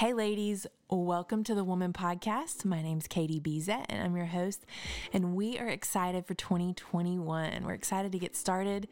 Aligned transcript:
Hey, 0.00 0.14
ladies, 0.14 0.66
welcome 0.88 1.44
to 1.44 1.54
the 1.54 1.62
Woman 1.62 1.92
Podcast. 1.92 2.64
My 2.64 2.80
name's 2.80 3.06
Katie 3.06 3.38
Bezet, 3.38 3.84
and 3.90 4.02
I'm 4.02 4.16
your 4.16 4.24
host. 4.24 4.64
And 5.12 5.36
we 5.36 5.58
are 5.58 5.68
excited 5.68 6.24
for 6.24 6.32
2021. 6.32 7.62
We're 7.62 7.74
excited 7.74 8.10
to 8.12 8.18
get 8.18 8.34
started 8.34 8.88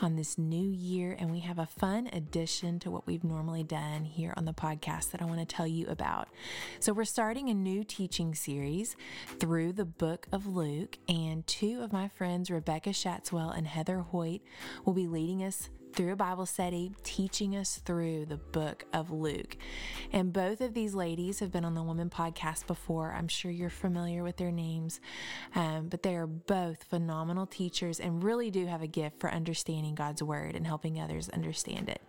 on 0.00 0.16
this 0.16 0.36
new 0.36 0.68
year, 0.68 1.14
and 1.16 1.30
we 1.30 1.38
have 1.38 1.60
a 1.60 1.66
fun 1.66 2.10
addition 2.12 2.80
to 2.80 2.90
what 2.90 3.06
we've 3.06 3.22
normally 3.22 3.62
done 3.62 4.04
here 4.04 4.34
on 4.36 4.44
the 4.44 4.52
podcast 4.52 5.12
that 5.12 5.22
I 5.22 5.26
want 5.26 5.38
to 5.38 5.46
tell 5.46 5.68
you 5.68 5.86
about. 5.86 6.26
So, 6.80 6.92
we're 6.92 7.04
starting 7.04 7.48
a 7.48 7.54
new 7.54 7.84
teaching 7.84 8.34
series 8.34 8.96
through 9.38 9.74
the 9.74 9.84
book 9.84 10.26
of 10.32 10.48
Luke, 10.48 10.98
and 11.08 11.46
two 11.46 11.82
of 11.82 11.92
my 11.92 12.08
friends, 12.08 12.50
Rebecca 12.50 12.90
Shatswell 12.90 13.56
and 13.56 13.68
Heather 13.68 14.00
Hoyt, 14.00 14.40
will 14.84 14.92
be 14.92 15.06
leading 15.06 15.44
us 15.44 15.70
through 15.94 16.12
a 16.12 16.16
Bible 16.16 16.46
study, 16.46 16.92
teaching 17.02 17.54
us 17.54 17.76
through 17.84 18.24
the 18.26 18.38
book 18.38 18.86
of 18.92 19.10
Luke. 19.10 19.56
And 20.10 20.32
both 20.32 20.60
of 20.60 20.72
these 20.72 20.94
ladies 20.94 21.40
have 21.40 21.52
been 21.52 21.64
on 21.64 21.74
the 21.74 21.82
Woman 21.82 22.08
podcast 22.08 22.66
before. 22.66 23.12
I'm 23.12 23.28
sure 23.28 23.50
you're 23.50 23.70
familiar 23.70 24.22
with 24.22 24.38
their 24.38 24.50
names, 24.50 25.00
um, 25.54 25.88
but 25.88 26.02
they 26.02 26.16
are 26.16 26.26
both 26.26 26.84
phenomenal 26.84 27.46
teachers 27.46 28.00
and 28.00 28.24
really 28.24 28.50
do 28.50 28.66
have 28.66 28.82
a 28.82 28.86
gift 28.86 29.20
for 29.20 29.30
understanding 29.30 29.94
God's 29.94 30.22
word 30.22 30.54
and 30.56 30.66
helping 30.66 30.98
others 30.98 31.28
understand 31.28 31.88
it. 31.88 32.00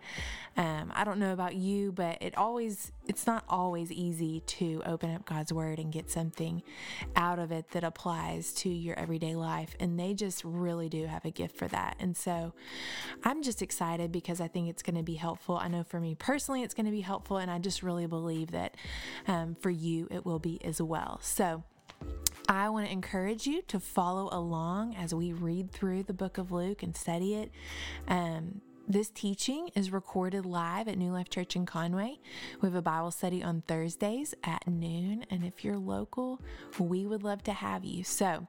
Um, 0.56 0.92
I 0.94 1.04
don't 1.04 1.18
know 1.18 1.32
about 1.32 1.54
you, 1.54 1.92
but 1.92 2.18
it 2.22 2.38
always, 2.38 2.92
it's 3.06 3.26
not 3.26 3.44
always 3.48 3.92
easy 3.92 4.40
to 4.40 4.82
open 4.86 5.14
up 5.14 5.26
God's 5.26 5.52
word 5.52 5.78
and 5.78 5.92
get 5.92 6.10
something 6.10 6.62
out 7.16 7.38
of 7.38 7.52
it 7.52 7.70
that 7.72 7.84
applies 7.84 8.52
to 8.54 8.68
your 8.70 8.98
everyday 8.98 9.34
life. 9.34 9.76
And 9.78 9.98
they 9.98 10.14
just 10.14 10.42
really 10.44 10.88
do 10.88 11.06
have 11.06 11.24
a 11.24 11.30
gift 11.30 11.56
for 11.56 11.68
that. 11.68 11.96
And 11.98 12.16
so 12.16 12.54
I'm 13.24 13.42
just 13.42 13.60
excited 13.60 13.73
excited 13.74 14.12
because 14.12 14.40
I 14.40 14.46
think 14.46 14.68
it's 14.68 14.84
going 14.84 14.94
to 14.94 15.02
be 15.02 15.14
helpful. 15.14 15.56
I 15.56 15.66
know 15.66 15.82
for 15.82 15.98
me 15.98 16.14
personally, 16.14 16.62
it's 16.62 16.74
going 16.74 16.86
to 16.86 16.92
be 16.92 17.00
helpful, 17.00 17.38
and 17.38 17.50
I 17.50 17.58
just 17.58 17.82
really 17.82 18.06
believe 18.06 18.52
that 18.52 18.76
um, 19.26 19.56
for 19.60 19.70
you, 19.70 20.06
it 20.12 20.24
will 20.24 20.38
be 20.38 20.64
as 20.64 20.80
well. 20.80 21.18
So, 21.22 21.64
I 22.48 22.68
want 22.68 22.86
to 22.86 22.92
encourage 22.92 23.48
you 23.48 23.62
to 23.62 23.80
follow 23.80 24.28
along 24.30 24.94
as 24.94 25.12
we 25.12 25.32
read 25.32 25.72
through 25.72 26.04
the 26.04 26.12
book 26.12 26.38
of 26.38 26.52
Luke 26.52 26.84
and 26.84 26.96
study 26.96 27.34
it. 27.34 27.50
Um, 28.06 28.60
this 28.86 29.08
teaching 29.08 29.70
is 29.74 29.92
recorded 29.92 30.44
live 30.44 30.88
at 30.88 30.98
New 30.98 31.10
Life 31.10 31.30
Church 31.30 31.56
in 31.56 31.66
Conway. 31.66 32.18
We 32.60 32.66
have 32.66 32.74
a 32.74 32.82
Bible 32.82 33.10
study 33.10 33.42
on 33.42 33.62
Thursdays 33.66 34.34
at 34.44 34.66
noon, 34.66 35.24
and 35.30 35.44
if 35.44 35.64
you're 35.64 35.78
local, 35.78 36.40
we 36.78 37.06
would 37.06 37.22
love 37.22 37.42
to 37.44 37.52
have 37.52 37.84
you. 37.84 38.04
So, 38.04 38.46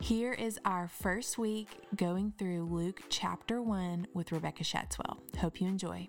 here 0.00 0.32
is 0.32 0.58
our 0.64 0.88
first 0.88 1.38
week 1.38 1.68
going 1.94 2.32
through 2.38 2.64
Luke 2.64 3.02
chapter 3.08 3.62
1 3.62 4.08
with 4.14 4.32
Rebecca 4.32 4.64
Shatswell. 4.64 5.18
Hope 5.38 5.60
you 5.60 5.68
enjoy. 5.68 6.08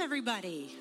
Everybody. 0.00 0.76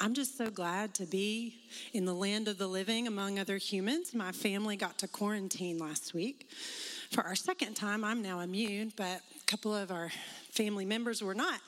I'm 0.00 0.14
just 0.14 0.38
so 0.38 0.50
glad 0.50 0.94
to 0.94 1.04
be 1.04 1.56
in 1.92 2.04
the 2.04 2.14
land 2.14 2.46
of 2.46 2.58
the 2.58 2.68
living 2.68 3.08
among 3.08 3.40
other 3.40 3.56
humans. 3.56 4.14
My 4.14 4.30
family 4.30 4.76
got 4.76 4.98
to 4.98 5.08
quarantine 5.08 5.78
last 5.78 6.14
week. 6.14 6.48
For 7.10 7.24
our 7.24 7.34
second 7.34 7.74
time, 7.74 8.04
I'm 8.04 8.22
now 8.22 8.40
immune, 8.40 8.92
but 8.94 9.20
a 9.36 9.44
couple 9.46 9.74
of 9.74 9.90
our 9.90 10.12
family 10.50 10.84
members 10.84 11.22
were 11.22 11.34
not. 11.34 11.60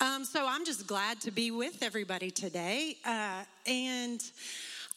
Um, 0.00 0.24
so 0.24 0.46
I'm 0.46 0.66
just 0.66 0.86
glad 0.86 1.20
to 1.22 1.30
be 1.30 1.50
with 1.50 1.82
everybody 1.82 2.30
today. 2.30 2.98
Uh, 3.04 3.44
and 3.66 4.22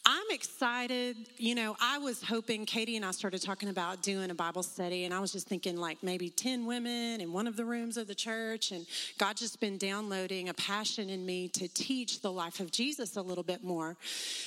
I'm 0.06 0.26
excited. 0.30 1.16
You 1.38 1.54
know, 1.54 1.76
I 1.80 1.96
was 1.96 2.22
hoping, 2.22 2.66
Katie 2.66 2.96
and 2.96 3.06
I 3.06 3.10
started 3.10 3.40
talking 3.40 3.70
about 3.70 4.02
doing 4.02 4.30
a 4.30 4.34
Bible 4.34 4.62
study, 4.62 5.04
and 5.06 5.14
I 5.14 5.18
was 5.18 5.32
just 5.32 5.48
thinking 5.48 5.78
like 5.78 6.02
maybe 6.02 6.28
10 6.28 6.66
women 6.66 7.22
in 7.22 7.32
one 7.32 7.46
of 7.46 7.56
the 7.56 7.64
rooms 7.64 7.96
of 7.96 8.06
the 8.06 8.14
church. 8.14 8.70
And 8.70 8.84
God 9.16 9.38
just 9.38 9.60
been 9.60 9.78
downloading 9.78 10.50
a 10.50 10.54
passion 10.54 11.08
in 11.08 11.24
me 11.24 11.48
to 11.48 11.68
teach 11.68 12.20
the 12.20 12.30
life 12.30 12.60
of 12.60 12.70
Jesus 12.70 13.16
a 13.16 13.22
little 13.22 13.42
bit 13.42 13.64
more. 13.64 13.96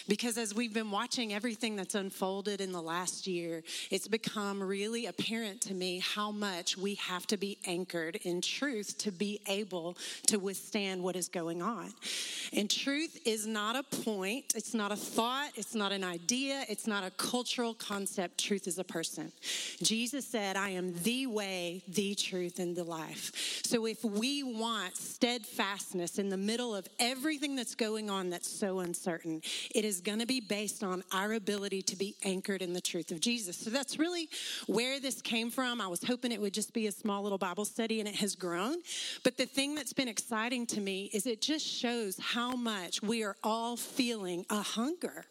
Because 0.07 0.37
as 0.37 0.53
we've 0.53 0.75
been 0.75 0.91
watching 0.91 1.33
everything 1.33 1.75
that's 1.75 1.95
unfolded 1.95 2.61
in 2.61 2.71
the 2.71 2.81
last 2.81 3.25
year, 3.25 3.63
it's 3.89 4.07
become 4.07 4.61
really 4.61 5.07
apparent 5.07 5.61
to 5.61 5.73
me 5.73 6.03
how 6.05 6.29
much 6.29 6.77
we 6.77 6.95
have 6.95 7.25
to 7.27 7.37
be 7.37 7.57
anchored 7.65 8.17
in 8.17 8.41
truth 8.41 8.95
to 8.99 9.11
be 9.11 9.39
able 9.47 9.97
to 10.27 10.37
withstand 10.37 11.01
what 11.01 11.15
is 11.15 11.27
going 11.27 11.63
on. 11.63 11.93
And 12.53 12.69
truth 12.69 13.19
is 13.25 13.47
not 13.47 13.75
a 13.75 13.81
point, 14.03 14.53
it's 14.55 14.75
not 14.75 14.91
a 14.91 14.95
thought 14.95 15.46
thought, 15.47 15.57
it's 15.57 15.75
not 15.75 15.91
an 15.91 16.03
idea, 16.03 16.63
it's 16.69 16.87
not 16.87 17.03
a 17.03 17.11
cultural 17.11 17.73
concept. 17.73 18.37
Truth 18.37 18.67
is 18.67 18.79
a 18.79 18.83
person. 18.83 19.31
Jesus 19.81 20.25
said, 20.25 20.55
I 20.55 20.69
am 20.69 20.93
the 21.03 21.27
way, 21.27 21.83
the 21.87 22.15
truth, 22.15 22.59
and 22.59 22.75
the 22.75 22.83
life. 22.83 23.61
So 23.63 23.85
if 23.85 24.03
we 24.03 24.43
want 24.43 24.97
steadfastness 24.97 26.19
in 26.19 26.29
the 26.29 26.37
middle 26.37 26.75
of 26.75 26.87
everything 26.99 27.55
that's 27.55 27.75
going 27.75 28.09
on 28.09 28.29
that's 28.29 28.49
so 28.49 28.79
uncertain, 28.79 29.41
it 29.73 29.85
is 29.85 30.01
going 30.01 30.19
to 30.19 30.25
be 30.25 30.39
based 30.39 30.83
on 30.83 31.03
our 31.11 31.33
ability 31.33 31.81
to 31.83 31.95
be 31.95 32.15
anchored 32.23 32.61
in 32.61 32.73
the 32.73 32.81
truth 32.81 33.11
of 33.11 33.19
Jesus. 33.19 33.57
So 33.57 33.69
that's 33.69 33.99
really 33.99 34.29
where 34.67 34.99
this 34.99 35.21
came 35.21 35.49
from. 35.49 35.81
I 35.81 35.87
was 35.87 36.03
hoping 36.03 36.31
it 36.31 36.41
would 36.41 36.53
just 36.53 36.73
be 36.73 36.87
a 36.87 36.91
small 36.91 37.23
little 37.23 37.37
Bible 37.37 37.65
study, 37.65 37.99
and 37.99 38.07
it 38.07 38.15
has 38.15 38.35
grown. 38.35 38.77
But 39.23 39.37
the 39.37 39.45
thing 39.45 39.75
that's 39.75 39.93
been 39.93 40.07
exciting 40.07 40.65
to 40.67 40.81
me 40.81 41.09
is 41.13 41.25
it 41.25 41.41
just 41.41 41.65
shows 41.65 42.17
how 42.19 42.55
much 42.55 43.01
we 43.01 43.23
are 43.23 43.35
all 43.43 43.77
feeling 43.77 44.45
a 44.49 44.61
hunger 44.61 45.25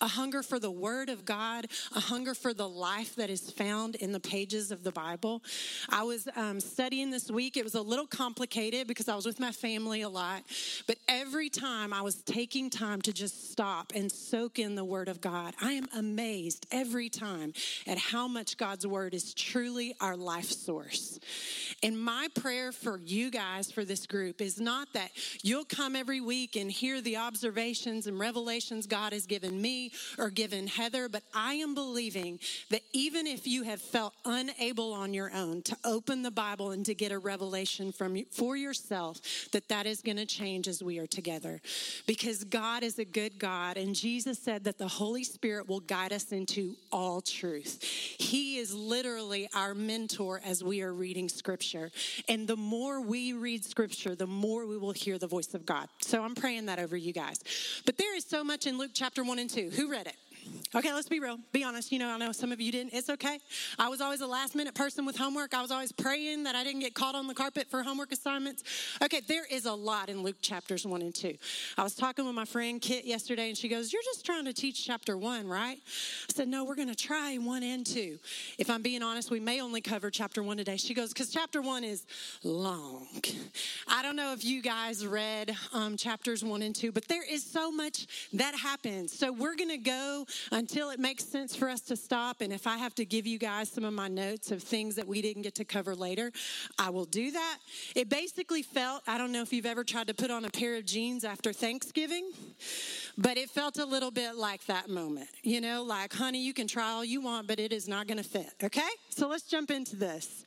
a 0.00 0.08
hunger 0.08 0.42
for 0.42 0.58
the 0.58 0.70
Word 0.70 1.08
of 1.08 1.24
God, 1.24 1.66
a 1.94 2.00
hunger 2.00 2.34
for 2.34 2.54
the 2.54 2.68
life 2.68 3.16
that 3.16 3.30
is 3.30 3.50
found 3.50 3.94
in 3.96 4.12
the 4.12 4.20
pages 4.20 4.70
of 4.70 4.84
the 4.84 4.92
Bible. 4.92 5.42
I 5.88 6.02
was 6.02 6.28
um, 6.36 6.60
studying 6.60 7.10
this 7.10 7.30
week. 7.30 7.56
It 7.56 7.64
was 7.64 7.74
a 7.74 7.82
little 7.82 8.06
complicated 8.06 8.86
because 8.86 9.08
I 9.08 9.16
was 9.16 9.26
with 9.26 9.40
my 9.40 9.52
family 9.52 10.02
a 10.02 10.08
lot, 10.08 10.42
but 10.86 10.98
every 11.08 11.48
time 11.48 11.92
I 11.92 12.02
was 12.02 12.16
taking 12.22 12.70
time 12.70 13.02
to 13.02 13.12
just 13.12 13.50
stop 13.50 13.92
and 13.94 14.10
soak 14.10 14.58
in 14.58 14.74
the 14.74 14.84
Word 14.84 15.08
of 15.08 15.20
God, 15.20 15.54
I 15.60 15.72
am 15.72 15.86
amazed 15.96 16.66
every 16.70 17.08
time 17.08 17.52
at 17.86 17.98
how 17.98 18.28
much 18.28 18.56
God's 18.56 18.86
Word 18.86 19.14
is 19.14 19.34
truly 19.34 19.94
our 20.00 20.16
life 20.16 20.50
source. 20.50 21.18
And 21.82 21.98
my 21.98 22.28
prayer 22.34 22.72
for 22.72 22.98
you 23.04 23.30
guys, 23.30 23.70
for 23.70 23.84
this 23.84 24.06
group, 24.06 24.40
is 24.40 24.60
not 24.60 24.92
that 24.94 25.10
you'll 25.42 25.64
come 25.64 25.94
every 25.96 26.20
week 26.20 26.56
and 26.56 26.70
hear 26.70 27.00
the 27.00 27.16
observations 27.16 28.06
and 28.06 28.18
revelations 28.18 28.86
God 28.86 29.12
has 29.12 29.26
given 29.26 29.47
given 29.48 29.62
me 29.62 29.92
or 30.18 30.30
given 30.30 30.66
Heather, 30.66 31.08
but 31.08 31.22
I 31.34 31.54
am 31.54 31.74
believing 31.74 32.38
that 32.70 32.82
even 32.92 33.26
if 33.26 33.46
you 33.46 33.62
have 33.62 33.80
felt 33.80 34.14
unable 34.24 34.92
on 34.92 35.14
your 35.14 35.32
own 35.34 35.62
to 35.62 35.76
open 35.84 36.22
the 36.22 36.30
Bible 36.30 36.72
and 36.72 36.84
to 36.86 36.94
get 36.94 37.12
a 37.12 37.18
revelation 37.18 37.92
from 37.92 38.24
for 38.30 38.56
yourself, 38.56 39.20
that 39.52 39.68
that 39.68 39.86
is 39.86 40.02
going 40.02 40.16
to 40.16 40.26
change 40.26 40.68
as 40.68 40.82
we 40.82 40.98
are 40.98 41.06
together. 41.06 41.60
Because 42.06 42.44
God 42.44 42.82
is 42.82 42.98
a 42.98 43.04
good 43.04 43.38
God, 43.38 43.76
and 43.76 43.94
Jesus 43.94 44.38
said 44.38 44.64
that 44.64 44.78
the 44.78 44.88
Holy 44.88 45.24
Spirit 45.24 45.68
will 45.68 45.80
guide 45.80 46.12
us 46.12 46.32
into 46.32 46.74
all 46.92 47.20
truth. 47.20 47.82
He 47.82 48.58
is 48.58 48.74
literally 48.74 49.48
our 49.54 49.74
mentor 49.74 50.40
as 50.44 50.62
we 50.62 50.82
are 50.82 50.92
reading 50.92 51.28
Scripture. 51.28 51.90
And 52.28 52.46
the 52.46 52.56
more 52.56 53.00
we 53.00 53.32
read 53.32 53.64
Scripture, 53.64 54.14
the 54.14 54.26
more 54.26 54.66
we 54.66 54.76
will 54.76 54.92
hear 54.92 55.18
the 55.18 55.26
voice 55.26 55.54
of 55.54 55.64
God. 55.64 55.88
So 56.00 56.22
I'm 56.22 56.34
praying 56.34 56.66
that 56.66 56.78
over 56.78 56.96
you 56.96 57.12
guys. 57.12 57.40
But 57.86 57.96
there 57.96 58.16
is 58.16 58.24
so 58.24 58.44
much 58.44 58.66
in 58.66 58.78
Luke 58.78 58.90
chapter 58.94 59.24
1 59.24 59.37
and 59.38 59.50
2. 59.50 59.70
Who 59.74 59.90
read 59.90 60.06
it? 60.06 60.16
Okay, 60.74 60.92
let's 60.92 61.08
be 61.08 61.18
real. 61.18 61.38
Be 61.52 61.64
honest. 61.64 61.90
You 61.90 61.98
know, 61.98 62.10
I 62.10 62.18
know 62.18 62.30
some 62.30 62.52
of 62.52 62.60
you 62.60 62.70
didn't. 62.70 62.92
It's 62.92 63.08
okay. 63.08 63.38
I 63.78 63.88
was 63.88 64.02
always 64.02 64.20
a 64.20 64.26
last 64.26 64.54
minute 64.54 64.74
person 64.74 65.06
with 65.06 65.16
homework. 65.16 65.54
I 65.54 65.62
was 65.62 65.70
always 65.70 65.92
praying 65.92 66.44
that 66.44 66.54
I 66.54 66.62
didn't 66.62 66.80
get 66.80 66.94
caught 66.94 67.14
on 67.14 67.26
the 67.26 67.32
carpet 67.32 67.68
for 67.70 67.82
homework 67.82 68.12
assignments. 68.12 68.64
Okay, 69.02 69.22
there 69.26 69.46
is 69.50 69.64
a 69.64 69.72
lot 69.72 70.10
in 70.10 70.22
Luke 70.22 70.36
chapters 70.42 70.86
one 70.86 71.00
and 71.00 71.14
two. 71.14 71.36
I 71.78 71.82
was 71.82 71.94
talking 71.94 72.26
with 72.26 72.34
my 72.34 72.44
friend 72.44 72.82
Kit 72.82 73.06
yesterday, 73.06 73.48
and 73.48 73.56
she 73.56 73.68
goes, 73.68 73.94
You're 73.94 74.02
just 74.02 74.26
trying 74.26 74.44
to 74.44 74.52
teach 74.52 74.84
chapter 74.84 75.16
one, 75.16 75.48
right? 75.48 75.78
I 75.78 76.32
said, 76.34 76.48
No, 76.48 76.64
we're 76.64 76.74
going 76.74 76.88
to 76.88 76.94
try 76.94 77.36
one 77.36 77.62
and 77.62 77.86
two. 77.86 78.18
If 78.58 78.68
I'm 78.68 78.82
being 78.82 79.02
honest, 79.02 79.30
we 79.30 79.40
may 79.40 79.62
only 79.62 79.80
cover 79.80 80.10
chapter 80.10 80.42
one 80.42 80.58
today. 80.58 80.76
She 80.76 80.92
goes, 80.92 81.14
Because 81.14 81.30
chapter 81.30 81.62
one 81.62 81.82
is 81.82 82.04
long. 82.44 83.06
I 83.88 84.02
don't 84.02 84.16
know 84.16 84.34
if 84.34 84.44
you 84.44 84.60
guys 84.60 85.06
read 85.06 85.56
um, 85.72 85.96
chapters 85.96 86.44
one 86.44 86.60
and 86.60 86.76
two, 86.76 86.92
but 86.92 87.08
there 87.08 87.24
is 87.24 87.42
so 87.42 87.70
much 87.72 88.06
that 88.34 88.54
happens. 88.54 89.18
So 89.18 89.32
we're 89.32 89.56
going 89.56 89.70
to 89.70 89.78
go 89.78 90.26
until 90.52 90.90
it 90.90 90.98
makes 90.98 91.24
sense 91.24 91.54
for 91.54 91.68
us 91.68 91.80
to 91.82 91.96
stop. 91.96 92.40
And 92.40 92.52
if 92.52 92.66
I 92.66 92.76
have 92.76 92.94
to 92.96 93.04
give 93.04 93.26
you 93.26 93.38
guys 93.38 93.70
some 93.70 93.84
of 93.84 93.92
my 93.92 94.08
notes 94.08 94.50
of 94.50 94.62
things 94.62 94.94
that 94.96 95.06
we 95.06 95.22
didn't 95.22 95.42
get 95.42 95.54
to 95.56 95.64
cover 95.64 95.94
later, 95.94 96.32
I 96.78 96.90
will 96.90 97.04
do 97.04 97.30
that. 97.30 97.58
It 97.94 98.08
basically 98.08 98.62
felt, 98.62 99.02
I 99.06 99.18
don't 99.18 99.32
know 99.32 99.42
if 99.42 99.52
you've 99.52 99.66
ever 99.66 99.84
tried 99.84 100.08
to 100.08 100.14
put 100.14 100.30
on 100.30 100.44
a 100.44 100.50
pair 100.50 100.76
of 100.76 100.84
jeans 100.84 101.24
after 101.24 101.52
Thanksgiving, 101.52 102.30
but 103.16 103.36
it 103.36 103.50
felt 103.50 103.78
a 103.78 103.84
little 103.84 104.10
bit 104.10 104.36
like 104.36 104.64
that 104.66 104.88
moment. 104.88 105.28
You 105.42 105.60
know, 105.60 105.82
like, 105.82 106.12
honey, 106.12 106.42
you 106.44 106.54
can 106.54 106.66
try 106.66 106.90
all 106.90 107.04
you 107.04 107.20
want, 107.20 107.46
but 107.46 107.58
it 107.58 107.72
is 107.72 107.88
not 107.88 108.06
going 108.06 108.18
to 108.18 108.24
fit. 108.24 108.50
Okay? 108.62 108.88
So 109.10 109.28
let's 109.28 109.44
jump 109.44 109.70
into 109.70 109.96
this. 109.96 110.44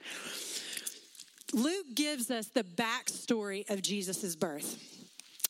Luke 1.53 1.87
gives 1.95 2.31
us 2.31 2.47
the 2.47 2.63
backstory 2.63 3.69
of 3.69 3.81
Jesus' 3.81 4.35
birth, 4.35 4.77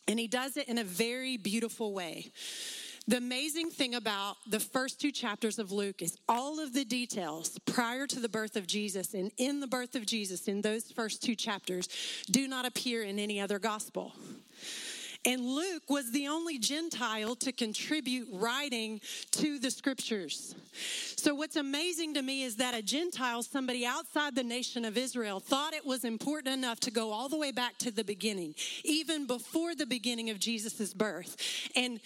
and 0.07 0.19
he 0.19 0.27
does 0.27 0.57
it 0.57 0.67
in 0.67 0.79
a 0.79 0.83
very 0.83 1.37
beautiful 1.37 1.93
way. 1.93 2.31
The 3.07 3.17
amazing 3.17 3.71
thing 3.71 3.95
about 3.95 4.37
the 4.47 4.59
first 4.59 5.01
two 5.01 5.11
chapters 5.11 5.57
of 5.57 5.71
Luke 5.71 6.01
is 6.01 6.17
all 6.29 6.59
of 6.59 6.73
the 6.73 6.85
details 6.85 7.57
prior 7.65 8.05
to 8.05 8.19
the 8.19 8.29
birth 8.29 8.55
of 8.55 8.67
Jesus 8.67 9.15
and 9.15 9.31
in 9.37 9.59
the 9.59 9.67
birth 9.67 9.95
of 9.95 10.05
Jesus 10.05 10.47
in 10.47 10.61
those 10.61 10.91
first 10.91 11.23
two 11.23 11.35
chapters 11.35 11.89
do 12.29 12.47
not 12.47 12.65
appear 12.65 13.03
in 13.03 13.17
any 13.17 13.41
other 13.41 13.57
gospel. 13.57 14.13
And 15.23 15.41
Luke 15.41 15.83
was 15.87 16.11
the 16.11 16.27
only 16.27 16.57
Gentile 16.57 17.35
to 17.37 17.51
contribute 17.51 18.27
writing 18.31 19.01
to 19.31 19.59
the 19.59 19.69
scriptures. 19.69 20.55
So, 21.15 21.35
what's 21.35 21.57
amazing 21.57 22.15
to 22.15 22.23
me 22.23 22.41
is 22.41 22.55
that 22.55 22.73
a 22.73 22.81
Gentile, 22.81 23.43
somebody 23.43 23.85
outside 23.85 24.33
the 24.33 24.43
nation 24.43 24.83
of 24.83 24.97
Israel, 24.97 25.39
thought 25.39 25.73
it 25.73 25.85
was 25.85 26.05
important 26.05 26.55
enough 26.55 26.79
to 26.81 26.91
go 26.91 27.11
all 27.11 27.29
the 27.29 27.37
way 27.37 27.51
back 27.51 27.77
to 27.79 27.91
the 27.91 28.03
beginning, 28.03 28.55
even 28.83 29.27
before 29.27 29.75
the 29.75 29.85
beginning 29.85 30.31
of 30.31 30.39
Jesus' 30.39 30.91
birth, 30.91 31.37
and 31.75 31.99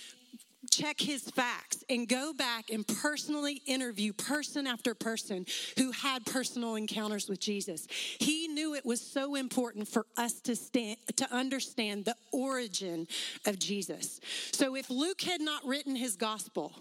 check 0.69 0.99
his 0.99 1.23
facts 1.23 1.83
and 1.89 2.07
go 2.07 2.33
back 2.33 2.69
and 2.69 2.87
personally 2.87 3.61
interview 3.65 4.13
person 4.13 4.67
after 4.67 4.93
person 4.93 5.45
who 5.77 5.91
had 5.91 6.25
personal 6.25 6.75
encounters 6.75 7.29
with 7.29 7.39
Jesus. 7.39 7.87
He 8.19 8.47
knew 8.47 8.73
it 8.73 8.85
was 8.85 9.01
so 9.01 9.35
important 9.35 9.87
for 9.87 10.05
us 10.17 10.39
to 10.41 10.55
stand 10.55 10.97
to 11.15 11.31
understand 11.33 12.05
the 12.05 12.15
origin 12.31 13.07
of 13.45 13.59
Jesus. 13.59 14.19
So 14.51 14.75
if 14.75 14.89
Luke 14.89 15.21
had 15.21 15.41
not 15.41 15.65
written 15.65 15.95
his 15.95 16.15
gospel, 16.15 16.73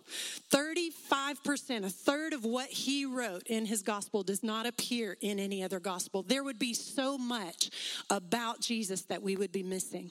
35%, 0.51 1.85
a 1.85 1.91
third 1.91 2.33
of 2.33 2.45
what 2.45 2.69
he 2.69 3.05
wrote 3.05 3.47
in 3.47 3.67
his 3.67 3.83
gospel 3.83 4.23
does 4.23 4.43
not 4.43 4.67
appear 4.67 5.17
in 5.21 5.39
any 5.39 5.63
other 5.63 5.81
gospel. 5.81 6.23
There 6.23 6.43
would 6.45 6.59
be 6.59 6.75
so 6.75 7.19
much 7.19 7.71
about 8.11 8.61
Jesus 8.61 9.03
that 9.03 9.23
we 9.23 9.37
would 9.37 9.53
be 9.53 9.63
missing. 9.63 10.11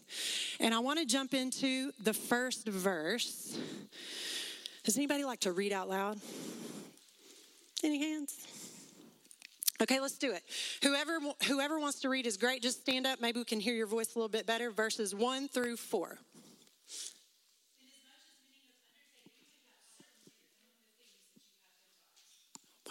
And 0.59 0.73
I 0.73 0.79
want 0.79 0.99
to 0.99 1.05
jump 1.05 1.33
into 1.33 1.91
the 2.03 2.13
first 2.13 2.67
verse. 2.67 3.57
Does 4.83 4.97
anybody 4.97 5.23
like 5.23 5.41
to 5.41 5.51
read 5.51 5.71
out 5.71 5.89
loud? 5.89 6.19
Any 7.83 7.99
hands? 7.99 8.35
Okay, 9.81 9.99
let's 9.99 10.17
do 10.17 10.31
it. 10.31 10.43
Whoever 10.83 11.19
whoever 11.47 11.79
wants 11.79 11.99
to 12.01 12.09
read 12.09 12.25
is 12.25 12.37
great. 12.37 12.61
Just 12.61 12.81
stand 12.81 13.05
up. 13.05 13.19
Maybe 13.19 13.39
we 13.39 13.45
can 13.45 13.59
hear 13.59 13.73
your 13.73 13.87
voice 13.87 14.15
a 14.15 14.17
little 14.17 14.29
bit 14.29 14.45
better. 14.45 14.71
Verses 14.71 15.13
1 15.13 15.49
through 15.49 15.77
4. 15.77 16.17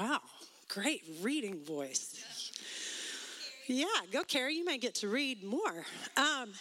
Wow, 0.00 0.20
great 0.68 1.02
reading 1.22 1.62
voice. 1.64 2.50
Yeah, 3.66 3.86
go 4.10 4.24
Carrie. 4.24 4.56
You 4.56 4.64
may 4.64 4.78
get 4.78 4.96
to 4.96 5.08
read 5.08 5.44
more. 5.44 5.86
Um, 6.16 6.52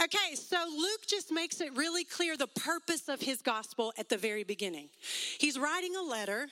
Okay, 0.00 0.36
so 0.36 0.56
Luke 0.70 1.06
just 1.08 1.32
makes 1.32 1.60
it 1.60 1.76
really 1.76 2.04
clear 2.04 2.36
the 2.36 2.46
purpose 2.46 3.08
of 3.08 3.20
his 3.20 3.42
gospel 3.42 3.92
at 3.98 4.08
the 4.08 4.16
very 4.16 4.44
beginning. 4.44 4.90
He's 5.38 5.58
writing 5.58 5.96
a 5.96 6.02
letter 6.02 6.46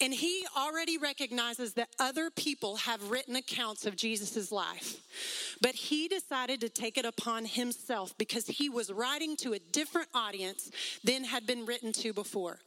and 0.00 0.12
he 0.12 0.46
already 0.56 0.98
recognizes 0.98 1.74
that 1.74 1.88
other 1.98 2.30
people 2.30 2.76
have 2.76 3.10
written 3.10 3.36
accounts 3.36 3.86
of 3.86 3.96
Jesus' 3.96 4.52
life. 4.52 4.96
But 5.60 5.74
he 5.74 6.08
decided 6.08 6.60
to 6.60 6.68
take 6.68 6.98
it 6.98 7.04
upon 7.04 7.44
himself 7.44 8.16
because 8.18 8.46
he 8.46 8.68
was 8.68 8.92
writing 8.92 9.36
to 9.38 9.54
a 9.54 9.58
different 9.58 10.08
audience 10.14 10.70
than 11.04 11.24
had 11.24 11.46
been 11.46 11.64
written 11.64 11.92
to 11.94 12.12
before. 12.12 12.58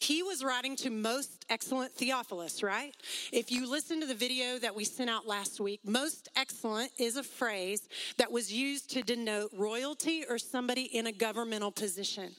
He 0.00 0.22
was 0.22 0.42
writing 0.42 0.76
to 0.76 0.90
most 0.90 1.44
excellent 1.48 1.92
Theophilus, 1.92 2.62
right? 2.62 2.94
If 3.32 3.50
you 3.50 3.70
listen 3.70 4.00
to 4.00 4.06
the 4.06 4.14
video 4.14 4.58
that 4.58 4.74
we 4.74 4.84
sent 4.84 5.10
out 5.10 5.26
last 5.26 5.60
week, 5.60 5.80
most 5.84 6.28
excellent 6.36 6.90
is 6.98 7.16
a 7.16 7.22
phrase 7.22 7.88
that 8.18 8.30
was 8.30 8.52
used 8.52 8.90
to 8.90 9.02
denote 9.02 9.50
royalty 9.56 10.24
or 10.28 10.38
somebody 10.38 10.82
in 10.82 11.06
a 11.06 11.12
governmental 11.12 11.70
position. 11.70 12.34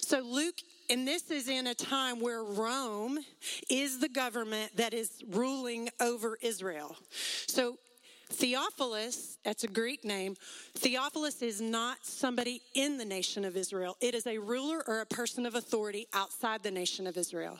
So 0.00 0.20
Luke 0.20 0.60
and 0.90 1.06
this 1.06 1.30
is 1.30 1.48
in 1.48 1.66
a 1.66 1.74
time 1.74 2.20
where 2.20 2.42
Rome 2.42 3.18
is 3.70 4.00
the 4.00 4.08
government 4.08 4.76
that 4.76 4.94
is 4.94 5.22
ruling 5.30 5.88
over 6.00 6.38
Israel. 6.42 6.96
So 7.46 7.78
Theophilus, 8.34 9.38
that's 9.44 9.64
a 9.64 9.68
Greek 9.68 10.04
name. 10.04 10.36
Theophilus 10.74 11.40
is 11.40 11.60
not 11.60 11.98
somebody 12.02 12.60
in 12.74 12.98
the 12.98 13.04
nation 13.04 13.44
of 13.44 13.56
Israel. 13.56 13.96
It 14.00 14.14
is 14.14 14.26
a 14.26 14.38
ruler 14.38 14.82
or 14.86 15.00
a 15.00 15.06
person 15.06 15.46
of 15.46 15.54
authority 15.54 16.08
outside 16.12 16.62
the 16.62 16.70
nation 16.70 17.06
of 17.06 17.16
Israel. 17.16 17.58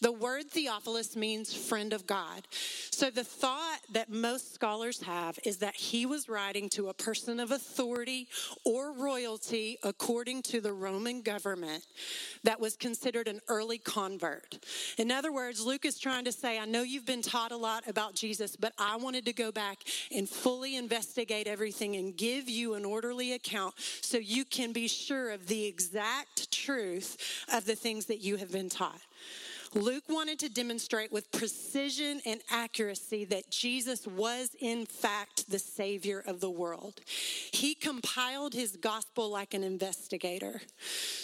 The 0.00 0.12
word 0.12 0.50
Theophilus 0.50 1.16
means 1.16 1.52
friend 1.52 1.92
of 1.92 2.06
God. 2.06 2.46
So 2.50 3.10
the 3.10 3.24
thought 3.24 3.80
that 3.92 4.10
most 4.10 4.54
scholars 4.54 5.02
have 5.02 5.38
is 5.44 5.58
that 5.58 5.74
he 5.74 6.06
was 6.06 6.28
writing 6.28 6.68
to 6.70 6.88
a 6.88 6.94
person 6.94 7.40
of 7.40 7.50
authority 7.50 8.28
or 8.64 8.92
royalty 8.92 9.78
according 9.82 10.42
to 10.42 10.60
the 10.60 10.72
Roman 10.72 11.22
government 11.22 11.84
that 12.44 12.60
was 12.60 12.76
considered 12.76 13.26
an 13.26 13.40
early 13.48 13.78
convert. 13.78 14.58
In 14.98 15.10
other 15.10 15.32
words, 15.32 15.64
Luke 15.64 15.84
is 15.84 15.98
trying 15.98 16.24
to 16.26 16.32
say, 16.32 16.58
I 16.58 16.64
know 16.64 16.82
you've 16.82 17.06
been 17.06 17.22
taught 17.22 17.50
a 17.50 17.56
lot 17.56 17.88
about 17.88 18.14
Jesus, 18.14 18.54
but 18.54 18.72
I 18.78 18.96
wanted 18.96 19.24
to 19.26 19.32
go 19.32 19.50
back 19.50 19.78
and 20.14 20.28
fully 20.28 20.76
investigate 20.76 21.46
everything 21.46 21.96
and 21.96 22.16
give 22.16 22.48
you 22.48 22.74
an 22.74 22.84
orderly 22.84 23.32
account 23.32 23.74
so 23.78 24.18
you 24.18 24.44
can 24.44 24.72
be 24.72 24.88
sure 24.88 25.30
of 25.30 25.46
the 25.46 25.66
exact 25.66 26.50
truth 26.52 27.44
of 27.52 27.64
the 27.64 27.74
things 27.74 28.06
that 28.06 28.20
you 28.20 28.36
have 28.36 28.52
been 28.52 28.68
taught. 28.68 29.00
Luke 29.74 30.04
wanted 30.08 30.38
to 30.40 30.48
demonstrate 30.48 31.10
with 31.10 31.30
precision 31.32 32.20
and 32.26 32.40
accuracy 32.50 33.24
that 33.26 33.50
Jesus 33.50 34.06
was, 34.06 34.50
in 34.60 34.84
fact, 34.84 35.50
the 35.50 35.58
Savior 35.58 36.22
of 36.26 36.40
the 36.40 36.50
world. 36.50 37.00
He 37.06 37.74
compiled 37.74 38.52
his 38.52 38.76
gospel 38.76 39.30
like 39.30 39.54
an 39.54 39.64
investigator. 39.64 40.60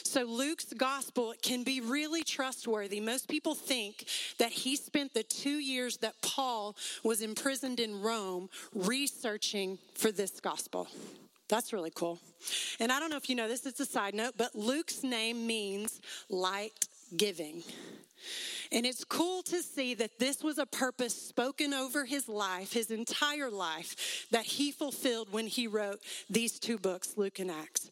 So, 0.02 0.24
Luke's 0.24 0.72
gospel 0.72 1.34
can 1.42 1.62
be 1.62 1.80
really 1.80 2.22
trustworthy. 2.22 3.00
Most 3.00 3.28
people 3.28 3.54
think 3.54 4.06
that 4.38 4.50
he 4.50 4.76
spent 4.76 5.12
the 5.12 5.22
two 5.22 5.58
years 5.58 5.98
that 5.98 6.14
Paul 6.22 6.74
was 7.04 7.20
imprisoned 7.20 7.80
in 7.80 8.00
Rome 8.00 8.48
researching 8.74 9.78
for 9.94 10.10
this 10.10 10.40
gospel. 10.40 10.88
That's 11.48 11.72
really 11.72 11.92
cool. 11.94 12.18
And 12.78 12.92
I 12.92 13.00
don't 13.00 13.10
know 13.10 13.16
if 13.16 13.28
you 13.28 13.34
know 13.34 13.48
this, 13.48 13.64
it's 13.64 13.80
a 13.80 13.86
side 13.86 14.14
note, 14.14 14.34
but 14.36 14.54
Luke's 14.54 15.02
name 15.02 15.46
means 15.46 16.00
light 16.28 16.87
giving. 17.16 17.62
And 18.70 18.84
it's 18.84 19.04
cool 19.04 19.42
to 19.44 19.62
see 19.62 19.94
that 19.94 20.18
this 20.18 20.42
was 20.42 20.58
a 20.58 20.66
purpose 20.66 21.14
spoken 21.14 21.72
over 21.72 22.04
his 22.04 22.28
life, 22.28 22.72
his 22.72 22.90
entire 22.90 23.50
life, 23.50 24.26
that 24.30 24.44
he 24.44 24.72
fulfilled 24.72 25.28
when 25.30 25.46
he 25.46 25.66
wrote 25.66 26.00
these 26.28 26.58
two 26.58 26.78
books, 26.78 27.14
Luke 27.16 27.38
and 27.38 27.50
Acts. 27.50 27.90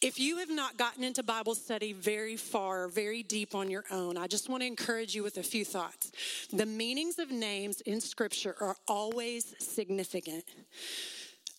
If 0.00 0.18
you 0.18 0.38
have 0.38 0.50
not 0.50 0.78
gotten 0.78 1.04
into 1.04 1.22
Bible 1.22 1.54
study 1.54 1.92
very 1.92 2.36
far, 2.36 2.88
very 2.88 3.22
deep 3.22 3.54
on 3.54 3.70
your 3.70 3.84
own, 3.90 4.16
I 4.16 4.26
just 4.26 4.48
want 4.48 4.62
to 4.62 4.66
encourage 4.66 5.14
you 5.14 5.22
with 5.22 5.36
a 5.36 5.42
few 5.42 5.64
thoughts. 5.64 6.10
The 6.52 6.64
meanings 6.64 7.18
of 7.18 7.30
names 7.30 7.82
in 7.82 8.00
Scripture 8.00 8.56
are 8.60 8.76
always 8.88 9.54
significant. 9.58 10.44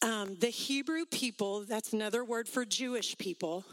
Um, 0.02 0.36
the 0.40 0.48
Hebrew 0.48 1.06
people, 1.06 1.66
that's 1.66 1.94
another 1.94 2.26
word 2.26 2.50
for 2.50 2.66
Jewish 2.66 3.16
people, 3.20 3.64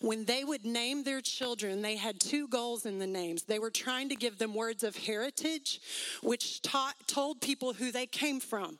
when 0.00 0.24
they 0.24 0.44
would 0.44 0.64
name 0.64 1.04
their 1.04 1.20
children, 1.20 1.82
they 1.82 1.96
had 1.96 2.20
two 2.20 2.48
goals 2.48 2.86
in 2.86 2.98
the 2.98 3.06
names. 3.06 3.44
They 3.44 3.58
were 3.58 3.70
trying 3.70 4.08
to 4.08 4.16
give 4.16 4.38
them 4.38 4.54
words 4.54 4.82
of 4.82 4.96
heritage, 4.96 5.80
which 6.22 6.62
taught, 6.62 6.94
told 7.06 7.40
people 7.40 7.72
who 7.72 7.92
they 7.92 8.06
came 8.06 8.40
from, 8.40 8.78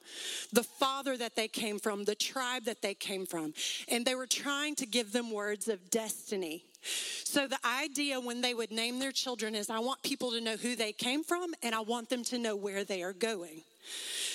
the 0.52 0.64
father 0.64 1.16
that 1.16 1.36
they 1.36 1.48
came 1.48 1.78
from, 1.78 2.04
the 2.04 2.14
tribe 2.14 2.64
that 2.64 2.82
they 2.82 2.94
came 2.94 3.26
from. 3.26 3.54
And 3.88 4.04
they 4.04 4.14
were 4.14 4.26
trying 4.26 4.74
to 4.76 4.86
give 4.86 5.12
them 5.12 5.30
words 5.30 5.68
of 5.68 5.90
destiny. 5.90 6.64
So, 6.82 7.46
the 7.46 7.58
idea 7.64 8.18
when 8.18 8.40
they 8.40 8.54
would 8.54 8.72
name 8.72 8.98
their 8.98 9.12
children 9.12 9.54
is 9.54 9.70
I 9.70 9.78
want 9.78 10.02
people 10.02 10.32
to 10.32 10.40
know 10.40 10.56
who 10.56 10.74
they 10.74 10.92
came 10.92 11.22
from 11.22 11.54
and 11.62 11.74
I 11.74 11.80
want 11.80 12.08
them 12.08 12.24
to 12.24 12.38
know 12.38 12.56
where 12.56 12.82
they 12.82 13.02
are 13.02 13.12
going. 13.12 13.62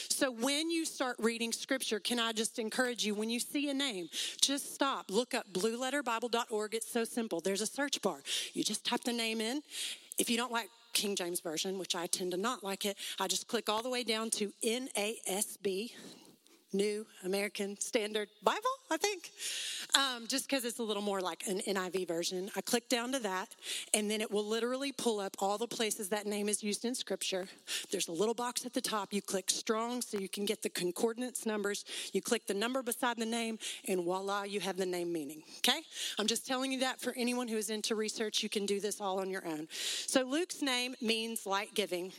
So 0.09 0.31
when 0.31 0.69
you 0.69 0.85
start 0.85 1.15
reading 1.19 1.51
scripture, 1.51 1.99
can 1.99 2.19
I 2.19 2.31
just 2.31 2.59
encourage 2.59 3.05
you 3.05 3.13
when 3.13 3.29
you 3.29 3.39
see 3.39 3.69
a 3.69 3.73
name, 3.73 4.09
just 4.41 4.73
stop, 4.73 5.05
look 5.09 5.33
up 5.33 5.51
blueletterbible.org. 5.53 6.73
It's 6.73 6.91
so 6.91 7.03
simple. 7.03 7.39
There's 7.39 7.61
a 7.61 7.67
search 7.67 8.01
bar. 8.01 8.21
You 8.53 8.63
just 8.63 8.85
type 8.85 9.03
the 9.03 9.13
name 9.13 9.41
in. 9.41 9.61
If 10.17 10.29
you 10.29 10.37
don't 10.37 10.51
like 10.51 10.69
King 10.93 11.15
James 11.15 11.39
Version, 11.39 11.77
which 11.77 11.95
I 11.95 12.07
tend 12.07 12.31
to 12.31 12.37
not 12.37 12.63
like 12.63 12.85
it, 12.85 12.97
I 13.19 13.27
just 13.27 13.47
click 13.47 13.69
all 13.69 13.83
the 13.83 13.89
way 13.89 14.03
down 14.03 14.31
to 14.31 14.51
NASB, 14.63 15.91
New 16.77 17.07
American 17.25 17.77
Standard 17.79 18.29
Bible, 18.43 18.61
I 18.91 18.97
think, 18.97 19.31
um, 19.95 20.27
just 20.27 20.47
because 20.47 20.63
it's 20.63 20.77
a 20.77 20.83
little 20.83 21.01
more 21.01 21.19
like 21.19 21.47
an 21.47 21.59
NIV 21.67 22.07
version. 22.07 22.51
I 22.55 22.61
click 22.61 22.87
down 22.87 23.11
to 23.13 23.19
that, 23.19 23.55
and 23.95 24.09
then 24.09 24.21
it 24.21 24.29
will 24.29 24.45
literally 24.45 24.91
pull 24.91 25.19
up 25.19 25.35
all 25.39 25.57
the 25.57 25.67
places 25.67 26.09
that 26.09 26.27
name 26.27 26.47
is 26.47 26.63
used 26.63 26.85
in 26.85 26.93
Scripture. 26.93 27.47
There's 27.91 28.07
a 28.09 28.11
little 28.11 28.35
box 28.35 28.63
at 28.63 28.73
the 28.73 28.81
top. 28.81 29.11
You 29.11 29.23
click 29.23 29.49
strong 29.49 30.03
so 30.03 30.19
you 30.19 30.29
can 30.29 30.45
get 30.45 30.61
the 30.61 30.69
concordance 30.69 31.47
numbers. 31.47 31.83
You 32.13 32.21
click 32.21 32.45
the 32.45 32.53
number 32.53 32.83
beside 32.83 33.17
the 33.17 33.25
name, 33.25 33.57
and 33.87 34.03
voila, 34.03 34.43
you 34.43 34.59
have 34.59 34.77
the 34.77 34.85
name 34.85 35.11
meaning. 35.11 35.41
Okay? 35.57 35.81
I'm 36.19 36.27
just 36.27 36.45
telling 36.45 36.71
you 36.71 36.79
that 36.81 37.01
for 37.01 37.13
anyone 37.17 37.47
who 37.47 37.57
is 37.57 37.71
into 37.71 37.95
research, 37.95 38.43
you 38.43 38.49
can 38.49 38.67
do 38.67 38.79
this 38.79 39.01
all 39.01 39.19
on 39.19 39.31
your 39.31 39.45
own. 39.47 39.67
So 39.71 40.21
Luke's 40.21 40.61
name 40.61 40.93
means 41.01 41.47
light 41.47 41.73
giving. 41.73 42.13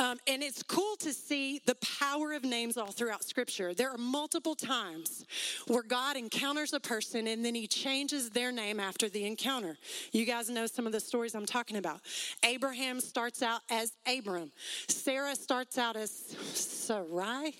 Um, 0.00 0.18
and 0.28 0.42
it's 0.42 0.62
cool 0.62 0.94
to 1.00 1.12
see 1.12 1.60
the 1.66 1.74
power 1.76 2.32
of 2.32 2.44
names 2.44 2.76
all 2.76 2.92
throughout 2.92 3.24
Scripture. 3.24 3.74
There 3.74 3.90
are 3.90 3.98
multiple 3.98 4.54
times 4.54 5.24
where 5.66 5.82
God 5.82 6.16
encounters 6.16 6.72
a 6.72 6.80
person 6.80 7.26
and 7.26 7.44
then 7.44 7.54
he 7.54 7.66
changes 7.66 8.30
their 8.30 8.52
name 8.52 8.78
after 8.78 9.08
the 9.08 9.24
encounter. 9.24 9.76
You 10.12 10.24
guys 10.24 10.50
know 10.50 10.66
some 10.66 10.86
of 10.86 10.92
the 10.92 11.00
stories 11.00 11.34
I'm 11.34 11.46
talking 11.46 11.78
about. 11.78 12.00
Abraham 12.44 13.00
starts 13.00 13.42
out 13.42 13.62
as 13.70 13.92
Abram, 14.06 14.52
Sarah 14.86 15.34
starts 15.34 15.78
out 15.78 15.96
as 15.96 16.10
Sarai. 16.10 17.54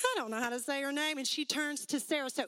I 0.00 0.14
don't 0.16 0.30
know 0.30 0.40
how 0.40 0.50
to 0.50 0.60
say 0.60 0.82
her 0.82 0.92
name. 0.92 1.18
And 1.18 1.26
she 1.26 1.44
turns 1.44 1.84
to 1.86 2.00
Sarah. 2.00 2.30
So 2.30 2.44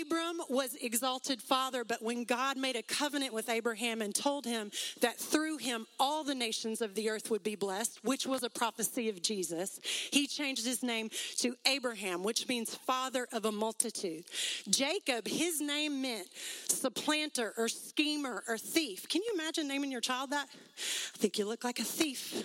Abram 0.00 0.40
was 0.48 0.74
exalted 0.80 1.40
father, 1.40 1.84
but 1.84 2.02
when 2.02 2.24
God 2.24 2.56
made 2.56 2.76
a 2.76 2.82
covenant 2.82 3.32
with 3.32 3.48
Abraham 3.48 4.02
and 4.02 4.14
told 4.14 4.44
him 4.44 4.70
that 5.00 5.18
through 5.18 5.58
him 5.58 5.86
all 5.98 6.24
the 6.24 6.34
nations 6.34 6.80
of 6.80 6.94
the 6.94 7.08
earth 7.10 7.30
would 7.30 7.42
be 7.42 7.54
blessed, 7.54 8.00
which 8.02 8.26
was 8.26 8.42
a 8.42 8.50
prophecy 8.50 9.08
of 9.08 9.22
Jesus, 9.22 9.80
he 10.10 10.26
changed 10.26 10.66
his 10.66 10.82
name 10.82 11.10
to 11.36 11.54
Abraham, 11.66 12.22
which 12.22 12.48
means 12.48 12.74
father 12.74 13.28
of 13.32 13.44
a 13.44 13.52
multitude. 13.52 14.24
Jacob, 14.68 15.26
his 15.26 15.60
name 15.60 16.02
meant 16.02 16.28
supplanter 16.68 17.54
or 17.56 17.68
schemer 17.68 18.42
or 18.48 18.58
thief. 18.58 19.08
Can 19.08 19.22
you 19.22 19.32
imagine 19.34 19.68
naming 19.68 19.90
your 19.90 20.00
child 20.00 20.30
that? 20.30 20.48
I 20.48 21.18
think 21.18 21.38
you 21.38 21.46
look 21.46 21.64
like 21.64 21.78
a 21.78 21.84
thief. 21.84 22.44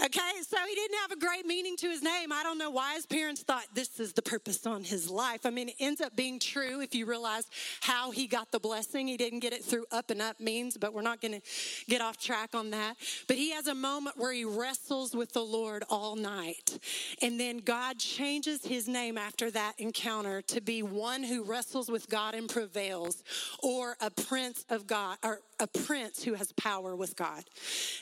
Okay, 0.00 0.42
so 0.42 0.56
he 0.68 0.74
didn't 0.74 0.98
have 0.98 1.12
a 1.12 1.16
great 1.16 1.46
meaning 1.46 1.76
to 1.76 1.88
his 1.88 2.02
name. 2.02 2.32
I 2.32 2.42
don't 2.42 2.58
know 2.58 2.70
why 2.70 2.94
his 2.94 3.06
parents 3.06 3.42
thought 3.42 3.64
this 3.74 4.00
is 4.00 4.12
the 4.12 4.22
purpose 4.22 4.66
on 4.66 4.82
his 4.82 5.08
life. 5.08 5.46
I 5.46 5.50
mean, 5.50 5.68
it 5.68 5.76
ends 5.78 6.00
up 6.00 6.16
being 6.16 6.40
true 6.40 6.80
if 6.80 6.96
you 6.96 7.06
realize 7.06 7.48
how 7.80 8.10
he 8.10 8.26
got 8.26 8.50
the 8.50 8.58
blessing. 8.58 9.06
He 9.06 9.16
didn't 9.16 9.38
get 9.38 9.52
it 9.52 9.64
through 9.64 9.86
up 9.92 10.10
and 10.10 10.20
up 10.20 10.40
means, 10.40 10.76
but 10.76 10.92
we're 10.92 11.02
not 11.02 11.20
going 11.20 11.40
to 11.40 11.40
get 11.88 12.00
off 12.00 12.18
track 12.18 12.54
on 12.54 12.70
that. 12.70 12.96
But 13.28 13.36
he 13.36 13.52
has 13.52 13.68
a 13.68 13.74
moment 13.74 14.16
where 14.18 14.32
he 14.32 14.44
wrestles 14.44 15.14
with 15.14 15.32
the 15.32 15.44
Lord 15.44 15.84
all 15.88 16.16
night. 16.16 16.76
And 17.22 17.38
then 17.38 17.58
God 17.58 17.98
changes 17.98 18.64
his 18.64 18.88
name 18.88 19.16
after 19.16 19.48
that 19.52 19.74
encounter 19.78 20.42
to 20.42 20.60
be 20.60 20.82
one 20.82 21.22
who 21.22 21.44
wrestles 21.44 21.88
with 21.88 22.08
God 22.08 22.34
and 22.34 22.48
prevails, 22.48 23.22
or 23.62 23.96
a 24.00 24.10
prince 24.10 24.64
of 24.70 24.88
God, 24.88 25.18
or 25.22 25.38
a 25.60 25.66
prince 25.66 26.22
who 26.22 26.34
has 26.34 26.52
power 26.52 26.94
with 26.96 27.16
God. 27.16 27.44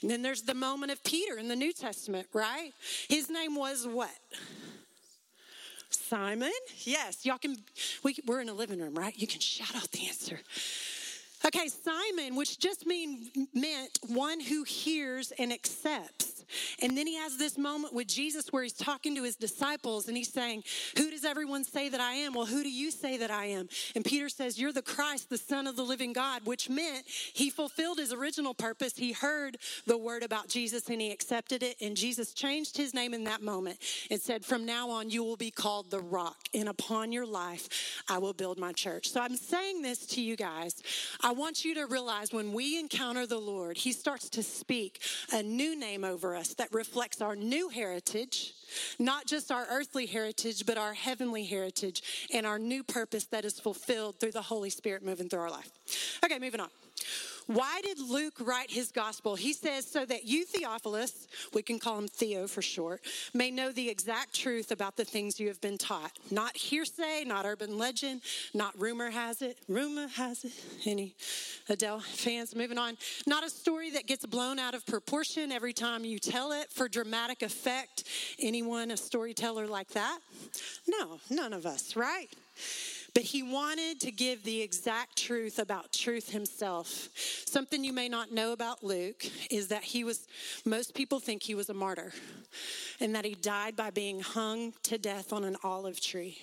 And 0.01 0.11
then 0.11 0.23
there's 0.23 0.43
the 0.43 0.55
moment 0.55 0.93
of 0.93 1.03
Peter 1.05 1.39
in 1.39 1.49
the 1.49 1.57
New 1.57 1.73
Testament, 1.73 2.27
right? 2.33 2.73
His 3.09 3.31
name 3.31 3.55
was 3.55 3.87
what? 3.87 4.11
Simon? 5.91 6.53
Yes, 6.85 7.25
y'all 7.25 7.39
can, 7.39 7.57
we, 8.03 8.17
we're 8.27 8.41
in 8.41 8.49
a 8.49 8.55
living 8.55 8.81
room, 8.81 8.95
right? 8.95 9.15
You 9.17 9.27
can 9.27 9.41
shout 9.41 9.75
out 9.75 9.91
the 9.93 10.07
answer. 10.07 10.41
Okay, 11.45 11.69
Simon, 11.69 12.37
which 12.37 12.59
just 12.59 12.87
mean, 12.87 13.31
meant 13.53 13.99
one 14.07 14.41
who 14.41 14.63
hears 14.63 15.33
and 15.33 15.53
accepts. 15.53 16.33
And 16.81 16.97
then 16.97 17.07
he 17.07 17.17
has 17.17 17.37
this 17.37 17.59
moment 17.59 17.95
with 17.95 18.07
Jesus 18.07 18.53
where 18.53 18.63
he's 18.63 18.73
talking 18.73 19.15
to 19.17 19.23
his 19.23 19.37
disciples 19.37 20.09
and 20.09 20.17
he's 20.17 20.33
saying, 20.33 20.65
Who 20.97 21.11
does 21.11 21.25
everyone 21.25 21.65
say 21.65 21.89
that 21.89 22.01
I 22.01 22.15
am? 22.15 22.35
Well, 22.35 22.47
who 22.47 22.63
do 22.63 22.71
you 22.71 22.91
say 22.91 23.17
that 23.19 23.31
I 23.31 23.47
am? 23.47 23.69
And 23.95 24.05
Peter 24.05 24.29
says, 24.29 24.59
You're 24.59 24.73
the 24.73 24.83
Christ, 24.83 25.31
the 25.31 25.39
Son 25.39 25.67
of 25.67 25.77
the 25.77 25.83
living 25.83 26.13
God, 26.13 26.45
which 26.45 26.69
meant 26.69 27.07
he 27.07 27.51
fulfilled 27.51 27.99
his 27.99 28.13
original 28.13 28.55
purpose. 28.55 28.97
He 28.97 29.13
heard 29.13 29.57
the 29.87 29.99
word 29.99 30.23
about 30.23 30.49
Jesus 30.49 30.89
and 30.89 31.01
he 31.01 31.11
accepted 31.11 31.63
it. 31.63 31.77
And 31.81 31.97
Jesus 31.97 32.33
changed 32.33 32.77
his 32.77 32.95
name 32.95 33.15
in 33.15 33.25
that 33.25 33.43
moment 33.43 33.79
and 34.11 34.21
said, 34.21 34.45
From 34.45 34.67
now 34.67 34.91
on, 34.91 35.11
you 35.11 35.25
will 35.25 35.37
be 35.37 35.51
called 35.51 35.91
the 35.91 36.01
rock. 36.01 36.37
And 36.55 36.69
upon 36.69 37.13
your 37.13 37.27
life, 37.27 38.03
I 38.09 38.19
will 38.19 38.35
build 38.35 38.59
my 38.59 38.73
church. 38.73 39.11
So 39.11 39.21
I'm 39.21 39.37
saying 39.37 39.83
this 39.83 40.07
to 40.07 40.21
you 40.21 40.37
guys. 40.37 40.83
I 41.21 41.32
want 41.33 41.65
you 41.65 41.75
to 41.75 41.87
realize 41.87 42.33
when 42.33 42.53
we 42.53 42.79
encounter 42.79 43.27
the 43.27 43.39
Lord, 43.39 43.77
he 43.77 43.93
starts 43.93 44.29
to 44.31 44.43
speak 44.43 45.01
a 45.33 45.43
new 45.43 45.79
name 45.79 46.05
over 46.05 46.37
us 46.37 46.55
that 46.55 46.73
reflects 46.73 47.21
our 47.21 47.37
new 47.37 47.69
heritage, 47.69 48.55
not 48.99 49.27
just 49.27 49.51
our 49.51 49.67
earthly 49.71 50.07
heritage, 50.07 50.65
but 50.67 50.79
our 50.79 50.95
heavenly 50.95 51.45
heritage 51.45 52.29
and 52.33 52.47
our 52.47 52.59
new 52.59 52.83
purpose 52.83 53.25
that 53.27 53.45
is 53.45 53.59
fulfilled 53.59 54.21
through 54.21 54.33
the 54.33 54.43
Holy 54.43 54.71
Spirit 54.71 55.05
moving 55.05 55.29
through 55.29 55.41
our 55.41 55.51
life. 55.51 55.71
Okay, 56.25 56.39
moving 56.39 56.61
on. 56.61 56.69
Why 57.47 57.81
did 57.83 57.99
Luke 57.99 58.35
write 58.41 58.71
his 58.71 58.93
gospel? 58.93 59.37
He 59.37 59.53
says, 59.53 59.87
so 59.87 60.05
that 60.07 60.25
you, 60.25 60.45
Theophilus, 60.45 61.27
we 61.53 61.63
can 61.63 61.79
call 61.79 61.99
him 61.99 62.09
Theo 62.09 62.47
for 62.47 62.63
short, 62.63 63.01
may 63.35 63.51
know 63.51 63.73
the 63.73 63.89
exact 63.89 64.35
truth 64.35 64.71
about 64.71 64.97
the 64.97 65.05
things 65.05 65.41
you 65.41 65.49
have 65.49 65.61
been 65.61 65.79
taught. 65.79 66.13
Not 66.31 66.57
hearsay, 66.57 67.25
not 67.25 67.45
urban 67.45 67.79
legend, 67.79 68.23
not 68.55 68.79
rumor 68.81 69.11
has 69.11 69.43
it. 69.43 69.59
Rumor 69.69 70.09
has 70.09 70.45
it. 70.45 70.53
Any 70.85 71.15
Adele 71.69 72.01
fans? 72.01 72.55
Moving 72.55 72.79
on. 72.79 72.97
Not 73.27 73.45
a 73.45 73.51
story 73.51 73.91
that 73.91 74.07
gets 74.07 74.27
blown 74.27 74.59
out 74.59 74.75
of 74.75 74.87
proportion 74.87 75.53
every 75.53 75.73
time 75.73 76.05
you 76.05 76.19
tell 76.19 76.53
it 76.53 76.71
for 76.71 76.89
dramatic 76.89 77.43
effect. 77.43 78.05
Anyone 78.39 78.91
a 78.91 78.97
storyteller 78.97 79.67
like 79.67 79.89
that? 79.89 80.19
No, 80.87 81.21
none 81.31 81.53
of 81.53 81.67
us, 81.67 81.97
right? 81.97 82.29
But 83.15 83.25
he 83.25 83.43
wanted 83.43 84.01
to 84.01 84.11
give 84.11 84.43
the 84.43 84.63
exact 84.63 85.19
truth 85.19 85.59
about 85.59 85.93
truth 85.93 86.31
himself. 86.31 87.09
Something 87.47 87.85
you 87.85 87.93
may 87.93 88.09
not 88.09 88.33
know 88.33 88.53
about 88.53 88.83
Luke 88.83 89.27
is 89.51 89.69
that 89.69 89.83
he 89.83 90.03
was, 90.03 90.27
most 90.65 90.95
people 90.95 91.21
think 91.21 91.43
he 91.43 91.55
was 91.55 91.69
a 91.69 91.75
martyr 91.75 92.13
and 93.01 93.15
that 93.15 93.25
he 93.25 93.35
died 93.35 93.77
by 93.77 93.91
being 93.91 94.21
hung 94.21 94.73
to 94.85 94.97
death 94.97 95.33
on 95.33 95.45
an 95.45 95.57
olive 95.63 96.01
tree. 96.01 96.39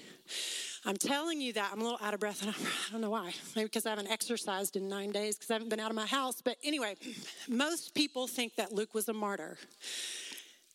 I'm 0.86 0.98
telling 0.98 1.42
you 1.42 1.54
that. 1.54 1.72
I'm 1.74 1.82
a 1.82 1.84
little 1.84 2.00
out 2.02 2.14
of 2.14 2.20
breath, 2.20 2.42
and 2.42 2.52
I 2.88 2.92
don't 2.92 3.02
know 3.02 3.10
why. 3.10 3.34
Maybe 3.56 3.66
because 3.66 3.86
I 3.86 3.90
haven't 3.90 4.10
exercised 4.10 4.76
in 4.76 4.88
nine 4.88 5.12
days 5.12 5.36
because 5.36 5.50
I 5.52 5.54
haven't 5.54 5.70
been 5.70 5.80
out 5.80 5.90
of 5.90 5.96
my 5.96 6.06
house. 6.06 6.42
But 6.42 6.58
anyway, 6.64 6.96
most 7.48 7.94
people 7.94 8.28
think 8.28 8.56
that 8.56 8.72
Luke 8.72 8.94
was 8.94 9.10
a 9.10 9.14
martyr. 9.14 9.58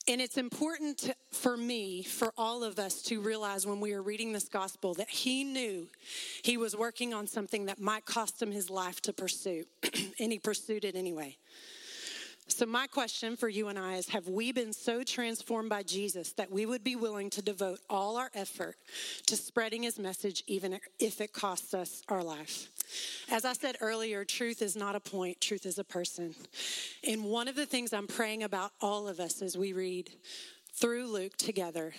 And 0.07 0.21
it's 0.21 0.37
important 0.37 1.11
for 1.33 1.57
me, 1.57 2.03
for 2.03 2.33
all 2.37 2.63
of 2.63 2.79
us 2.79 3.01
to 3.05 3.23
realize 3.23 3.67
when 3.67 3.81
we 3.81 3.95
are 3.95 4.03
reading 4.03 4.33
this 4.33 4.49
gospel 4.49 4.93
that 4.95 5.09
he 5.09 5.45
knew 5.45 5.89
he 6.43 6.59
was 6.59 6.77
working 6.77 7.15
on 7.15 7.27
something 7.27 7.67
that 7.67 7.81
might 7.81 8.05
cost 8.05 8.43
him 8.43 8.51
his 8.51 8.69
life 8.69 9.01
to 9.03 9.15
pursue, 9.15 9.65
and 10.21 10.31
he 10.31 10.39
pursued 10.39 10.85
it 10.85 10.95
anyway. 10.95 11.39
So, 12.47 12.67
my 12.67 12.87
question 12.87 13.37
for 13.37 13.49
you 13.49 13.69
and 13.69 13.79
I 13.79 13.95
is 13.95 14.09
Have 14.11 14.29
we 14.29 14.53
been 14.53 14.75
so 14.75 15.03
transformed 15.03 15.71
by 15.71 15.83
Jesus 15.83 16.33
that 16.33 16.51
we 16.51 16.67
would 16.67 16.85
be 16.85 16.97
willing 16.97 17.31
to 17.31 17.43
devote 17.43 17.81
all 17.89 18.19
our 18.19 18.31
effort 18.35 18.77
to 19.27 19.37
spreading 19.37 19.83
his 19.83 19.99
message, 19.99 20.45
even 20.47 20.79
if 20.99 21.23
it 21.23 21.33
costs 21.33 21.73
us 21.73 22.03
our 22.11 22.23
life? 22.23 22.69
As 23.31 23.45
I 23.45 23.53
said 23.53 23.77
earlier, 23.81 24.25
truth 24.25 24.63
is 24.63 24.77
not 24.77 24.97
a 24.97 25.01
point, 25.01 25.41
truth 25.41 25.67
is 25.67 25.79
a 25.79 25.85
person. 25.85 26.35
And 27.07 27.25
one 27.25 27.49
of 27.49 27.57
the 27.57 27.67
things 27.67 27.93
I'm 27.93 28.07
praying 28.07 28.43
about 28.43 28.73
all 28.81 29.09
of 29.09 29.21
us 29.21 29.43
as 29.43 29.57
we 29.57 29.73
read 29.73 30.11
through 30.75 31.07
Luke 31.07 31.37
together 31.37 31.95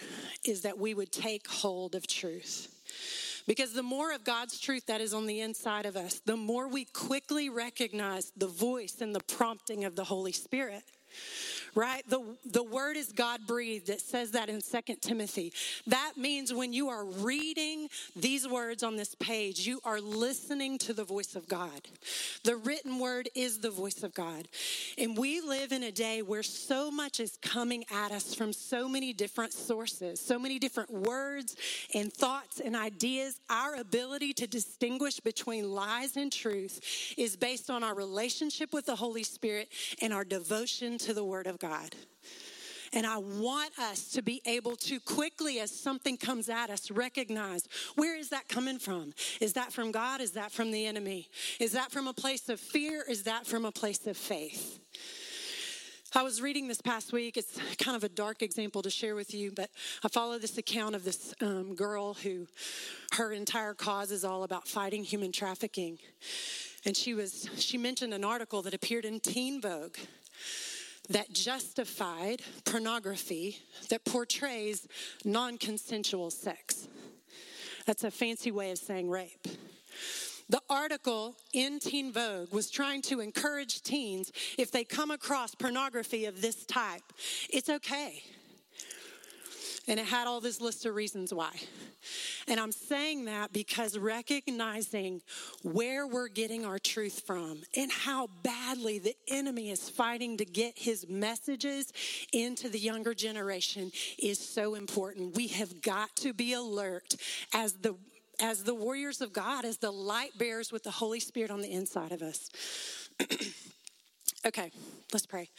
is 0.46 0.62
that 0.62 0.77
we 0.77 0.94
would 0.94 1.12
take 1.12 1.48
hold 1.48 1.96
of 1.96 2.08
truth. 2.08 2.72
Because 3.48 3.74
the 3.74 3.84
more 3.84 4.12
of 4.12 4.24
God's 4.24 4.60
truth 4.60 4.88
that 4.88 5.01
is 5.01 5.13
on 5.13 5.27
the 5.27 5.42
inside 5.42 5.86
of 5.86 5.96
us, 5.96 6.20
the 6.25 6.36
more 6.36 6.68
we 6.68 6.86
quickly 6.86 7.50
recognize 7.50 8.32
the 8.36 8.48
voice 8.48 9.01
and 9.01 9.13
the 9.13 9.22
prompting 9.22 9.86
of 9.86 9.96
the 9.96 10.04
Holy 10.04 10.32
Spirit 10.32 10.84
right? 11.75 12.08
The, 12.10 12.24
the 12.46 12.63
word 12.63 12.96
is 12.96 13.12
God 13.12 13.41
breathed. 13.46 13.89
It 13.89 14.01
says 14.01 14.32
that 14.32 14.50
in 14.50 14.62
Second 14.62 15.01
Timothy. 15.01 15.51
That 15.88 16.13
means 16.15 16.53
when 16.53 16.72
you 16.72 16.89
are 16.89 17.05
reading 17.05 17.89
these 18.15 18.48
words 18.48 18.82
on 18.82 18.96
this 18.96 19.13
page, 19.15 19.67
you 19.67 19.82
are 19.84 20.00
listening 20.00 20.77
to 20.79 20.94
the 20.94 21.03
voice 21.03 21.36
of 21.36 21.48
God. 21.48 21.82
The 22.44 22.55
written 22.55 23.00
word 23.00 23.29
is 23.36 23.60
the 23.60 23.70
voice 23.70 24.03
of 24.03 24.13
God. 24.13 24.48
And 24.98 25.17
we 25.17 25.41
live 25.41 25.74
in 25.74 25.84
a 25.84 25.91
day 25.91 26.22
where 26.22 26.44
so 26.44 26.89
much 26.89 27.20
is 27.20 27.38
coming 27.41 27.84
at 27.91 28.12
us 28.12 28.34
from 28.34 28.53
so 28.53 28.88
many 28.88 29.12
different 29.12 29.51
sources, 29.51 30.20
so 30.20 30.39
many 30.39 30.60
different 30.60 30.91
words 30.91 31.58
and 31.94 32.12
thoughts 32.12 32.62
and 32.62 32.75
ideas. 32.75 33.39
Our 33.50 33.75
ability 33.75 34.34
to 34.34 34.48
distinguish 34.48 35.20
between 35.20 35.72
lies 35.72 36.15
and 36.15 36.32
truth 36.32 36.79
is 37.17 37.36
based 37.36 37.70
on 37.70 37.84
our 37.84 37.94
relationship 37.94 38.74
with 38.74 38.86
the 38.86 38.96
Holy 38.96 39.24
Spirit 39.24 39.70
and 40.01 40.13
our 40.13 40.24
devotion 40.24 40.98
to 41.00 41.13
the 41.13 41.24
Word 41.24 41.48
of 41.48 41.60
God. 41.60 41.65
God. 41.68 41.96
And 42.94 43.06
I 43.06 43.18
want 43.18 43.78
us 43.78 44.12
to 44.12 44.22
be 44.22 44.42
able 44.46 44.76
to 44.78 45.00
quickly, 45.02 45.60
as 45.60 45.70
something 45.70 46.16
comes 46.16 46.48
at 46.48 46.70
us, 46.70 46.90
recognize 46.92 47.68
where 47.96 48.18
is 48.18 48.30
that 48.30 48.48
coming 48.48 48.80
from? 48.80 49.14
Is 49.42 49.54
that 49.54 49.74
from 49.74 49.92
God? 49.92 50.22
Is 50.22 50.32
that 50.32 50.52
from 50.52 50.72
the 50.72 50.86
enemy? 50.86 51.30
Is 51.60 51.74
that 51.74 51.92
from 51.92 52.08
a 52.08 52.14
place 52.14 52.48
of 52.48 52.60
fear? 52.60 53.04
Is 53.10 53.24
that 53.24 53.46
from 53.46 53.66
a 53.66 53.72
place 53.72 54.08
of 54.08 54.16
faith? 54.16 54.80
I 56.14 56.22
was 56.22 56.42
reading 56.42 56.70
this 56.70 56.80
past 56.80 57.12
week. 57.12 57.36
It's 57.36 57.60
kind 57.78 57.98
of 57.98 58.06
a 58.06 58.10
dark 58.10 58.42
example 58.42 58.82
to 58.84 58.90
share 58.90 59.16
with 59.16 59.34
you, 59.34 59.52
but 59.52 59.70
I 60.02 60.08
follow 60.08 60.40
this 60.40 60.58
account 60.58 60.96
of 60.96 61.04
this 61.04 61.34
um, 61.42 61.76
girl 61.76 62.14
who 62.14 62.48
her 63.18 63.34
entire 63.34 63.74
cause 63.74 64.12
is 64.12 64.24
all 64.24 64.44
about 64.44 64.66
fighting 64.70 65.04
human 65.04 65.34
trafficking. 65.34 65.98
And 66.86 66.96
she 66.96 67.14
was 67.14 67.50
she 67.58 67.78
mentioned 67.78 68.14
an 68.14 68.24
article 68.24 68.62
that 68.62 68.74
appeared 68.74 69.04
in 69.04 69.20
Teen 69.20 69.60
Vogue 69.60 69.98
that 71.10 71.34
justified 71.34 72.42
pornography 72.66 73.58
that 73.90 74.06
portrays 74.06 74.88
non 75.24 75.58
consensual 75.58 76.32
sex. 76.32 76.88
That's 77.86 78.04
a 78.04 78.12
fancy 78.12 78.52
way 78.52 78.72
of 78.72 78.78
saying 78.78 79.10
rape. 79.10 79.48
The 80.50 80.62
article 80.70 81.36
in 81.54 81.80
Teen 81.80 82.12
Vogue 82.12 82.54
was 82.54 82.70
trying 82.70 83.02
to 83.04 83.20
encourage 83.20 83.82
teens 83.82 84.32
if 84.58 84.72
they 84.72 84.84
come 84.84 85.10
across 85.10 85.56
pornography 85.56 86.26
of 86.26 86.42
this 86.42 86.66
type, 86.66 87.02
it's 87.50 87.70
okay. 87.70 88.22
And 89.88 90.00
it 90.00 90.06
had 90.06 90.27
all 90.27 90.42
this 90.42 90.60
list 90.60 90.86
of 90.86 90.96
reasons 90.96 91.34
why. 91.34 91.51
And 92.48 92.60
I'm 92.60 92.72
saying 92.72 93.25
that 93.25 93.54
because 93.54 93.98
recognizing 93.98 95.22
where 95.63 96.08
we're 96.08 96.27
getting 96.27 96.65
our 96.65 96.80
truth 96.80 97.24
from 97.25 97.62
and 97.75 97.92
how 97.92 98.30
badly 98.44 99.00
the 99.00 99.15
enemy 99.27 99.70
is 99.70 99.89
fighting 99.89 100.38
to 100.38 100.46
get 100.46 100.77
his 100.77 101.08
messages 101.08 101.94
into 102.34 102.70
the 102.70 102.80
younger 102.80 103.13
generation 103.13 103.92
is 104.18 104.39
so 104.39 104.75
important. 104.75 105.36
We 105.36 105.48
have 105.50 105.82
got 105.82 106.15
to 106.18 106.34
be 106.34 106.54
alert 106.54 107.15
as 107.54 107.74
the 107.74 107.96
as 108.39 108.63
the 108.63 108.75
warriors 108.75 109.22
of 109.22 109.32
God, 109.32 109.63
as 109.63 109.77
the 109.77 109.92
light 109.92 110.38
bearers 110.38 110.70
with 110.70 110.84
the 110.84 110.92
Holy 110.92 111.22
Spirit 111.22 111.51
on 111.51 111.62
the 111.62 111.72
inside 111.72 112.12
of 112.12 112.22
us. 112.22 112.50
okay, 114.46 114.72
let's 115.13 115.25
pray. 115.25 115.50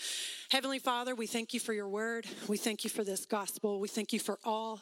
Heavenly 0.48 0.78
Father, 0.78 1.16
we 1.16 1.26
thank 1.26 1.52
you 1.54 1.58
for 1.58 1.72
your 1.72 1.88
word. 1.88 2.24
We 2.46 2.56
thank 2.56 2.84
you 2.84 2.90
for 2.90 3.02
this 3.02 3.26
gospel. 3.26 3.80
We 3.80 3.88
thank 3.88 4.12
you 4.12 4.20
for 4.20 4.38
all 4.44 4.80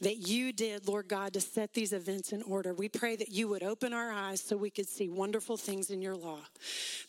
that 0.00 0.16
you 0.16 0.54
did, 0.54 0.88
Lord 0.88 1.06
God, 1.06 1.34
to 1.34 1.40
set 1.40 1.74
these 1.74 1.92
events 1.92 2.32
in 2.32 2.40
order. 2.42 2.72
We 2.72 2.88
pray 2.88 3.16
that 3.16 3.30
you 3.30 3.46
would 3.48 3.62
open 3.62 3.92
our 3.92 4.10
eyes 4.10 4.40
so 4.40 4.56
we 4.56 4.70
could 4.70 4.88
see 4.88 5.10
wonderful 5.10 5.58
things 5.58 5.90
in 5.90 6.00
your 6.00 6.16
law. 6.16 6.38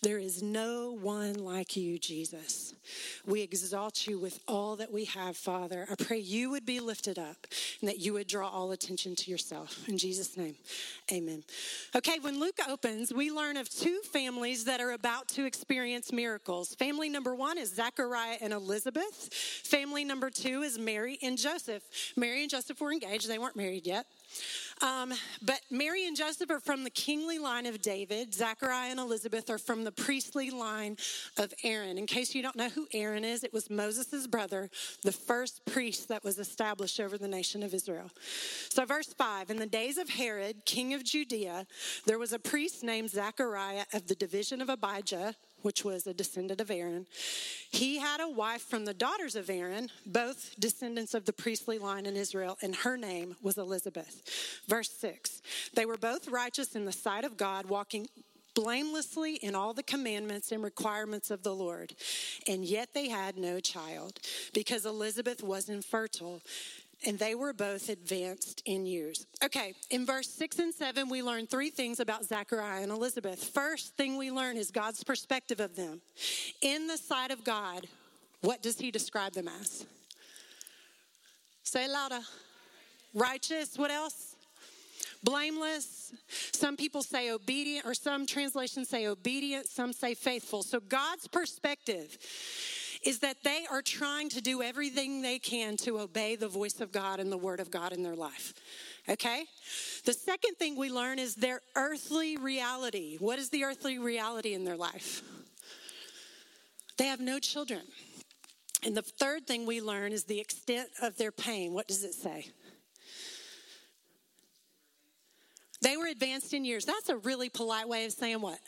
There 0.02 0.18
is 0.18 0.44
no 0.44 0.92
one 0.92 1.36
like 1.36 1.78
you, 1.78 1.98
Jesus. 1.98 2.74
We 3.26 3.42
exalt 3.42 4.06
you 4.06 4.20
with 4.20 4.38
all 4.50 4.76
that 4.76 4.92
we 4.92 5.06
have, 5.06 5.38
Father. 5.38 5.88
I 5.90 5.96
pray 5.96 6.18
you 6.18 6.50
would 6.50 6.66
be 6.66 6.82
lifted 6.82 7.18
up 7.18 7.48
and 7.80 7.88
that 7.88 8.00
you 8.00 8.12
would 8.14 8.28
draw 8.28 8.50
all 8.50 8.74
attention 8.74 9.16
to 9.16 9.32
yourself. 9.32 9.88
In 9.88 9.98
Jesus' 9.98 10.36
name, 10.36 10.56
amen. 11.10 11.46
Okay, 11.96 12.20
when 12.20 12.38
Luke 12.38 12.60
opens, 12.68 13.14
we 13.14 13.32
learn 13.32 13.56
of 13.56 13.70
two 13.70 14.02
families 14.12 14.66
that 14.66 14.82
are 14.82 14.92
about 14.92 15.30
to 15.30 15.46
experience 15.46 16.12
miracles. 16.12 16.76
Family 16.76 17.08
number 17.08 17.34
one 17.34 17.58
is 17.58 17.74
Zach 17.74 17.93
Zechariah 17.96 18.38
and 18.42 18.54
Elizabeth. 18.54 19.34
Family 19.64 20.04
number 20.04 20.30
two 20.30 20.64
is 20.64 20.80
Mary 20.80 21.20
and 21.22 21.38
Joseph. 21.38 21.84
Mary 22.16 22.42
and 22.42 22.50
Joseph 22.50 22.82
were 22.82 22.92
engaged, 22.92 23.28
they 23.28 23.38
weren't 23.38 23.56
married 23.56 23.86
yet. 23.86 24.08
Um, 24.82 25.14
but 25.44 25.60
Mary 25.70 26.08
and 26.08 26.18
Joseph 26.18 26.50
are 26.50 26.60
from 26.60 26.84
the 26.84 26.90
kingly 26.90 27.38
line 27.38 27.68
of 27.68 27.84
David. 27.84 28.34
Zachariah 28.34 28.90
and 28.90 29.00
Elizabeth 29.00 29.50
are 29.52 29.60
from 29.60 29.84
the 29.84 29.92
priestly 29.92 30.50
line 30.50 30.98
of 31.38 31.54
Aaron. 31.64 32.00
In 32.00 32.08
case 32.08 32.34
you 32.34 32.42
don't 32.42 32.56
know 32.56 32.70
who 32.70 32.88
Aaron 32.94 33.24
is, 33.24 33.44
it 33.44 33.54
was 33.54 33.70
Moses' 33.70 34.26
brother, 34.26 34.72
the 35.04 35.12
first 35.12 35.64
priest 35.66 36.08
that 36.10 36.24
was 36.24 36.40
established 36.40 37.00
over 37.00 37.20
the 37.20 37.28
nation 37.28 37.62
of 37.62 37.76
Israel. 37.76 38.10
So, 38.70 38.86
verse 38.86 39.14
5 39.14 39.52
In 39.52 39.58
the 39.58 39.68
days 39.68 40.00
of 40.00 40.10
Herod, 40.10 40.66
king 40.66 40.96
of 40.96 41.04
Judea, 41.04 41.68
there 42.08 42.18
was 42.18 42.34
a 42.34 42.40
priest 42.40 42.84
named 42.84 43.12
Zachariah 43.12 43.86
of 43.94 44.08
the 44.08 44.16
division 44.16 44.62
of 44.62 44.70
Abijah 44.70 45.36
which 45.64 45.84
was 45.84 46.06
a 46.06 46.14
descendant 46.14 46.62
of 46.62 46.70
Aaron. 46.70 47.08
He 47.72 47.98
had 47.98 48.22
a 48.22 48.30
wife 48.30 48.62
from 48.62 48.86
the 48.86 48.94
daughters 48.94 49.36
of 49.36 49.50
Aaron, 49.50 49.90
both 50.06 50.56
descendants 50.60 51.14
of 51.14 51.26
the 51.26 51.34
priestly 51.34 51.80
line 51.80 52.06
in 52.06 52.16
Israel, 52.16 52.58
and 52.62 52.76
her 52.76 52.98
name 52.98 53.36
was 53.42 53.58
Elizabeth. 53.58 54.62
Verse 54.68 54.92
6 54.92 55.42
They 55.74 55.86
were 55.86 55.98
both 55.98 56.28
righteous 56.28 56.76
in 56.76 56.86
the 56.86 56.92
sight 56.92 57.24
of 57.24 57.38
God, 57.38 57.66
walking 57.66 58.08
blamelessly 58.54 59.36
in 59.36 59.56
all 59.56 59.74
the 59.74 59.84
commandments 59.84 60.52
and 60.52 60.64
requirements 60.64 61.32
of 61.32 61.44
the 61.44 61.56
Lord. 61.56 61.96
And 62.48 62.64
yet 62.64 62.90
they 62.94 63.10
had 63.10 63.38
no 63.38 63.60
child 63.60 64.20
because 64.54 64.86
Elizabeth 64.86 65.42
was 65.44 65.70
infertile 65.70 66.42
and 67.06 67.20
they 67.20 67.36
were 67.36 67.54
both 67.54 67.90
advanced 67.90 68.62
in 68.66 68.86
years. 68.86 69.26
Okay, 69.44 69.74
in 69.90 70.06
verse 70.06 70.30
6 70.30 70.60
and 70.60 70.74
7, 70.74 71.10
we 71.10 71.22
learn 71.22 71.48
three 71.48 71.70
things 71.70 72.00
about 72.00 72.26
Zachariah 72.26 72.82
and 72.82 72.92
Elizabeth. 72.92 73.44
First 73.44 73.96
thing 73.96 74.18
we 74.18 74.32
learn 74.32 74.58
is 74.58 74.72
God's 74.72 75.04
perspective 75.04 75.60
of 75.60 75.76
them. 75.76 76.02
In 76.62 76.88
the 76.88 76.98
sight 76.98 77.32
of 77.32 77.44
God, 77.44 77.88
what 78.42 78.62
does 78.62 78.78
he 78.78 78.92
describe 78.92 79.34
them 79.34 79.48
as? 79.48 79.86
Say 81.64 81.88
louder. 81.88 82.20
Righteous. 83.14 83.78
What 83.78 83.92
else? 83.92 84.36
Blameless. 85.24 86.14
Some 86.52 86.76
people 86.76 87.02
say 87.02 87.32
obedient, 87.32 87.86
or 87.86 87.94
some 87.94 88.26
translations 88.26 88.90
say 88.90 89.08
obedient, 89.08 89.68
some 89.68 89.94
say 89.94 90.14
faithful. 90.14 90.64
So 90.64 90.80
God's 90.80 91.28
perspective 91.28 92.18
is 93.06 93.20
that 93.20 93.38
they 93.44 93.66
are 93.70 93.82
trying 93.82 94.30
to 94.30 94.42
do 94.42 94.62
everything 94.62 95.22
they 95.22 95.40
can 95.40 95.78
to 95.78 96.00
obey 96.00 96.36
the 96.36 96.48
voice 96.48 96.80
of 96.80 96.92
God 96.92 97.20
and 97.20 97.32
the 97.32 97.38
word 97.38 97.60
of 97.60 97.70
God 97.70 97.92
in 97.92 98.04
their 98.04 98.16
life. 98.16 98.54
Okay? 99.10 99.46
The 100.06 100.14
second 100.14 100.56
thing 100.56 100.78
we 100.78 100.90
learn 100.90 101.20
is 101.20 101.36
their 101.36 101.62
earthly 101.76 102.38
reality. 102.38 103.18
What 103.20 103.40
is 103.40 103.50
the 103.50 103.66
earthly 103.66 104.00
reality 104.00 104.54
in 104.54 104.64
their 104.64 104.78
life? 104.78 105.22
They 106.98 107.06
have 107.06 107.20
no 107.20 107.40
children. 107.40 107.82
And 108.86 108.96
the 108.96 109.02
third 109.02 109.48
thing 109.48 109.66
we 109.66 109.82
learn 109.82 110.12
is 110.12 110.26
the 110.26 110.40
extent 110.40 110.90
of 111.02 111.18
their 111.18 111.32
pain. 111.32 111.74
What 111.74 111.88
does 111.88 112.04
it 112.04 112.14
say? 112.14 112.48
They 115.82 115.98
were 115.98 116.08
advanced 116.08 116.54
in 116.54 116.64
years. 116.64 116.86
That's 116.86 117.10
a 117.10 117.18
really 117.18 117.50
polite 117.50 117.90
way 117.90 118.06
of 118.06 118.14
saying 118.14 118.40
what? 118.40 118.60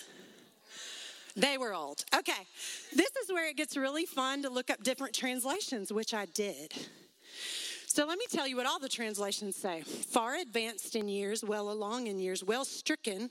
They 1.36 1.58
were 1.58 1.74
old. 1.74 2.06
Okay. 2.16 2.48
This 2.94 3.12
is 3.24 3.32
where 3.32 3.50
it 3.50 3.58
gets 3.58 3.76
really 3.76 4.06
fun 4.06 4.44
to 4.44 4.50
look 4.50 4.70
up 4.70 4.84
different 4.84 5.14
translations, 5.14 5.92
which 5.92 6.14
I 6.14 6.26
did. 6.26 6.74
So 7.96 8.06
let 8.06 8.18
me 8.18 8.26
tell 8.30 8.46
you 8.46 8.58
what 8.58 8.66
all 8.66 8.78
the 8.78 8.90
translations 8.90 9.56
say 9.56 9.82
far 9.84 10.36
advanced 10.36 10.98
in 10.98 11.08
years, 11.08 11.46
well 11.46 11.72
along 11.72 12.08
in 12.08 12.20
years, 12.20 12.44
well 12.44 12.66
stricken 12.66 13.30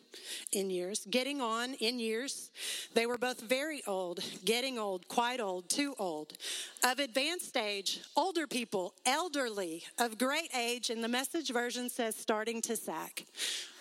in 0.52 0.70
years, 0.70 1.06
getting 1.10 1.42
on 1.42 1.74
in 1.74 1.98
years. 1.98 2.50
They 2.94 3.04
were 3.04 3.18
both 3.18 3.42
very 3.42 3.82
old, 3.86 4.20
getting 4.46 4.78
old, 4.78 5.06
quite 5.08 5.38
old, 5.38 5.68
too 5.68 5.94
old. 5.98 6.32
Of 6.82 6.98
advanced 6.98 7.58
age, 7.58 8.00
older 8.16 8.46
people, 8.46 8.94
elderly, 9.04 9.82
of 9.98 10.16
great 10.16 10.48
age, 10.56 10.88
and 10.88 11.04
the 11.04 11.08
message 11.08 11.50
version 11.50 11.90
says 11.90 12.16
starting 12.16 12.62
to 12.62 12.74
sack. 12.74 13.26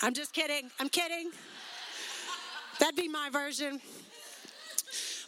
I'm 0.02 0.14
just 0.14 0.34
kidding. 0.34 0.70
I'm 0.82 0.90
kidding. 0.90 1.32
That'd 2.82 2.98
be 2.98 3.08
my 3.08 3.30
version. 3.30 3.80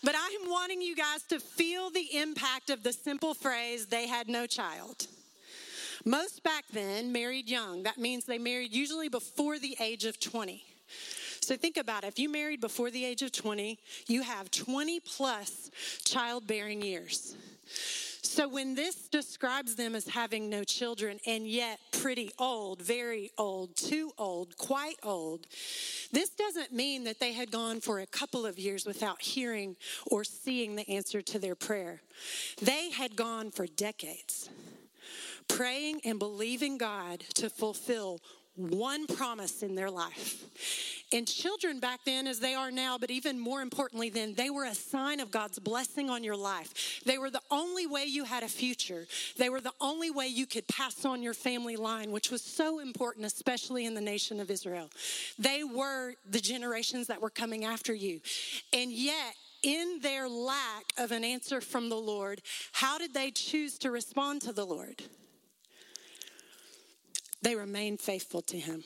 But 0.06 0.14
I'm 0.16 0.52
wanting 0.52 0.84
you 0.84 0.96
guys 0.96 1.24
to 1.30 1.40
feel 1.40 1.90
the 1.90 2.20
impact 2.20 2.70
of 2.70 2.84
the 2.84 2.94
simple 2.94 3.34
phrase, 3.34 3.88
they 3.88 4.06
had 4.08 4.28
no 4.28 4.46
child. 4.46 5.08
Most 6.06 6.44
back 6.44 6.66
then 6.72 7.12
married 7.12 7.50
young. 7.50 7.82
That 7.82 7.98
means 7.98 8.24
they 8.24 8.38
married 8.38 8.72
usually 8.72 9.10
before 9.10 9.58
the 9.58 9.76
age 9.80 10.06
of 10.06 10.20
20. 10.20 10.64
So 11.42 11.56
think 11.56 11.78
about 11.78 12.04
it. 12.04 12.08
If 12.08 12.20
you 12.20 12.30
married 12.30 12.62
before 12.62 12.92
the 12.92 13.04
age 13.04 13.24
of 13.24 13.32
20, 13.32 13.80
you 14.08 14.22
have 14.22 14.52
20 14.52 15.00
plus 15.00 15.72
childbearing 16.04 16.84
years. 16.84 17.36
So 18.26 18.48
when 18.48 18.74
this 18.74 19.08
describes 19.08 19.76
them 19.76 19.94
as 19.94 20.08
having 20.08 20.50
no 20.50 20.64
children 20.64 21.20
and 21.28 21.48
yet 21.48 21.80
pretty 21.92 22.32
old, 22.40 22.82
very 22.82 23.30
old, 23.38 23.76
too 23.76 24.12
old, 24.18 24.58
quite 24.58 24.98
old, 25.04 25.46
this 26.12 26.32
doesn't 26.32 26.74
mean 26.74 27.04
that 27.04 27.20
they 27.20 27.34
had 27.34 27.52
gone 27.52 27.82
for 27.82 28.00
a 28.00 28.08
couple 28.08 28.46
of 28.46 28.58
years 28.58 28.86
without 28.86 29.22
hearing 29.22 29.76
or 30.08 30.24
seeing 30.24 30.76
the 30.76 30.90
answer 30.90 31.22
to 31.22 31.40
their 31.40 31.56
prayer. 31.56 32.02
They 32.62 32.90
had 32.90 33.16
gone 33.16 33.52
for 33.52 33.68
decades 33.68 34.50
praying 35.48 36.02
and 36.04 36.18
believing 36.18 36.78
God 36.78 37.20
to 37.36 37.50
fulfill 37.50 38.20
one 38.56 39.08
promise 39.08 39.64
in 39.64 39.76
their 39.76 39.90
life. 39.90 40.44
And 41.12 41.28
children 41.28 41.80
back 41.80 42.02
then, 42.06 42.26
as 42.26 42.40
they 42.40 42.56
are 42.56 42.72
now, 42.72 42.98
but 42.98 43.12
even 43.12 43.40
more 43.40 43.62
importantly 43.62 44.10
then, 44.10 44.34
they 44.34 44.50
were 44.50 44.66
a 44.66 44.74
sign 44.74 45.20
of 45.20 45.30
God's 45.32 45.60
blessing 45.60 46.10
on 46.10 46.24
your 46.24 46.36
life. 46.36 47.02
They 47.06 47.18
were 47.18 47.30
the 47.30 47.42
only 47.52 47.86
way 47.86 48.06
you 48.06 48.24
had 48.24 48.44
a 48.44 48.48
future. 48.48 49.06
They 49.38 49.50
were 49.50 49.62
the 49.62 49.74
only 49.80 50.10
way 50.10 50.28
you 50.28 50.46
could 50.46 50.68
pass 50.68 51.06
on 51.06 51.22
your 51.22 51.34
family 51.34 51.76
line, 51.76 52.12
which 52.12 52.32
was 52.32 52.42
so 52.42 52.80
important, 52.80 53.26
especially 53.26 53.86
in 53.86 53.94
the 53.94 54.02
nation 54.02 54.40
of 54.40 54.50
Israel. 54.50 54.90
They 55.38 55.64
were 55.64 56.14
the 56.30 56.40
generations 56.40 57.08
that 57.08 57.22
were 57.22 57.30
coming 57.30 57.66
after 57.66 57.94
you. 57.94 58.20
And 58.74 58.92
yet, 58.92 59.36
in 59.64 60.00
their 60.02 60.28
lack 60.30 60.86
of 60.98 61.12
an 61.12 61.24
answer 61.24 61.62
from 61.62 61.90
the 61.90 61.96
Lord, 61.96 62.42
how 62.72 62.98
did 62.98 63.14
they 63.14 63.32
choose 63.32 63.78
to 63.80 63.92
respond 63.92 64.42
to 64.44 64.54
the 64.54 64.66
Lord? 64.66 65.04
They 67.46 67.56
remained 67.56 68.02
faithful 68.02 68.42
to 68.42 68.58
him. 68.58 68.84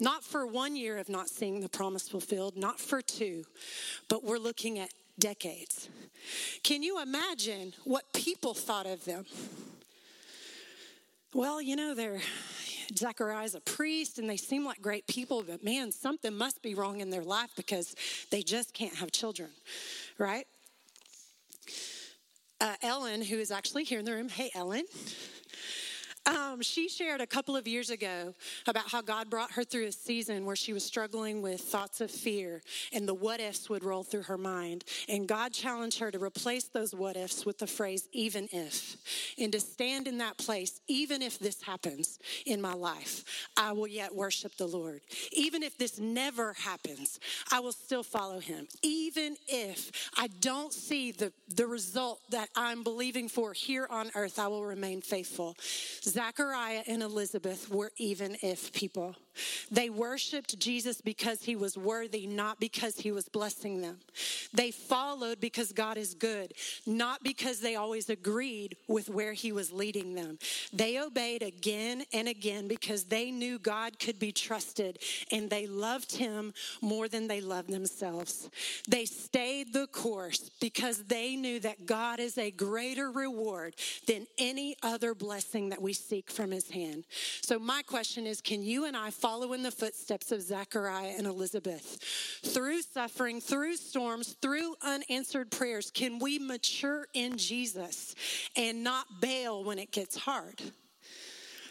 Not 0.00 0.24
for 0.24 0.46
one 0.46 0.76
year 0.76 0.96
of 0.96 1.10
not 1.10 1.28
seeing 1.28 1.60
the 1.60 1.68
promise 1.68 2.08
fulfilled, 2.08 2.56
not 2.56 2.80
for 2.80 3.02
two, 3.02 3.44
but 4.08 4.24
we're 4.24 4.38
looking 4.38 4.78
at 4.78 4.88
decades. 5.18 5.90
Can 6.62 6.82
you 6.82 7.02
imagine 7.02 7.74
what 7.84 8.10
people 8.14 8.54
thought 8.54 8.86
of 8.86 9.04
them? 9.04 9.26
Well, 11.34 11.60
you 11.60 11.76
know, 11.76 11.94
they're 11.94 12.22
Zechariah's 12.96 13.54
a 13.54 13.60
priest 13.60 14.18
and 14.18 14.30
they 14.30 14.38
seem 14.38 14.64
like 14.64 14.80
great 14.80 15.06
people, 15.06 15.44
but 15.46 15.62
man, 15.62 15.92
something 15.92 16.34
must 16.34 16.62
be 16.62 16.74
wrong 16.74 17.00
in 17.00 17.10
their 17.10 17.24
life 17.24 17.50
because 17.56 17.94
they 18.30 18.42
just 18.42 18.72
can't 18.72 18.94
have 18.94 19.12
children, 19.12 19.50
right? 20.16 20.46
Uh, 22.58 22.72
Ellen, 22.80 23.20
who 23.20 23.36
is 23.36 23.50
actually 23.50 23.84
here 23.84 23.98
in 23.98 24.06
the 24.06 24.12
room, 24.12 24.30
hey, 24.30 24.50
Ellen. 24.54 24.84
Um, 26.26 26.60
she 26.60 26.88
shared 26.88 27.20
a 27.20 27.26
couple 27.26 27.56
of 27.56 27.68
years 27.68 27.90
ago 27.90 28.34
about 28.66 28.90
how 28.90 29.00
God 29.00 29.30
brought 29.30 29.52
her 29.52 29.62
through 29.62 29.86
a 29.86 29.92
season 29.92 30.44
where 30.44 30.56
she 30.56 30.72
was 30.72 30.84
struggling 30.84 31.40
with 31.40 31.60
thoughts 31.60 32.00
of 32.00 32.10
fear 32.10 32.62
and 32.92 33.06
the 33.06 33.14
what 33.14 33.38
ifs 33.38 33.70
would 33.70 33.84
roll 33.84 34.02
through 34.02 34.24
her 34.24 34.38
mind. 34.38 34.84
And 35.08 35.28
God 35.28 35.52
challenged 35.52 36.00
her 36.00 36.10
to 36.10 36.18
replace 36.18 36.64
those 36.64 36.94
what 36.94 37.16
ifs 37.16 37.46
with 37.46 37.58
the 37.58 37.66
phrase, 37.66 38.08
even 38.12 38.48
if, 38.50 38.96
and 39.38 39.52
to 39.52 39.60
stand 39.60 40.08
in 40.08 40.18
that 40.18 40.36
place, 40.36 40.80
even 40.88 41.22
if 41.22 41.38
this 41.38 41.62
happens 41.62 42.18
in 42.44 42.60
my 42.60 42.74
life, 42.74 43.24
I 43.56 43.72
will 43.72 43.86
yet 43.86 44.14
worship 44.14 44.56
the 44.56 44.66
Lord. 44.66 45.02
Even 45.30 45.62
if 45.62 45.78
this 45.78 45.98
never 45.98 46.54
happens, 46.54 47.20
I 47.52 47.60
will 47.60 47.72
still 47.72 48.02
follow 48.02 48.40
him. 48.40 48.66
Even 48.82 49.36
if 49.46 50.10
I 50.16 50.26
don't 50.40 50.72
see 50.72 51.12
the, 51.12 51.32
the 51.54 51.66
result 51.66 52.20
that 52.30 52.48
I'm 52.56 52.82
believing 52.82 53.28
for 53.28 53.52
here 53.52 53.86
on 53.88 54.10
earth, 54.16 54.40
I 54.40 54.48
will 54.48 54.64
remain 54.64 55.02
faithful. 55.02 55.56
Zachariah 56.16 56.82
and 56.86 57.02
Elizabeth 57.02 57.68
were 57.68 57.92
even 57.98 58.38
if 58.40 58.72
people. 58.72 59.14
They 59.70 59.90
worshiped 59.90 60.58
Jesus 60.58 61.00
because 61.00 61.42
he 61.42 61.56
was 61.56 61.76
worthy, 61.76 62.26
not 62.26 62.60
because 62.60 62.96
he 62.98 63.12
was 63.12 63.28
blessing 63.28 63.80
them. 63.80 63.98
They 64.52 64.70
followed 64.70 65.40
because 65.40 65.72
God 65.72 65.96
is 65.96 66.14
good, 66.14 66.54
not 66.86 67.22
because 67.22 67.60
they 67.60 67.76
always 67.76 68.08
agreed 68.08 68.76
with 68.88 69.08
where 69.08 69.32
he 69.32 69.52
was 69.52 69.72
leading 69.72 70.14
them. 70.14 70.38
They 70.72 70.98
obeyed 70.98 71.42
again 71.42 72.04
and 72.12 72.28
again 72.28 72.68
because 72.68 73.04
they 73.04 73.30
knew 73.30 73.58
God 73.58 73.98
could 73.98 74.18
be 74.18 74.32
trusted 74.32 74.98
and 75.30 75.50
they 75.50 75.66
loved 75.66 76.16
him 76.16 76.54
more 76.80 77.08
than 77.08 77.26
they 77.26 77.40
loved 77.40 77.70
themselves. 77.70 78.48
They 78.88 79.04
stayed 79.04 79.72
the 79.72 79.86
course 79.88 80.50
because 80.60 81.04
they 81.04 81.36
knew 81.36 81.60
that 81.60 81.86
God 81.86 82.20
is 82.20 82.38
a 82.38 82.50
greater 82.50 83.10
reward 83.10 83.74
than 84.06 84.26
any 84.38 84.76
other 84.82 85.14
blessing 85.14 85.68
that 85.70 85.82
we 85.82 85.92
seek 85.92 86.30
from 86.30 86.50
his 86.50 86.70
hand. 86.70 87.04
So, 87.42 87.58
my 87.58 87.82
question 87.82 88.26
is 88.26 88.40
can 88.40 88.62
you 88.62 88.84
and 88.84 88.96
I 88.96 89.10
follow 89.10 89.25
in 89.26 89.62
the 89.64 89.72
footsteps 89.72 90.30
of 90.30 90.40
Zechariah 90.40 91.14
and 91.18 91.26
Elizabeth? 91.26 91.98
Through 92.44 92.82
suffering, 92.82 93.40
through 93.40 93.74
storms, 93.74 94.36
through 94.40 94.76
unanswered 94.82 95.50
prayers, 95.50 95.90
can 95.90 96.20
we 96.20 96.38
mature 96.38 97.08
in 97.12 97.36
Jesus 97.36 98.14
and 98.54 98.84
not 98.84 99.20
bail 99.20 99.64
when 99.64 99.80
it 99.80 99.90
gets 99.90 100.16
hard? 100.16 100.62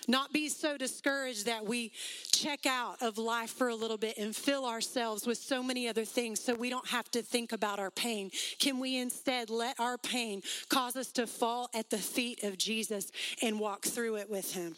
Not 0.08 0.32
be 0.32 0.50
so 0.50 0.78
discouraged 0.78 1.46
that 1.46 1.66
we 1.66 1.92
check 2.32 2.66
out 2.66 3.02
of 3.02 3.18
life 3.18 3.52
for 3.52 3.70
a 3.70 3.76
little 3.76 3.98
bit 3.98 4.18
and 4.18 4.36
fill 4.36 4.66
ourselves 4.66 5.26
with 5.26 5.38
so 5.38 5.64
many 5.64 5.88
other 5.88 6.06
things 6.06 6.40
so 6.40 6.54
we 6.54 6.70
don't 6.70 6.88
have 6.88 7.10
to 7.12 7.22
think 7.22 7.52
about 7.52 7.80
our 7.80 7.92
pain. 7.92 8.32
Can 8.60 8.80
we 8.80 8.98
instead 8.98 9.50
let 9.50 9.80
our 9.80 9.98
pain 9.98 10.42
cause 10.70 10.96
us 10.96 11.12
to 11.14 11.28
fall 11.28 11.70
at 11.74 11.90
the 11.90 11.98
feet 11.98 12.44
of 12.44 12.58
Jesus 12.58 13.12
and 13.42 13.60
walk 13.60 13.86
through 13.86 14.18
it 14.18 14.30
with 14.30 14.54
Him? 14.54 14.76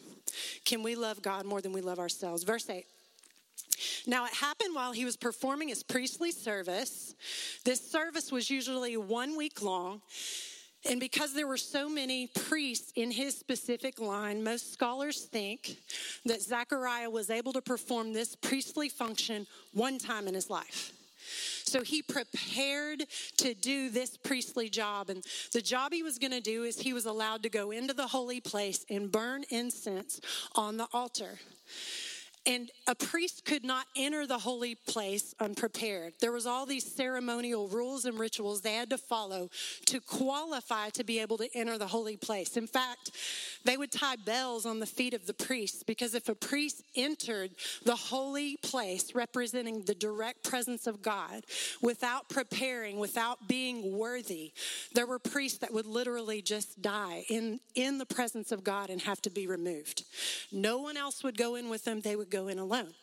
Can 0.65 0.83
we 0.83 0.95
love 0.95 1.21
God 1.21 1.45
more 1.45 1.61
than 1.61 1.73
we 1.73 1.81
love 1.81 1.99
ourselves? 1.99 2.43
Verse 2.43 2.69
8. 2.69 2.85
Now, 4.05 4.25
it 4.25 4.33
happened 4.33 4.73
while 4.73 4.91
he 4.91 5.05
was 5.05 5.17
performing 5.17 5.69
his 5.69 5.83
priestly 5.83 6.31
service. 6.31 7.15
This 7.63 7.79
service 7.79 8.31
was 8.31 8.49
usually 8.49 8.97
one 8.97 9.37
week 9.37 9.61
long. 9.61 10.01
And 10.85 10.99
because 10.99 11.33
there 11.33 11.47
were 11.47 11.57
so 11.57 11.89
many 11.89 12.27
priests 12.27 12.93
in 12.95 13.11
his 13.11 13.37
specific 13.37 13.99
line, 13.99 14.43
most 14.43 14.71
scholars 14.71 15.23
think 15.25 15.77
that 16.25 16.41
Zechariah 16.41 17.09
was 17.09 17.29
able 17.29 17.51
to 17.53 17.61
perform 17.61 18.13
this 18.13 18.35
priestly 18.35 18.87
function 18.87 19.47
one 19.73 19.97
time 19.97 20.27
in 20.27 20.33
his 20.33 20.49
life. 20.49 20.93
So 21.65 21.81
he 21.81 22.01
prepared 22.01 23.03
to 23.37 23.53
do 23.53 23.89
this 23.89 24.15
priestly 24.15 24.69
job. 24.69 25.09
And 25.09 25.23
the 25.51 25.61
job 25.61 25.91
he 25.91 26.03
was 26.03 26.17
going 26.17 26.31
to 26.31 26.39
do 26.39 26.63
is 26.63 26.79
he 26.79 26.93
was 26.93 27.05
allowed 27.05 27.43
to 27.43 27.49
go 27.49 27.71
into 27.71 27.93
the 27.93 28.07
holy 28.07 28.39
place 28.39 28.85
and 28.89 29.11
burn 29.11 29.43
incense 29.49 30.21
on 30.55 30.77
the 30.77 30.87
altar. 30.93 31.39
And 32.47 32.71
a 32.87 32.95
priest 32.95 33.43
could 33.43 33.65
not 33.65 33.87
enter 33.97 34.25
the 34.25 34.37
holy 34.37 34.75
place 34.75 35.35
unprepared. 35.37 36.13
There 36.21 36.31
was 36.31 36.45
all 36.45 36.65
these 36.65 36.85
ceremonial 36.85 37.67
rules 37.67 38.05
and 38.05 38.17
rituals 38.17 38.61
they 38.61 38.75
had 38.75 38.89
to 38.91 38.97
follow 38.97 39.49
to 39.87 39.99
qualify 39.99 40.89
to 40.91 41.03
be 41.03 41.19
able 41.19 41.37
to 41.39 41.49
enter 41.53 41.77
the 41.77 41.87
holy 41.87 42.15
place. 42.15 42.55
In 42.55 42.65
fact, 42.65 43.11
they 43.65 43.75
would 43.75 43.91
tie 43.91 44.15
bells 44.15 44.65
on 44.65 44.79
the 44.79 44.85
feet 44.85 45.13
of 45.13 45.27
the 45.27 45.33
priests 45.33 45.83
because 45.83 46.15
if 46.15 46.29
a 46.29 46.35
priest 46.35 46.83
entered 46.95 47.51
the 47.83 47.97
holy 47.97 48.55
place 48.57 49.13
representing 49.13 49.81
the 49.81 49.95
direct 49.95 50.49
presence 50.49 50.87
of 50.87 51.01
God 51.01 51.43
without 51.81 52.29
preparing, 52.29 52.97
without 52.97 53.49
being 53.49 53.97
worthy, 53.97 54.53
there 54.93 55.05
were 55.05 55.19
priests 55.19 55.57
that 55.57 55.73
would 55.73 55.85
literally 55.85 56.41
just 56.41 56.81
die 56.81 57.25
in, 57.27 57.59
in 57.75 57.97
the 57.97 58.05
presence 58.05 58.53
of 58.53 58.63
God 58.63 58.89
and 58.89 59.01
have 59.01 59.21
to 59.23 59.29
be 59.29 59.47
removed. 59.47 60.05
No 60.49 60.77
one 60.77 60.95
else 60.95 61.25
would 61.25 61.37
go 61.37 61.55
in 61.55 61.67
with 61.67 61.83
them, 61.83 61.99
they 61.99 62.15
would 62.15 62.29
go 62.29 62.36
in 62.45 62.59
alone. 62.59 62.93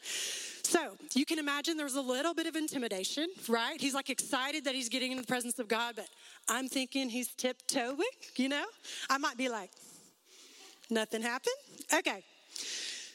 So 0.62 0.96
you 1.14 1.26
can 1.26 1.38
imagine 1.38 1.76
there's 1.76 1.96
a 1.96 2.00
little 2.00 2.34
bit 2.34 2.46
of 2.46 2.56
intimidation, 2.56 3.26
right? 3.48 3.80
He's 3.80 3.94
like 3.94 4.10
excited 4.10 4.64
that 4.64 4.74
he's 4.74 4.88
getting 4.88 5.12
in 5.12 5.18
the 5.18 5.26
presence 5.26 5.58
of 5.58 5.68
God, 5.68 5.94
but 5.96 6.06
I'm 6.48 6.68
thinking 6.68 7.08
he's 7.08 7.28
tiptoeing, 7.34 7.98
you 8.36 8.48
know? 8.48 8.64
I 9.10 9.18
might 9.18 9.36
be 9.36 9.48
like, 9.48 9.70
Nothing 10.90 11.22
happened? 11.22 11.54
Okay. 11.92 12.22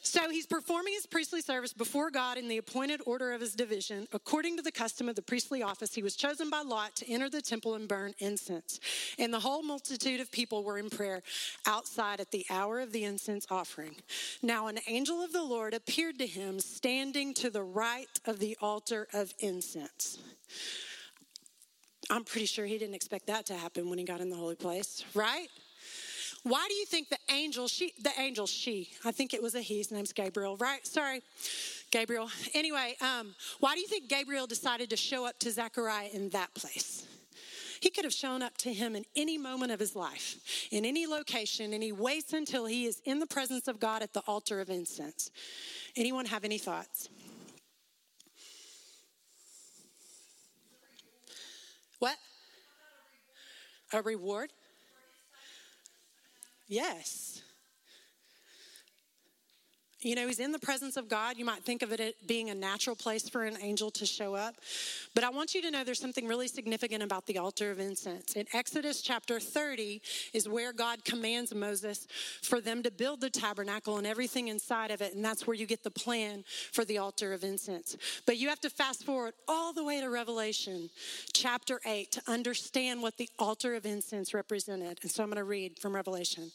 So 0.01 0.29
he's 0.29 0.45
performing 0.45 0.93
his 0.93 1.05
priestly 1.05 1.41
service 1.41 1.73
before 1.73 2.09
God 2.09 2.37
in 2.37 2.47
the 2.47 2.57
appointed 2.57 3.01
order 3.05 3.31
of 3.31 3.41
his 3.41 3.53
division. 3.53 4.07
According 4.13 4.57
to 4.57 4.63
the 4.63 4.71
custom 4.71 5.09
of 5.09 5.15
the 5.15 5.21
priestly 5.21 5.61
office, 5.61 5.93
he 5.93 6.03
was 6.03 6.15
chosen 6.15 6.49
by 6.49 6.61
Lot 6.61 6.95
to 6.97 7.11
enter 7.11 7.29
the 7.29 7.41
temple 7.41 7.75
and 7.75 7.87
burn 7.87 8.13
incense. 8.19 8.79
And 9.17 9.33
the 9.33 9.39
whole 9.39 9.61
multitude 9.61 10.19
of 10.19 10.31
people 10.31 10.63
were 10.63 10.77
in 10.77 10.89
prayer 10.89 11.21
outside 11.65 12.19
at 12.19 12.31
the 12.31 12.45
hour 12.49 12.79
of 12.79 12.91
the 12.91 13.03
incense 13.03 13.45
offering. 13.49 13.95
Now, 14.41 14.67
an 14.67 14.79
angel 14.87 15.21
of 15.21 15.33
the 15.33 15.43
Lord 15.43 15.73
appeared 15.73 16.17
to 16.19 16.27
him 16.27 16.59
standing 16.59 17.33
to 17.35 17.49
the 17.49 17.63
right 17.63 18.07
of 18.25 18.39
the 18.39 18.57
altar 18.61 19.07
of 19.13 19.33
incense. 19.39 20.19
I'm 22.09 22.23
pretty 22.23 22.47
sure 22.47 22.65
he 22.65 22.77
didn't 22.77 22.95
expect 22.95 23.27
that 23.27 23.45
to 23.47 23.55
happen 23.55 23.89
when 23.89 23.99
he 23.99 24.05
got 24.05 24.19
in 24.19 24.29
the 24.29 24.35
holy 24.35 24.55
place, 24.55 25.03
right? 25.13 25.47
Why 26.43 26.65
do 26.69 26.73
you 26.73 26.85
think 26.85 27.09
the 27.09 27.17
angel, 27.29 27.67
she, 27.67 27.93
the 28.01 28.11
angel, 28.17 28.47
she, 28.47 28.89
I 29.03 29.11
think 29.11 29.33
it 29.33 29.43
was 29.43 29.55
a 29.55 29.61
he, 29.61 29.77
his 29.77 29.91
name's 29.91 30.13
Gabriel, 30.13 30.55
right? 30.57 30.85
Sorry, 30.87 31.21
Gabriel. 31.91 32.29
Anyway, 32.53 32.95
um, 33.01 33.35
why 33.59 33.75
do 33.75 33.81
you 33.81 33.87
think 33.87 34.07
Gabriel 34.07 34.47
decided 34.47 34.89
to 34.91 34.97
show 34.97 35.25
up 35.25 35.37
to 35.39 35.51
Zechariah 35.51 36.09
in 36.13 36.29
that 36.29 36.53
place? 36.53 37.05
He 37.81 37.89
could 37.89 38.03
have 38.03 38.13
shown 38.13 38.41
up 38.41 38.57
to 38.57 38.73
him 38.73 38.95
in 38.95 39.05
any 39.15 39.37
moment 39.37 39.71
of 39.71 39.79
his 39.79 39.95
life, 39.95 40.67
in 40.71 40.85
any 40.85 41.07
location, 41.07 41.73
and 41.73 41.81
he 41.81 41.91
waits 41.91 42.33
until 42.33 42.65
he 42.65 42.85
is 42.85 43.01
in 43.05 43.19
the 43.19 43.27
presence 43.27 43.67
of 43.67 43.79
God 43.79 44.01
at 44.01 44.13
the 44.13 44.21
altar 44.21 44.59
of 44.59 44.69
incense. 44.69 45.31
Anyone 45.95 46.25
have 46.25 46.43
any 46.43 46.57
thoughts? 46.57 47.09
What? 51.99 52.17
A 53.93 54.01
reward? 54.01 54.51
Yes. 56.69 57.41
You 60.01 60.15
know, 60.15 60.27
he's 60.27 60.39
in 60.39 60.53
the 60.53 60.59
presence 60.59 60.95
of 60.95 61.09
God. 61.09 61.37
You 61.37 61.43
might 61.43 61.65
think 61.65 61.81
of 61.81 61.91
it 61.91 62.15
being 62.25 62.49
a 62.49 62.55
natural 62.55 62.95
place 62.95 63.27
for 63.27 63.43
an 63.43 63.57
angel 63.61 63.91
to 63.91 64.05
show 64.05 64.33
up. 64.33 64.55
But 65.13 65.25
I 65.25 65.29
want 65.29 65.53
you 65.53 65.61
to 65.63 65.71
know 65.71 65.83
there's 65.83 65.99
something 65.99 66.25
really 66.25 66.47
significant 66.47 67.03
about 67.03 67.25
the 67.25 67.37
altar 67.37 67.69
of 67.69 67.79
incense. 67.79 68.33
In 68.37 68.45
Exodus 68.53 69.01
chapter 69.01 69.41
30 69.41 70.01
is 70.33 70.47
where 70.47 70.71
God 70.71 71.03
commands 71.03 71.53
Moses 71.53 72.07
for 72.41 72.61
them 72.61 72.81
to 72.83 72.91
build 72.91 73.19
the 73.19 73.29
tabernacle 73.29 73.97
and 73.97 74.07
everything 74.07 74.47
inside 74.47 74.89
of 74.91 75.01
it. 75.01 75.15
And 75.15 75.25
that's 75.25 75.45
where 75.45 75.55
you 75.55 75.65
get 75.65 75.83
the 75.83 75.91
plan 75.91 76.45
for 76.71 76.85
the 76.85 76.97
altar 76.97 77.33
of 77.33 77.43
incense. 77.43 77.97
But 78.25 78.37
you 78.37 78.47
have 78.47 78.61
to 78.61 78.69
fast 78.69 79.03
forward 79.03 79.33
all 79.49 79.73
the 79.73 79.83
way 79.83 79.99
to 79.99 80.09
Revelation 80.09 80.89
chapter 81.33 81.81
8 81.85 82.09
to 82.13 82.21
understand 82.31 83.01
what 83.01 83.17
the 83.17 83.27
altar 83.37 83.75
of 83.75 83.85
incense 83.85 84.33
represented. 84.33 84.99
And 85.01 85.11
so 85.11 85.23
I'm 85.23 85.29
going 85.29 85.37
to 85.37 85.43
read 85.43 85.77
from 85.77 85.93
Revelation. 85.93 86.51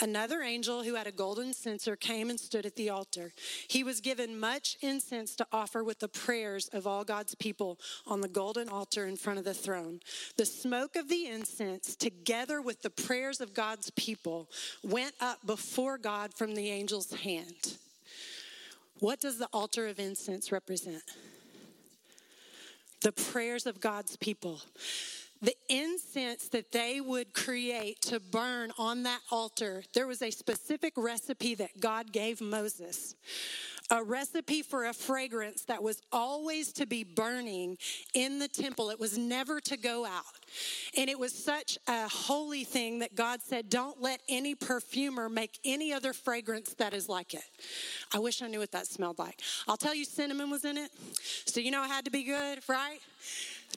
Another 0.00 0.40
angel 0.40 0.84
who 0.84 0.94
had 0.94 1.06
a 1.06 1.12
golden 1.12 1.52
censer 1.52 1.94
came 1.94 2.30
and 2.30 2.40
stood 2.40 2.64
at 2.64 2.77
the 2.78 2.88
altar. 2.88 3.34
He 3.68 3.84
was 3.84 4.00
given 4.00 4.40
much 4.40 4.78
incense 4.80 5.36
to 5.36 5.46
offer 5.52 5.84
with 5.84 5.98
the 5.98 6.08
prayers 6.08 6.68
of 6.68 6.86
all 6.86 7.04
God's 7.04 7.34
people 7.34 7.78
on 8.06 8.22
the 8.22 8.28
golden 8.28 8.70
altar 8.70 9.04
in 9.06 9.16
front 9.16 9.38
of 9.38 9.44
the 9.44 9.52
throne. 9.52 10.00
The 10.38 10.46
smoke 10.46 10.96
of 10.96 11.10
the 11.10 11.26
incense, 11.26 11.94
together 11.94 12.62
with 12.62 12.80
the 12.80 12.88
prayers 12.88 13.42
of 13.42 13.52
God's 13.52 13.90
people, 13.90 14.48
went 14.82 15.12
up 15.20 15.44
before 15.44 15.98
God 15.98 16.32
from 16.32 16.54
the 16.54 16.70
angel's 16.70 17.12
hand. 17.12 17.76
What 19.00 19.20
does 19.20 19.38
the 19.38 19.48
altar 19.52 19.86
of 19.88 19.98
incense 19.98 20.50
represent? 20.50 21.02
The 23.02 23.12
prayers 23.12 23.66
of 23.66 23.80
God's 23.80 24.16
people 24.16 24.62
the 25.40 25.54
incense 25.68 26.48
that 26.48 26.72
they 26.72 27.00
would 27.00 27.32
create 27.32 28.00
to 28.02 28.20
burn 28.20 28.72
on 28.78 29.04
that 29.04 29.20
altar, 29.30 29.82
there 29.94 30.06
was 30.06 30.22
a 30.22 30.30
specific 30.30 30.94
recipe 30.96 31.54
that 31.56 31.80
God 31.80 32.12
gave 32.12 32.40
Moses 32.40 33.14
a 33.90 34.02
recipe 34.02 34.62
for 34.62 34.86
a 34.86 34.92
fragrance 34.92 35.64
that 35.64 35.82
was 35.82 36.02
always 36.12 36.72
to 36.74 36.86
be 36.86 37.04
burning 37.04 37.78
in 38.14 38.38
the 38.38 38.48
temple. 38.48 38.90
It 38.90 39.00
was 39.00 39.16
never 39.16 39.60
to 39.62 39.76
go 39.76 40.04
out. 40.04 40.24
And 40.96 41.08
it 41.08 41.18
was 41.18 41.32
such 41.32 41.78
a 41.86 42.08
holy 42.08 42.64
thing 42.64 42.98
that 42.98 43.14
God 43.14 43.40
said, 43.42 43.70
Don't 43.70 44.00
let 44.00 44.20
any 44.28 44.54
perfumer 44.54 45.28
make 45.28 45.58
any 45.64 45.92
other 45.92 46.12
fragrance 46.12 46.74
that 46.74 46.92
is 46.92 47.08
like 47.08 47.34
it. 47.34 47.44
I 48.12 48.18
wish 48.18 48.42
I 48.42 48.48
knew 48.48 48.58
what 48.58 48.72
that 48.72 48.86
smelled 48.86 49.18
like. 49.18 49.40
I'll 49.66 49.76
tell 49.76 49.94
you, 49.94 50.04
cinnamon 50.04 50.50
was 50.50 50.64
in 50.64 50.76
it. 50.76 50.90
So 51.46 51.60
you 51.60 51.70
know 51.70 51.82
it 51.84 51.88
had 51.88 52.04
to 52.04 52.10
be 52.10 52.24
good, 52.24 52.60
right? 52.68 52.98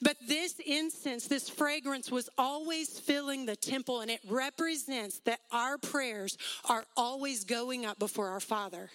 But 0.00 0.16
this 0.26 0.54
incense, 0.64 1.26
this 1.26 1.48
fragrance 1.48 2.10
was 2.10 2.28
always 2.38 2.98
filling 2.98 3.46
the 3.46 3.56
temple, 3.56 4.00
and 4.00 4.10
it 4.10 4.20
represents 4.28 5.20
that 5.20 5.40
our 5.50 5.76
prayers 5.76 6.38
are 6.68 6.84
always 6.96 7.44
going 7.44 7.84
up 7.84 7.98
before 7.98 8.28
our 8.28 8.40
Father. 8.40 8.90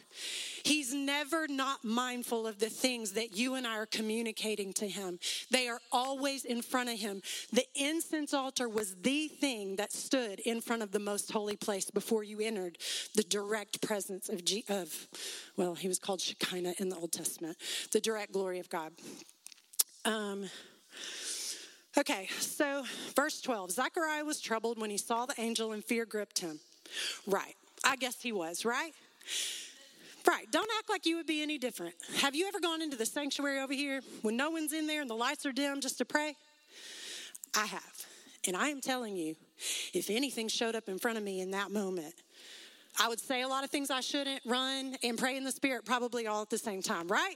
He's 0.64 0.94
never 0.94 1.48
not 1.48 1.86
mindful 1.86 2.48
of 2.48 2.60
the 2.60 2.70
things 2.70 3.12
that 3.14 3.38
you 3.38 3.54
and 3.56 3.68
I 3.68 3.78
are 3.78 3.86
communicating 3.86 4.74
to 4.74 4.88
Him, 4.88 5.20
they 5.52 5.68
are 5.68 5.80
always 5.92 6.46
in 6.46 6.62
front 6.62 6.90
of 6.90 7.00
Him. 7.00 7.22
The 7.54 7.66
incense 7.76 8.34
altar 8.34 8.68
was 8.68 8.96
the 9.02 9.28
thing 9.28 9.76
that 9.76 9.92
stood 9.92 10.40
in 10.40 10.62
front 10.62 10.82
of 10.82 10.92
the 10.92 11.00
most 11.00 11.32
holy 11.32 11.56
place 11.56 11.92
before 11.92 12.24
you 12.24 12.40
entered 12.40 12.78
the 13.16 13.24
direct 13.24 13.82
presence 13.82 14.30
of, 14.30 14.44
G- 14.44 14.66
of 14.70 15.08
well, 15.56 15.76
he 15.76 15.88
was 15.88 16.00
called 16.00 16.22
Shekinah 16.22 16.74
in 16.80 16.90
the 16.90 16.96
Old 16.96 17.12
Testament, 17.12 17.58
the 17.92 18.00
direct 18.00 18.32
glory 18.32 18.60
of 18.60 18.70
God. 18.70 18.94
Um, 20.06 20.50
Okay, 21.98 22.28
so 22.40 22.84
verse 23.16 23.42
12 23.42 23.72
Zechariah 23.72 24.24
was 24.24 24.40
troubled 24.40 24.80
when 24.80 24.92
he 24.92 24.98
saw 24.98 25.26
the 25.26 25.34
angel 25.40 25.72
and 25.72 25.84
fear 25.84 26.06
gripped 26.06 26.40
him. 26.40 26.60
Right, 27.26 27.56
I 27.84 27.96
guess 27.96 28.22
he 28.22 28.32
was, 28.32 28.66
right? 28.66 28.94
Right, 30.28 30.46
don't 30.52 30.70
act 30.78 30.90
like 30.90 31.06
you 31.06 31.16
would 31.16 31.26
be 31.26 31.42
any 31.42 31.58
different. 31.58 31.96
Have 32.18 32.36
you 32.36 32.48
ever 32.48 32.60
gone 32.60 32.82
into 32.82 32.98
the 32.98 33.06
sanctuary 33.06 33.60
over 33.60 33.74
here 33.74 34.02
when 34.22 34.38
no 34.38 34.52
one's 34.52 34.74
in 34.74 34.86
there 34.86 35.02
and 35.02 35.10
the 35.10 35.16
lights 35.16 35.46
are 35.46 35.52
dim 35.52 35.82
just 35.82 35.98
to 35.98 36.06
pray? 36.06 36.36
I 37.56 37.66
have. 37.66 38.06
And 38.46 38.56
I 38.56 38.68
am 38.70 38.80
telling 38.80 39.16
you, 39.16 39.36
if 39.94 40.10
anything 40.10 40.50
showed 40.50 40.76
up 40.76 40.88
in 40.90 41.00
front 41.00 41.18
of 41.18 41.24
me 41.24 41.42
in 41.42 41.52
that 41.52 41.72
moment, 41.72 42.14
I 43.00 43.08
would 43.08 43.20
say 43.20 43.42
a 43.42 43.48
lot 43.48 43.64
of 43.64 43.70
things 43.70 43.92
I 43.92 44.02
shouldn't, 44.02 44.42
run 44.46 44.96
and 45.04 45.18
pray 45.18 45.38
in 45.38 45.44
the 45.44 45.52
Spirit 45.52 45.86
probably 45.86 46.28
all 46.28 46.42
at 46.42 46.50
the 46.50 46.58
same 46.58 46.82
time, 46.82 47.08
right? 47.08 47.36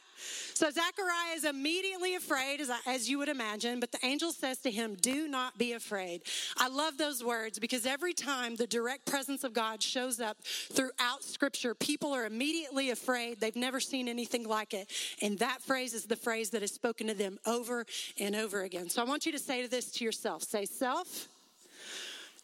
So 0.53 0.69
Zechariah 0.69 1.35
is 1.35 1.45
immediately 1.45 2.15
afraid, 2.15 2.61
as, 2.61 2.69
I, 2.69 2.79
as 2.87 3.09
you 3.09 3.17
would 3.19 3.29
imagine, 3.29 3.79
but 3.79 3.91
the 3.91 3.99
angel 4.03 4.31
says 4.31 4.57
to 4.59 4.71
him, 4.71 4.95
Do 4.99 5.27
not 5.27 5.57
be 5.57 5.73
afraid. 5.73 6.21
I 6.57 6.67
love 6.67 6.97
those 6.97 7.23
words 7.23 7.59
because 7.59 7.85
every 7.85 8.13
time 8.13 8.55
the 8.55 8.67
direct 8.67 9.05
presence 9.05 9.43
of 9.43 9.53
God 9.53 9.83
shows 9.83 10.19
up 10.19 10.37
throughout 10.43 11.23
Scripture, 11.23 11.75
people 11.75 12.13
are 12.13 12.25
immediately 12.25 12.89
afraid. 12.89 13.39
They've 13.39 13.55
never 13.55 13.79
seen 13.79 14.07
anything 14.07 14.47
like 14.47 14.73
it. 14.73 14.91
And 15.21 15.37
that 15.39 15.61
phrase 15.61 15.93
is 15.93 16.05
the 16.05 16.15
phrase 16.15 16.49
that 16.51 16.63
is 16.63 16.71
spoken 16.71 17.07
to 17.07 17.13
them 17.13 17.37
over 17.45 17.85
and 18.19 18.35
over 18.35 18.61
again. 18.61 18.89
So 18.89 19.01
I 19.01 19.05
want 19.05 19.25
you 19.25 19.31
to 19.31 19.39
say 19.39 19.67
this 19.67 19.91
to 19.93 20.05
yourself 20.05 20.43
say, 20.43 20.65
Self, 20.65 21.27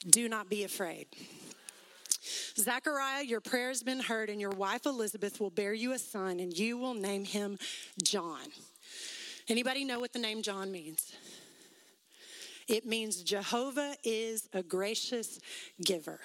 do 0.10 0.30
not 0.30 0.50
be 0.50 0.64
afraid. 0.64 1.08
Zechariah, 2.60 3.24
your 3.24 3.40
prayer 3.40 3.68
has 3.68 3.84
been 3.84 4.00
heard, 4.00 4.30
and 4.30 4.42
your 4.42 4.52
wife 4.52 4.86
Elizabeth 4.86 5.40
will 5.40 5.52
bear 5.52 5.74
you 5.74 5.94
a 5.94 6.00
son, 6.00 6.40
and 6.40 6.58
you 6.58 6.78
will 6.78 6.96
name 6.96 7.24
him 7.24 7.60
John. 8.04 8.48
Anybody 9.48 9.86
know 9.86 10.00
what 10.00 10.12
the 10.12 10.20
name 10.20 10.42
John 10.42 10.72
means? 10.72 11.14
It 12.68 12.86
means 12.86 13.22
Jehovah 13.22 13.96
is 14.04 14.50
a 14.54 14.64
gracious 14.64 15.40
giver. 15.86 16.20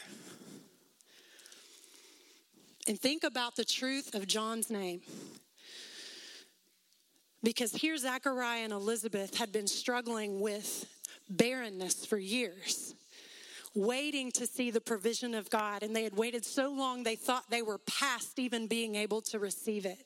And 2.89 2.99
think 2.99 3.23
about 3.23 3.55
the 3.55 3.65
truth 3.65 4.15
of 4.15 4.27
John's 4.27 4.71
name. 4.71 5.03
Because 7.45 7.73
here, 7.73 7.97
Zechariah 7.97 8.65
and 8.65 8.73
Elizabeth 8.73 9.37
had 9.37 9.53
been 9.53 9.67
struggling 9.67 10.41
with 10.41 10.87
barrenness 11.29 12.07
for 12.07 12.19
years 12.19 12.95
waiting 13.75 14.31
to 14.33 14.47
see 14.47 14.71
the 14.71 14.81
provision 14.81 15.35
of 15.35 15.51
God. 15.51 15.83
And 15.83 15.95
they 15.95 16.05
had 16.05 16.17
waited 16.17 16.45
so 16.45 16.71
long, 16.71 17.03
they 17.03 17.17
thought 17.17 17.51
they 17.51 17.63
were 17.63 17.79
past 17.79 18.39
even 18.39 18.67
being 18.67 18.95
able 18.95 19.21
to 19.23 19.39
receive 19.39 19.87
it. 19.87 20.05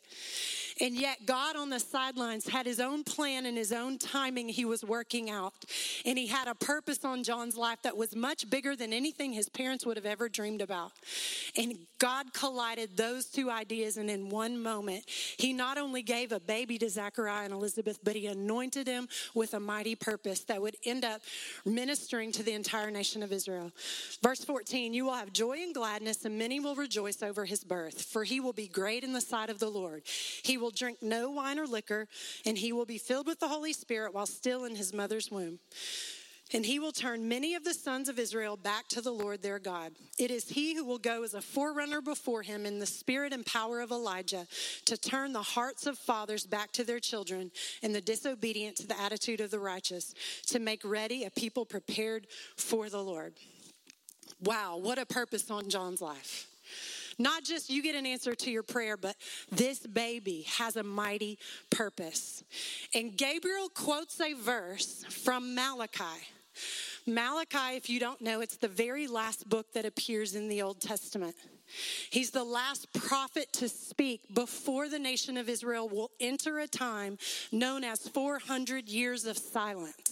And 0.81 0.95
yet, 0.95 1.25
God 1.25 1.57
on 1.57 1.71
the 1.71 1.81
sidelines 1.81 2.47
had 2.47 2.67
his 2.67 2.81
own 2.81 3.03
plan 3.03 3.47
and 3.47 3.57
his 3.57 3.73
own 3.73 3.99
timing 3.99 4.49
he 4.49 4.65
was 4.65 4.85
working 4.85 5.31
out. 5.31 5.55
And 6.05 6.19
he 6.19 6.27
had 6.27 6.49
a 6.49 6.55
purpose 6.55 7.05
on 7.05 7.23
John's 7.23 7.57
life 7.57 7.81
that 7.83 7.97
was 7.97 8.15
much 8.15 8.49
bigger 8.51 8.77
than 8.77 8.93
anything 8.93 9.33
his 9.33 9.49
parents 9.49 9.87
would 9.87 9.97
have 9.97 10.07
ever 10.07 10.29
dreamed 10.29 10.61
about. 10.61 10.93
And 11.57 11.79
God 11.99 12.33
collided 12.35 12.97
those 12.97 13.27
two 13.27 13.51
ideas. 13.51 13.97
And 13.97 14.11
in 14.11 14.29
one 14.29 14.63
moment, 14.63 15.05
he 15.39 15.53
not 15.53 15.79
only 15.79 16.03
gave 16.03 16.33
a 16.33 16.41
baby 16.41 16.79
to 16.79 16.91
Zachariah 16.91 17.45
and 17.45 17.55
Elizabeth, 17.55 17.99
but 18.05 18.15
he 18.15 18.27
anointed 18.27 18.87
him 18.87 19.09
with 19.35 19.55
a 19.55 19.61
mighty 19.61 19.95
purpose 19.95 20.41
that 20.41 20.61
would 20.61 20.77
end 20.85 21.05
up 21.05 21.23
ministering 21.65 22.33
to 22.33 22.43
the 22.43 22.53
entire 22.53 22.91
nation 22.91 23.23
of 23.23 23.33
Israel. 23.33 23.73
Verse 24.23 24.45
14 24.45 24.93
You 24.93 25.07
will 25.07 25.15
have 25.15 25.33
joy 25.33 25.59
and 25.63 25.75
gladness, 25.75 26.25
and 26.25 26.39
many 26.39 26.61
will 26.61 26.75
rejoice 26.75 27.23
over 27.23 27.45
his 27.45 27.65
birth, 27.65 28.03
for 28.03 28.25
he 28.25 28.41
will 28.41 28.53
be 28.53 28.69
great 28.69 29.05
in 29.05 29.13
the 29.13 29.21
sight 29.21 29.51
of 29.51 29.59
the 29.59 29.69
Lord. 29.69 30.03
He 30.43 30.59
will 30.59 30.66
will 30.67 30.73
drink 30.73 30.99
no 31.01 31.31
wine 31.31 31.61
or 31.61 31.67
liquor, 31.67 32.09
and 32.45 32.59
he 32.59 32.73
will 32.73 32.85
be 32.85 32.99
filled 32.99 33.29
with 33.29 33.39
the 33.39 33.47
Holy 33.47 33.73
Spirit 33.73 34.13
while 34.13 34.27
still 34.27 34.65
in 34.65 34.75
his 34.75 34.93
mother's 34.93 35.31
womb. 35.31 35.61
And 36.53 36.67
he 36.67 36.81
will 36.81 36.91
turn 36.91 37.29
many 37.29 37.55
of 37.55 37.63
the 37.63 37.73
sons 37.73 38.09
of 38.09 38.19
Israel 38.19 38.57
back 38.57 38.89
to 38.89 39.01
the 39.01 39.13
Lord 39.13 39.43
their 39.43 39.61
God. 39.61 39.93
It 40.19 40.33
is 40.33 40.49
he 40.49 40.75
who 40.75 40.85
will 40.85 40.99
go 40.99 41.23
as 41.23 41.35
a 41.35 41.41
forerunner 41.41 42.01
before 42.01 42.43
him 42.43 42.67
in 42.67 42.81
the 42.81 42.87
spirit 42.87 43.33
and 43.33 43.47
power 43.47 43.81
of 43.81 43.93
Elijah 43.93 44.49
to 44.87 44.97
turn 44.97 45.33
the 45.33 45.43
hearts 45.43 45.87
of 45.87 45.99
fathers 45.99 46.45
back 46.45 46.73
to 46.73 46.85
their 46.85 47.01
children 47.01 47.53
and 47.85 47.95
the 47.95 48.01
disobedient 48.01 48.77
to 48.79 48.89
the 48.89 49.01
attitude 49.01 49.41
of 49.41 49.53
the 49.53 49.61
righteous, 49.61 50.15
to 50.47 50.59
make 50.59 50.85
ready 50.85 51.25
a 51.25 51.31
people 51.31 51.65
prepared 51.65 52.27
for 52.57 52.91
the 52.91 53.03
Lord. 53.03 53.35
Wow, 54.43 54.79
what 54.79 54.99
a 54.99 55.07
purpose 55.07 55.49
on 55.49 55.69
John's 55.69 56.01
life. 56.01 56.49
Not 57.19 57.45
just 57.45 57.71
you 57.71 57.83
get 57.83 57.95
an 57.95 58.07
answer 58.07 58.35
to 58.35 58.51
your 58.51 58.63
prayer, 58.63 58.97
but 58.97 59.17
this 59.51 59.87
baby 59.87 60.47
has 60.59 60.77
a 60.77 60.83
mighty 60.83 61.39
purpose. 61.71 62.45
And 62.95 63.17
Gabriel 63.17 63.69
quotes 63.69 64.21
a 64.21 64.35
verse 64.35 65.05
from 65.09 65.55
Malachi. 65.55 66.29
Malachi, 67.07 67.77
if 67.77 67.89
you 67.89 68.01
don't 68.01 68.21
know, 68.21 68.41
it's 68.41 68.57
the 68.57 68.69
very 68.69 69.07
last 69.07 69.49
book 69.49 69.73
that 69.75 69.85
appears 69.85 70.35
in 70.35 70.49
the 70.49 70.63
Old 70.63 70.81
Testament. 70.81 71.37
He's 72.11 72.31
the 72.31 72.45
last 72.45 72.93
prophet 72.93 73.53
to 73.55 73.69
speak 73.69 74.35
before 74.35 74.89
the 74.89 74.99
nation 74.99 75.37
of 75.37 75.49
Israel 75.49 75.89
will 75.89 76.11
enter 76.21 76.59
a 76.61 76.69
time 76.69 77.19
known 77.51 77.85
as 77.85 78.09
400 78.09 78.89
years 78.89 79.27
of 79.27 79.37
silence. 79.37 80.06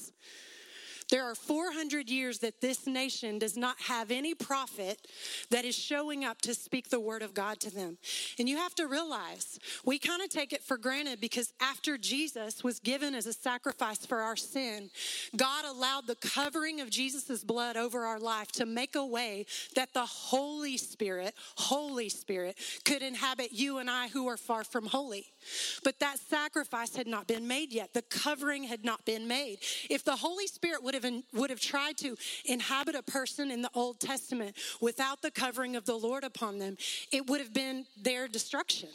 There 1.11 1.25
are 1.25 1.35
400 1.35 2.09
years 2.09 2.39
that 2.41 2.61
this 2.61 2.87
nation 2.87 3.39
does 3.39 3.57
not 3.57 3.81
have 3.83 4.11
any 4.11 4.35
prophet 4.35 5.07
that 5.51 5.65
is 5.65 5.75
showing 5.75 6.25
up 6.25 6.41
to 6.43 6.55
speak 6.55 6.89
the 6.89 7.01
word 7.01 7.23
of 7.23 7.35
God 7.35 7.61
to 7.61 7.71
them. 7.71 7.99
And 8.39 8.49
you 8.49 8.57
have 8.57 8.75
to 8.77 8.87
realize, 8.87 9.59
we 9.85 9.99
kind 9.99 10.23
of 10.23 10.31
take 10.31 10.53
it 10.53 10.63
for 10.63 10.77
granted 10.77 11.21
because 11.21 11.53
after 11.61 11.99
Jesus 11.99 12.65
was 12.65 12.81
given 12.81 13.15
as 13.15 13.27
a 13.27 13.33
sacrifice 13.33 14.05
for 14.07 14.21
our 14.21 14.37
sin, 14.37 14.91
God 15.37 15.65
allowed 15.65 16.07
the 16.07 16.17
covering 16.17 16.81
of 16.81 16.91
Jesus' 16.91 17.45
blood 17.45 17.77
over 17.77 18.05
our 18.05 18.19
life 18.19 18.51
to 18.53 18.67
make 18.67 18.95
a 18.95 19.05
way 19.05 19.47
that 19.75 19.93
the 19.93 20.07
Holy 20.07 20.77
Spirit, 20.77 21.35
Holy 21.57 22.09
Spirit, 22.09 22.57
could 22.85 23.03
inhabit 23.03 23.53
you 23.53 23.79
and 23.79 23.91
I 23.91 24.09
who 24.09 24.27
are 24.29 24.37
far 24.37 24.65
from 24.65 24.87
holy. 24.87 25.27
But 25.83 26.01
that 26.01 26.19
sacrifice 26.19 26.97
had 26.97 27.07
not 27.07 27.27
been 27.27 27.47
made 27.47 27.73
yet. 27.73 27.93
The 27.95 28.03
covering 28.03 28.65
had 28.65 28.85
not 28.85 29.05
been 29.05 29.29
made. 29.29 29.59
If 29.91 30.05
the 30.05 30.17
Holy 30.17 30.47
Spirit 30.47 30.83
would 30.83 30.95
have, 30.95 31.07
would 31.33 31.51
have 31.51 31.61
tried 31.61 31.97
to 31.99 32.17
inhabit 32.45 32.95
a 32.95 33.03
person 33.03 33.51
in 33.51 33.63
the 33.63 33.71
Old 33.75 34.01
Testament 34.01 34.57
without 34.81 35.23
the 35.23 35.31
covering 35.31 35.77
of 35.77 35.85
the 35.85 35.97
Lord 35.97 36.25
upon 36.25 36.59
them, 36.59 36.77
it 37.13 37.29
would 37.29 37.41
have 37.41 37.53
been 37.53 37.87
their 38.01 38.29
destruction. 38.29 38.89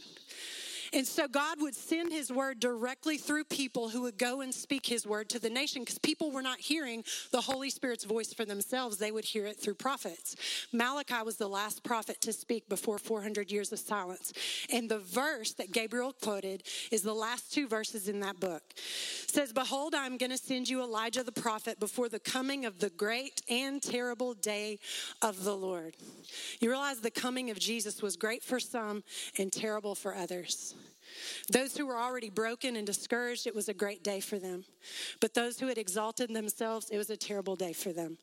And 0.93 1.05
so 1.05 1.27
God 1.27 1.61
would 1.61 1.75
send 1.75 2.11
his 2.11 2.31
word 2.31 2.59
directly 2.59 3.17
through 3.17 3.45
people 3.45 3.89
who 3.89 4.01
would 4.03 4.17
go 4.17 4.41
and 4.41 4.53
speak 4.53 4.85
his 4.85 5.05
word 5.05 5.29
to 5.29 5.39
the 5.39 5.49
nation 5.49 5.83
because 5.83 5.99
people 5.99 6.31
were 6.31 6.41
not 6.41 6.59
hearing 6.59 7.03
the 7.31 7.41
Holy 7.41 7.69
Spirit's 7.69 8.05
voice 8.05 8.33
for 8.33 8.45
themselves. 8.45 8.97
They 8.97 9.11
would 9.11 9.25
hear 9.25 9.45
it 9.45 9.59
through 9.59 9.75
prophets. 9.75 10.35
Malachi 10.71 11.23
was 11.23 11.37
the 11.37 11.47
last 11.47 11.83
prophet 11.83 12.21
to 12.21 12.33
speak 12.33 12.67
before 12.69 12.97
400 12.97 13.51
years 13.51 13.71
of 13.71 13.79
silence. 13.79 14.33
And 14.71 14.89
the 14.89 14.99
verse 14.99 15.53
that 15.53 15.71
Gabriel 15.71 16.13
quoted 16.13 16.63
is 16.91 17.01
the 17.01 17.13
last 17.13 17.53
two 17.53 17.67
verses 17.67 18.07
in 18.07 18.19
that 18.21 18.39
book. 18.39 18.63
It 18.75 19.29
says, 19.29 19.53
Behold, 19.53 19.93
I'm 19.95 20.17
going 20.17 20.31
to 20.31 20.37
send 20.37 20.69
you 20.69 20.81
Elijah 20.81 21.23
the 21.23 21.31
prophet 21.31 21.79
before 21.79 22.09
the 22.09 22.19
coming 22.19 22.65
of 22.65 22.79
the 22.79 22.89
great 22.89 23.41
and 23.49 23.81
terrible 23.81 24.33
day 24.33 24.79
of 25.21 25.43
the 25.43 25.55
Lord. 25.55 25.95
You 26.59 26.69
realize 26.69 26.99
the 26.99 27.11
coming 27.11 27.49
of 27.49 27.59
Jesus 27.59 28.01
was 28.01 28.15
great 28.15 28.43
for 28.43 28.59
some 28.59 29.03
and 29.37 29.51
terrible 29.51 29.95
for 29.95 30.15
others. 30.15 30.75
Those 31.51 31.75
who 31.75 31.85
were 31.85 31.97
already 31.97 32.29
broken 32.29 32.75
and 32.75 32.85
discouraged, 32.85 33.47
it 33.47 33.55
was 33.55 33.69
a 33.69 33.73
great 33.73 34.03
day 34.03 34.19
for 34.19 34.39
them. 34.39 34.65
But 35.19 35.33
those 35.33 35.59
who 35.59 35.67
had 35.67 35.77
exalted 35.77 36.33
themselves, 36.33 36.89
it 36.89 36.97
was 36.97 37.09
a 37.09 37.17
terrible 37.17 37.55
day 37.55 37.73
for 37.73 37.91
them. 37.91 38.17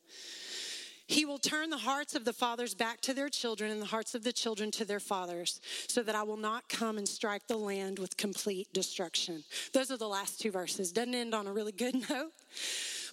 He 1.09 1.25
will 1.25 1.38
turn 1.38 1.70
the 1.70 1.79
hearts 1.79 2.16
of 2.16 2.25
the 2.25 2.33
fathers 2.33 2.75
back 2.75 3.01
to 3.03 3.14
their 3.14 3.29
children 3.29 3.70
and 3.70 3.81
the 3.81 3.87
hearts 3.87 4.16
of 4.16 4.25
the 4.25 4.33
children 4.33 4.72
to 4.72 4.85
their 4.85 4.99
fathers, 4.99 5.61
so 5.87 6.03
that 6.03 6.16
I 6.16 6.25
will 6.25 6.37
not 6.37 6.68
come 6.68 6.99
and 6.99 7.09
strike 7.09 7.46
the 7.46 7.57
land 7.57 8.01
with 8.01 8.16
complete 8.16 8.72
destruction. 8.72 9.44
Those 9.72 9.92
are 9.92 9.96
the 9.96 10.09
last 10.09 10.40
two 10.40 10.51
verses. 10.51 10.90
Doesn't 10.90 11.14
end 11.14 11.33
on 11.33 11.46
a 11.46 11.53
really 11.53 11.72
good 11.72 11.94
note. 12.11 12.33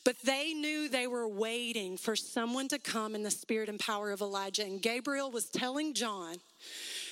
But 0.03 0.19
they 0.23 0.53
knew 0.53 0.89
they 0.89 1.07
were 1.07 1.27
waiting 1.27 1.95
for 1.95 2.15
someone 2.15 2.67
to 2.69 2.79
come 2.79 3.15
in 3.15 3.23
the 3.23 3.31
spirit 3.31 3.69
and 3.69 3.79
power 3.79 4.11
of 4.11 4.21
Elijah. 4.21 4.63
And 4.63 4.81
Gabriel 4.81 5.31
was 5.31 5.45
telling 5.45 5.93
John, 5.93 6.37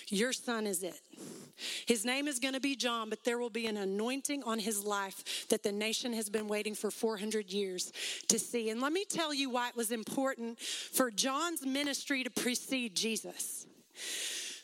Your 0.08 0.34
son 0.34 0.68
is 0.68 0.84
it. 0.84 1.00
His 1.86 2.06
name 2.06 2.28
is 2.28 2.40
going 2.40 2.54
to 2.54 2.60
be 2.60 2.76
John, 2.76 3.10
but 3.10 3.24
there 3.24 3.38
will 3.38 3.50
be 3.50 3.68
an 3.68 3.78
anointing 3.78 4.44
on 4.44 4.60
his 4.60 4.84
life 4.84 5.48
that 5.50 5.64
the 5.64 5.72
nation 5.72 6.14
has 6.14 6.30
been 6.30 6.48
waiting 6.48 6.74
for 6.74 6.90
400 6.90 7.52
years 7.52 7.92
to 8.30 8.40
see. 8.40 8.70
And 8.70 8.82
let 8.82 8.92
me 8.94 9.06
tell 9.06 9.34
you 9.34 9.50
why 9.50 9.70
it 9.70 9.76
was 9.76 9.92
important 9.92 10.60
for 10.60 11.12
John's 11.12 11.66
ministry 11.66 12.24
to 12.24 12.30
precede 12.30 12.96
Jesus. 12.96 13.68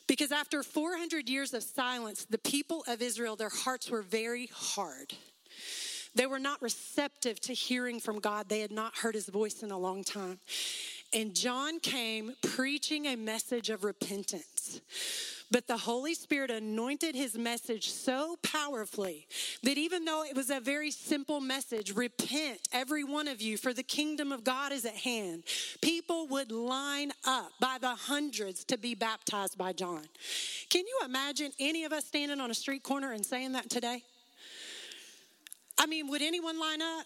Because 0.07 0.31
after 0.31 0.63
400 0.63 1.29
years 1.29 1.53
of 1.53 1.63
silence, 1.63 2.25
the 2.29 2.37
people 2.37 2.83
of 2.87 3.01
Israel, 3.01 3.35
their 3.35 3.49
hearts 3.49 3.89
were 3.89 4.01
very 4.01 4.49
hard. 4.53 5.13
They 6.15 6.25
were 6.25 6.39
not 6.39 6.61
receptive 6.63 7.39
to 7.41 7.53
hearing 7.53 7.99
from 7.99 8.19
God. 8.19 8.49
They 8.49 8.61
had 8.61 8.71
not 8.71 8.97
heard 8.97 9.13
his 9.13 9.27
voice 9.27 9.61
in 9.61 9.69
a 9.69 9.77
long 9.77 10.03
time. 10.03 10.39
And 11.13 11.33
John 11.33 11.79
came 11.79 12.33
preaching 12.41 13.05
a 13.05 13.15
message 13.15 13.69
of 13.69 13.83
repentance. 13.83 14.81
But 15.49 15.67
the 15.67 15.77
Holy 15.77 16.13
Spirit 16.13 16.51
anointed 16.51 17.15
his 17.15 17.37
message 17.37 17.89
so 17.89 18.37
powerfully 18.43 19.27
that 19.63 19.77
even 19.77 20.03
though 20.03 20.25
it 20.25 20.35
was 20.35 20.49
a 20.49 20.59
very 20.59 20.91
simple 20.91 21.39
message, 21.39 21.95
repent, 21.95 22.59
every 22.73 23.05
one 23.05 23.29
of 23.29 23.41
you, 23.41 23.55
for 23.55 23.73
the 23.73 23.83
kingdom 23.83 24.33
of 24.33 24.43
God 24.43 24.73
is 24.73 24.83
at 24.83 24.95
hand, 24.95 25.43
people 25.81 26.27
would 26.27 26.51
line 26.51 27.13
up 27.25 27.51
by 27.61 27.77
the 27.79 27.95
hundreds 27.95 28.65
to 28.65 28.77
be 28.77 28.93
baptized 28.93 29.57
by 29.57 29.71
John. 29.71 30.03
Can 30.69 30.85
you 30.85 30.99
imagine 31.05 31.53
any 31.59 31.85
of 31.85 31.93
us 31.93 32.05
standing 32.05 32.41
on 32.41 32.51
a 32.51 32.55
street 32.55 32.83
corner 32.83 33.13
and 33.13 33.25
saying 33.25 33.53
that 33.53 33.69
today? 33.69 34.03
I 35.77 35.85
mean, 35.85 36.07
would 36.09 36.21
anyone 36.21 36.59
line 36.59 36.81
up? 36.81 37.05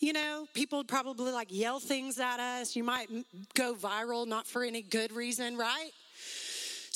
You 0.00 0.12
know, 0.12 0.46
people 0.54 0.78
would 0.78 0.88
probably 0.88 1.32
like 1.32 1.48
yell 1.50 1.80
things 1.80 2.18
at 2.18 2.40
us. 2.40 2.76
You 2.76 2.84
might 2.84 3.08
go 3.54 3.74
viral, 3.74 4.26
not 4.26 4.46
for 4.46 4.64
any 4.64 4.82
good 4.82 5.12
reason, 5.12 5.56
right? 5.56 5.90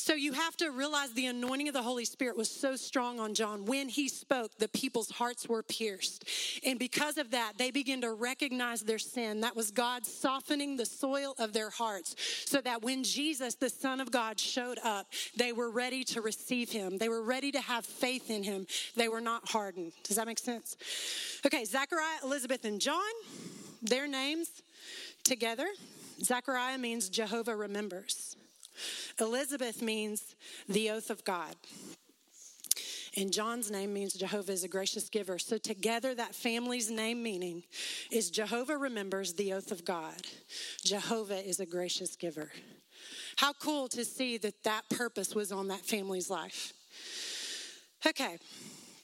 So 0.08 0.14
you 0.14 0.32
have 0.32 0.56
to 0.56 0.70
realize 0.70 1.12
the 1.12 1.26
anointing 1.26 1.68
of 1.68 1.74
the 1.74 1.82
Holy 1.82 2.06
Spirit 2.06 2.34
was 2.34 2.50
so 2.50 2.76
strong 2.76 3.20
on 3.20 3.34
John. 3.34 3.66
When 3.66 3.90
he 3.90 4.08
spoke, 4.08 4.56
the 4.56 4.68
people's 4.68 5.10
hearts 5.10 5.46
were 5.46 5.62
pierced. 5.62 6.24
And 6.64 6.78
because 6.78 7.18
of 7.18 7.32
that, 7.32 7.58
they 7.58 7.70
began 7.70 8.00
to 8.00 8.14
recognize 8.14 8.80
their 8.80 8.98
sin. 8.98 9.42
That 9.42 9.54
was 9.54 9.70
God 9.70 10.06
softening 10.06 10.78
the 10.78 10.86
soil 10.86 11.34
of 11.38 11.52
their 11.52 11.68
hearts 11.68 12.16
so 12.46 12.62
that 12.62 12.82
when 12.82 13.04
Jesus, 13.04 13.54
the 13.56 13.68
Son 13.68 14.00
of 14.00 14.10
God, 14.10 14.40
showed 14.40 14.78
up, 14.82 15.08
they 15.36 15.52
were 15.52 15.70
ready 15.70 16.04
to 16.04 16.22
receive 16.22 16.70
him. 16.70 16.96
They 16.96 17.10
were 17.10 17.22
ready 17.22 17.52
to 17.52 17.60
have 17.60 17.84
faith 17.84 18.30
in 18.30 18.42
him. 18.42 18.66
They 18.96 19.10
were 19.10 19.20
not 19.20 19.46
hardened. 19.50 19.92
Does 20.04 20.16
that 20.16 20.26
make 20.26 20.38
sense? 20.38 20.78
Okay, 21.44 21.66
Zechariah, 21.66 22.20
Elizabeth, 22.24 22.64
and 22.64 22.80
John, 22.80 23.12
their 23.82 24.08
names 24.08 24.62
together. 25.22 25.68
Zechariah 26.22 26.78
means 26.78 27.10
Jehovah 27.10 27.54
remembers. 27.54 28.38
Elizabeth 29.20 29.82
means 29.82 30.36
the 30.68 30.90
oath 30.90 31.10
of 31.10 31.24
God. 31.24 31.54
And 33.16 33.32
John's 33.32 33.70
name 33.70 33.92
means 33.92 34.12
Jehovah 34.12 34.52
is 34.52 34.64
a 34.64 34.68
gracious 34.68 35.08
giver. 35.08 35.38
So, 35.38 35.58
together, 35.58 36.14
that 36.14 36.34
family's 36.34 36.90
name 36.90 37.22
meaning 37.22 37.64
is 38.12 38.30
Jehovah 38.30 38.76
remembers 38.76 39.32
the 39.32 39.54
oath 39.54 39.72
of 39.72 39.84
God. 39.84 40.22
Jehovah 40.84 41.46
is 41.46 41.58
a 41.58 41.66
gracious 41.66 42.14
giver. 42.14 42.52
How 43.36 43.52
cool 43.54 43.88
to 43.88 44.04
see 44.04 44.36
that 44.38 44.62
that 44.64 44.88
purpose 44.90 45.34
was 45.34 45.50
on 45.50 45.68
that 45.68 45.80
family's 45.80 46.30
life. 46.30 46.72
Okay, 48.06 48.38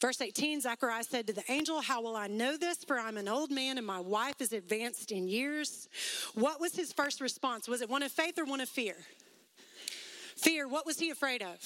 Verse 0.00 0.20
18 0.20 0.60
Zechariah 0.60 1.02
said 1.02 1.26
to 1.28 1.32
the 1.32 1.50
angel, 1.50 1.80
How 1.80 2.02
will 2.02 2.14
I 2.14 2.26
know 2.26 2.58
this? 2.58 2.84
For 2.84 2.98
I'm 2.98 3.16
an 3.16 3.26
old 3.26 3.50
man 3.50 3.78
and 3.78 3.86
my 3.86 4.00
wife 4.00 4.40
is 4.40 4.52
advanced 4.52 5.12
in 5.12 5.28
years. 5.28 5.88
What 6.34 6.60
was 6.60 6.76
his 6.76 6.92
first 6.92 7.22
response? 7.22 7.68
Was 7.68 7.80
it 7.80 7.88
one 7.88 8.02
of 8.02 8.12
faith 8.12 8.38
or 8.38 8.44
one 8.44 8.60
of 8.60 8.68
fear? 8.68 8.96
Fear, 10.44 10.68
what 10.68 10.84
was 10.84 10.98
he 10.98 11.08
afraid 11.08 11.42
of? 11.42 11.56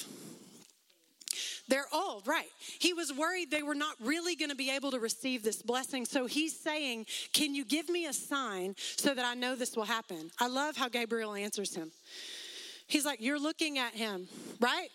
They're 1.66 1.88
old, 1.92 2.28
right? 2.28 2.46
He 2.78 2.94
was 2.94 3.12
worried 3.12 3.50
they 3.50 3.64
were 3.64 3.74
not 3.74 3.96
really 4.00 4.36
going 4.36 4.50
to 4.50 4.56
be 4.56 4.70
able 4.70 4.92
to 4.92 5.00
receive 5.00 5.42
this 5.42 5.60
blessing. 5.60 6.06
So 6.06 6.26
he's 6.26 6.56
saying, 6.56 7.06
Can 7.32 7.56
you 7.56 7.64
give 7.64 7.88
me 7.88 8.06
a 8.06 8.12
sign 8.12 8.76
so 8.96 9.14
that 9.14 9.24
I 9.24 9.34
know 9.34 9.56
this 9.56 9.76
will 9.76 9.84
happen? 9.84 10.30
I 10.38 10.46
love 10.46 10.76
how 10.76 10.88
Gabriel 10.88 11.34
answers 11.34 11.74
him. 11.74 11.90
He's 12.86 13.04
like, 13.04 13.20
You're 13.20 13.40
looking 13.40 13.78
at 13.78 13.94
him, 13.94 14.28
right? 14.60 14.88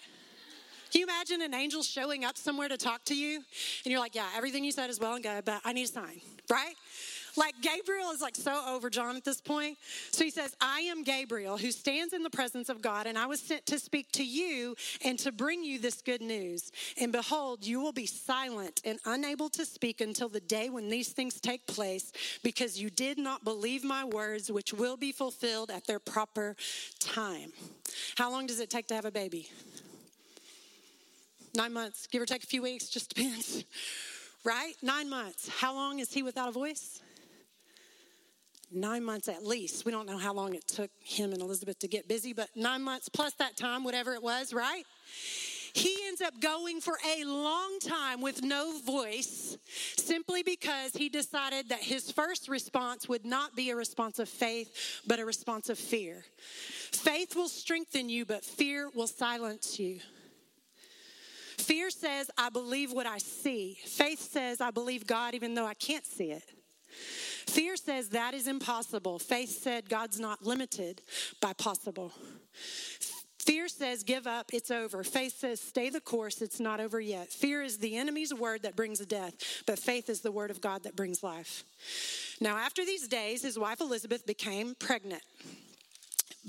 Can 0.92 1.02
you 1.02 1.06
imagine 1.06 1.42
an 1.42 1.54
angel 1.54 1.84
showing 1.84 2.24
up 2.24 2.38
somewhere 2.38 2.70
to 2.70 2.78
talk 2.78 3.04
to 3.06 3.16
you? 3.16 3.36
And 3.84 3.92
you're 3.92 4.00
like, 4.00 4.16
Yeah, 4.16 4.30
everything 4.34 4.64
you 4.64 4.72
said 4.72 4.90
is 4.90 5.00
well 5.00 5.16
and 5.16 5.24
good, 5.24 5.44
but 5.44 5.62
I 5.66 5.74
need 5.74 5.84
a 5.84 5.88
sign, 5.88 6.22
right? 6.50 6.74
Like 7.36 7.56
Gabriel 7.62 8.12
is 8.12 8.22
like 8.22 8.36
so 8.36 8.64
over 8.68 8.90
John 8.90 9.16
at 9.16 9.24
this 9.24 9.42
point. 9.42 9.78
So 10.12 10.24
he 10.24 10.30
says, 10.30 10.56
I 10.62 10.82
am 10.82 11.04
Gabriel 11.04 11.58
who 11.58 11.72
stands 11.72 12.14
in 12.14 12.24
the 12.24 12.30
presence 12.30 12.70
of 12.70 12.82
God, 12.82 13.08
and 13.08 13.18
I 13.18 13.26
was 13.26 13.40
sent 13.40 13.66
to 13.68 13.80
speak 13.80 14.12
to 14.14 14.24
you 14.24 14.76
and 15.04 15.18
to 15.20 15.32
bring 15.32 15.64
you 15.64 15.80
this 15.80 16.02
good 16.02 16.22
news. 16.22 16.72
And 17.00 17.12
behold, 17.12 17.66
you 17.66 17.80
will 17.80 17.92
be 17.92 18.06
silent 18.06 18.82
and 18.86 19.00
unable 19.06 19.50
to 19.50 19.66
speak 19.66 20.02
until 20.02 20.30
the 20.30 20.40
day 20.40 20.70
when 20.70 20.90
these 20.90 21.10
things 21.10 21.40
take 21.40 21.66
place, 21.66 22.12
because 22.44 22.80
you 22.80 22.90
did 22.90 23.18
not 23.18 23.44
believe 23.44 23.84
my 23.84 24.04
words, 24.04 24.52
which 24.52 24.74
will 24.74 24.98
be 24.98 25.12
fulfilled 25.12 25.72
at 25.72 25.88
their 25.88 26.00
proper 26.00 26.56
time. 27.00 27.52
How 28.16 28.30
long 28.32 28.46
does 28.46 28.60
it 28.60 28.70
take 28.70 28.88
to 28.88 28.96
have 28.96 29.06
a 29.06 29.12
baby? 29.12 29.50
Nine 31.56 31.74
months, 31.74 32.08
give 32.08 32.22
or 32.22 32.26
take 32.26 32.44
a 32.44 32.48
few 32.48 32.62
weeks, 32.62 32.90
just 32.90 33.14
depends. 33.14 33.66
Right? 34.46 34.74
Nine 34.82 35.10
months. 35.10 35.48
How 35.48 35.74
long 35.74 36.00
is 36.00 36.12
he 36.12 36.22
without 36.22 36.50
a 36.50 36.52
voice? 36.52 37.02
Nine 38.72 39.04
months 39.04 39.28
at 39.28 39.46
least. 39.46 39.86
We 39.86 39.92
don't 39.92 40.08
know 40.08 40.18
how 40.18 40.34
long 40.34 40.56
it 40.56 40.68
took 40.68 40.92
him 41.00 41.32
and 41.32 41.42
Elizabeth 41.42 41.80
to 41.80 41.88
get 41.88 42.08
busy, 42.08 42.34
but 42.34 42.50
nine 42.56 42.82
months 42.82 43.10
plus 43.10 43.34
that 43.36 43.58
time, 43.58 43.84
whatever 43.84 44.14
it 44.14 44.24
was, 44.24 44.54
right? 44.54 44.84
He 45.74 45.98
ends 46.06 46.22
up 46.22 46.40
going 46.40 46.82
for 46.82 46.98
a 47.18 47.24
long 47.24 47.80
time 47.80 48.22
with 48.22 48.44
no 48.44 48.80
voice 48.86 49.58
simply 49.98 50.44
because 50.44 50.94
he 50.94 51.10
decided 51.10 51.70
that 51.70 51.80
his 51.80 52.12
first 52.12 52.48
response 52.48 53.10
would 53.10 53.26
not 53.26 53.56
be 53.56 53.72
a 53.72 53.76
response 53.76 54.20
of 54.20 54.30
faith, 54.30 55.02
but 55.08 55.20
a 55.20 55.26
response 55.26 55.70
of 55.70 55.80
fear. 55.80 56.26
Faith 56.92 57.36
will 57.36 57.50
strengthen 57.50 58.08
you, 58.08 58.24
but 58.24 58.46
fear 58.46 58.90
will 58.94 59.08
silence 59.08 59.80
you. 59.80 60.00
Fear 61.58 61.90
says, 61.90 62.30
I 62.38 62.50
believe 62.50 62.92
what 62.92 63.08
I 63.08 63.18
see. 63.18 63.80
Faith 63.86 64.20
says, 64.20 64.62
I 64.62 64.70
believe 64.70 65.08
God 65.08 65.34
even 65.34 65.56
though 65.56 65.66
I 65.66 65.74
can't 65.74 66.06
see 66.06 66.32
it. 66.32 66.44
Fear 67.48 67.76
says 67.76 68.10
that 68.10 68.34
is 68.34 68.48
impossible. 68.48 69.20
Faith 69.20 69.62
said 69.62 69.90
God's 69.90 70.20
not 70.20 70.46
limited 70.46 71.02
by 71.42 71.54
possible. 71.54 72.12
Fear 73.40 73.68
says, 73.68 74.04
give 74.04 74.26
up, 74.26 74.52
it's 74.54 74.72
over. 74.72 75.04
Faith 75.04 75.38
says, 75.38 75.60
stay 75.60 75.90
the 75.90 76.00
course, 76.00 76.42
it's 76.42 76.62
not 76.62 76.80
over 76.80 77.02
yet. 77.02 77.30
Fear 77.30 77.62
is 77.62 77.78
the 77.78 77.98
enemy's 77.98 78.34
word 78.34 78.64
that 78.64 78.78
brings 78.78 79.00
death, 79.06 79.64
but 79.68 79.78
faith 79.78 80.10
is 80.10 80.22
the 80.22 80.32
word 80.32 80.50
of 80.50 80.62
God 80.62 80.84
that 80.84 80.96
brings 80.96 81.24
life. 81.24 81.66
Now, 82.40 82.58
after 82.58 82.86
these 82.86 83.06
days, 83.06 83.42
his 83.42 83.60
wife 83.60 83.82
Elizabeth 83.82 84.26
became 84.26 84.76
pregnant 84.76 85.24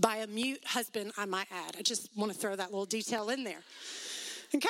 by 0.01 0.17
a 0.17 0.29
mute 0.29 0.61
husband, 0.65 1.13
I 1.17 1.25
might 1.25 1.49
add. 1.51 1.75
I 1.77 1.83
just 1.83 2.17
want 2.17 2.33
to 2.33 2.39
throw 2.39 2.55
that 2.55 2.71
little 2.71 2.87
detail 2.87 3.29
in 3.29 3.43
there. 3.43 3.63
Okay? 4.55 4.69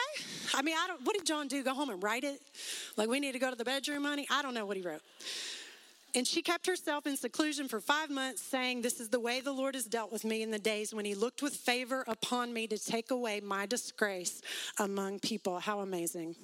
I 0.55 0.63
mean, 0.63 0.77
I 0.79 0.87
don't, 0.87 1.05
what 1.05 1.15
did 1.15 1.27
John 1.27 1.47
do? 1.47 1.63
Go 1.63 1.75
home 1.75 1.91
and 1.91 2.03
write 2.03 2.25
it? 2.25 2.41
Like, 2.97 3.09
we 3.11 3.21
need 3.21 3.33
to 3.33 3.39
go 3.39 3.51
to 3.51 3.57
the 3.57 3.65
bedroom, 3.65 4.05
honey? 4.05 4.27
I 4.31 4.41
don't 4.41 4.55
know 4.55 4.65
what 4.65 4.79
he 4.79 4.83
wrote. 4.83 5.03
And 6.17 6.27
she 6.27 6.43
kept 6.43 6.67
herself 6.67 7.07
in 7.07 7.17
seclusion 7.17 7.67
for 7.67 7.81
five 7.81 8.09
months, 8.09 8.41
saying, 8.41 8.83
This 8.83 9.01
is 9.01 9.09
the 9.09 9.19
way 9.19 9.41
the 9.41 9.53
Lord 9.53 9.75
has 9.75 9.85
dealt 9.85 10.13
with 10.13 10.25
me 10.25 10.43
in 10.43 10.51
the 10.51 10.59
days 10.59 10.95
when 10.95 11.05
he 11.05 11.15
looked 11.15 11.43
with 11.43 11.55
favor 11.55 12.05
upon 12.07 12.53
me 12.53 12.67
to 12.69 12.79
take 12.79 13.11
away 13.11 13.41
my 13.41 13.67
disgrace 13.67 14.41
among 14.79 15.19
people. 15.19 15.59
How 15.59 15.81
amazing. 15.81 16.37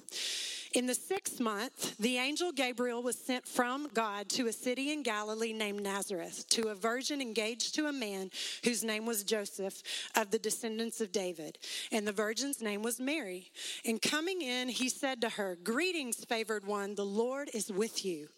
In 0.73 0.85
the 0.85 0.95
sixth 0.95 1.41
month, 1.41 1.97
the 1.97 2.17
angel 2.17 2.53
Gabriel 2.53 3.03
was 3.03 3.17
sent 3.17 3.45
from 3.45 3.89
God 3.93 4.29
to 4.29 4.47
a 4.47 4.53
city 4.53 4.93
in 4.93 5.03
Galilee 5.03 5.51
named 5.51 5.83
Nazareth 5.83 6.47
to 6.51 6.69
a 6.69 6.75
virgin 6.75 7.21
engaged 7.21 7.75
to 7.75 7.87
a 7.87 7.91
man 7.91 8.31
whose 8.63 8.81
name 8.81 9.05
was 9.05 9.25
Joseph 9.25 9.83
of 10.15 10.31
the 10.31 10.39
descendants 10.39 11.01
of 11.01 11.11
David. 11.11 11.57
And 11.91 12.07
the 12.07 12.13
virgin's 12.13 12.61
name 12.61 12.83
was 12.83 13.01
Mary. 13.01 13.51
And 13.83 14.01
coming 14.01 14.41
in, 14.41 14.69
he 14.69 14.87
said 14.87 15.19
to 15.21 15.29
her, 15.29 15.57
Greetings, 15.61 16.23
favored 16.23 16.65
one, 16.65 16.95
the 16.95 17.05
Lord 17.05 17.49
is 17.53 17.69
with 17.69 18.05
you. 18.05 18.29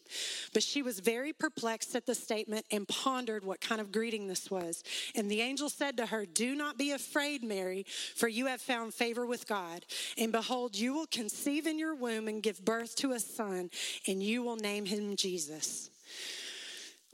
But 0.53 0.63
she 0.63 0.81
was 0.81 0.99
very 0.99 1.22
perplexed 1.31 1.95
at 1.95 2.05
the 2.05 2.15
statement 2.15 2.65
and 2.71 2.87
pondered 2.87 3.45
what 3.45 3.61
kind 3.61 3.79
of 3.79 3.91
greeting 3.91 4.27
this 4.27 4.51
was. 4.51 4.83
And 5.15 5.29
the 5.29 5.41
angel 5.41 5.69
said 5.69 5.95
to 5.97 6.07
her, 6.07 6.25
Do 6.25 6.55
not 6.55 6.77
be 6.77 6.91
afraid, 6.91 7.43
Mary, 7.43 7.85
for 8.15 8.27
you 8.27 8.47
have 8.47 8.61
found 8.61 8.93
favor 8.93 9.25
with 9.25 9.47
God. 9.47 9.85
And 10.17 10.31
behold, 10.31 10.75
you 10.75 10.93
will 10.93 11.07
conceive 11.07 11.67
in 11.67 11.79
your 11.79 11.95
womb 11.95 12.27
and 12.27 12.43
give 12.43 12.65
birth 12.65 12.95
to 12.97 13.11
a 13.11 13.19
son, 13.19 13.69
and 14.07 14.21
you 14.21 14.43
will 14.43 14.57
name 14.57 14.85
him 14.85 15.15
Jesus. 15.15 15.89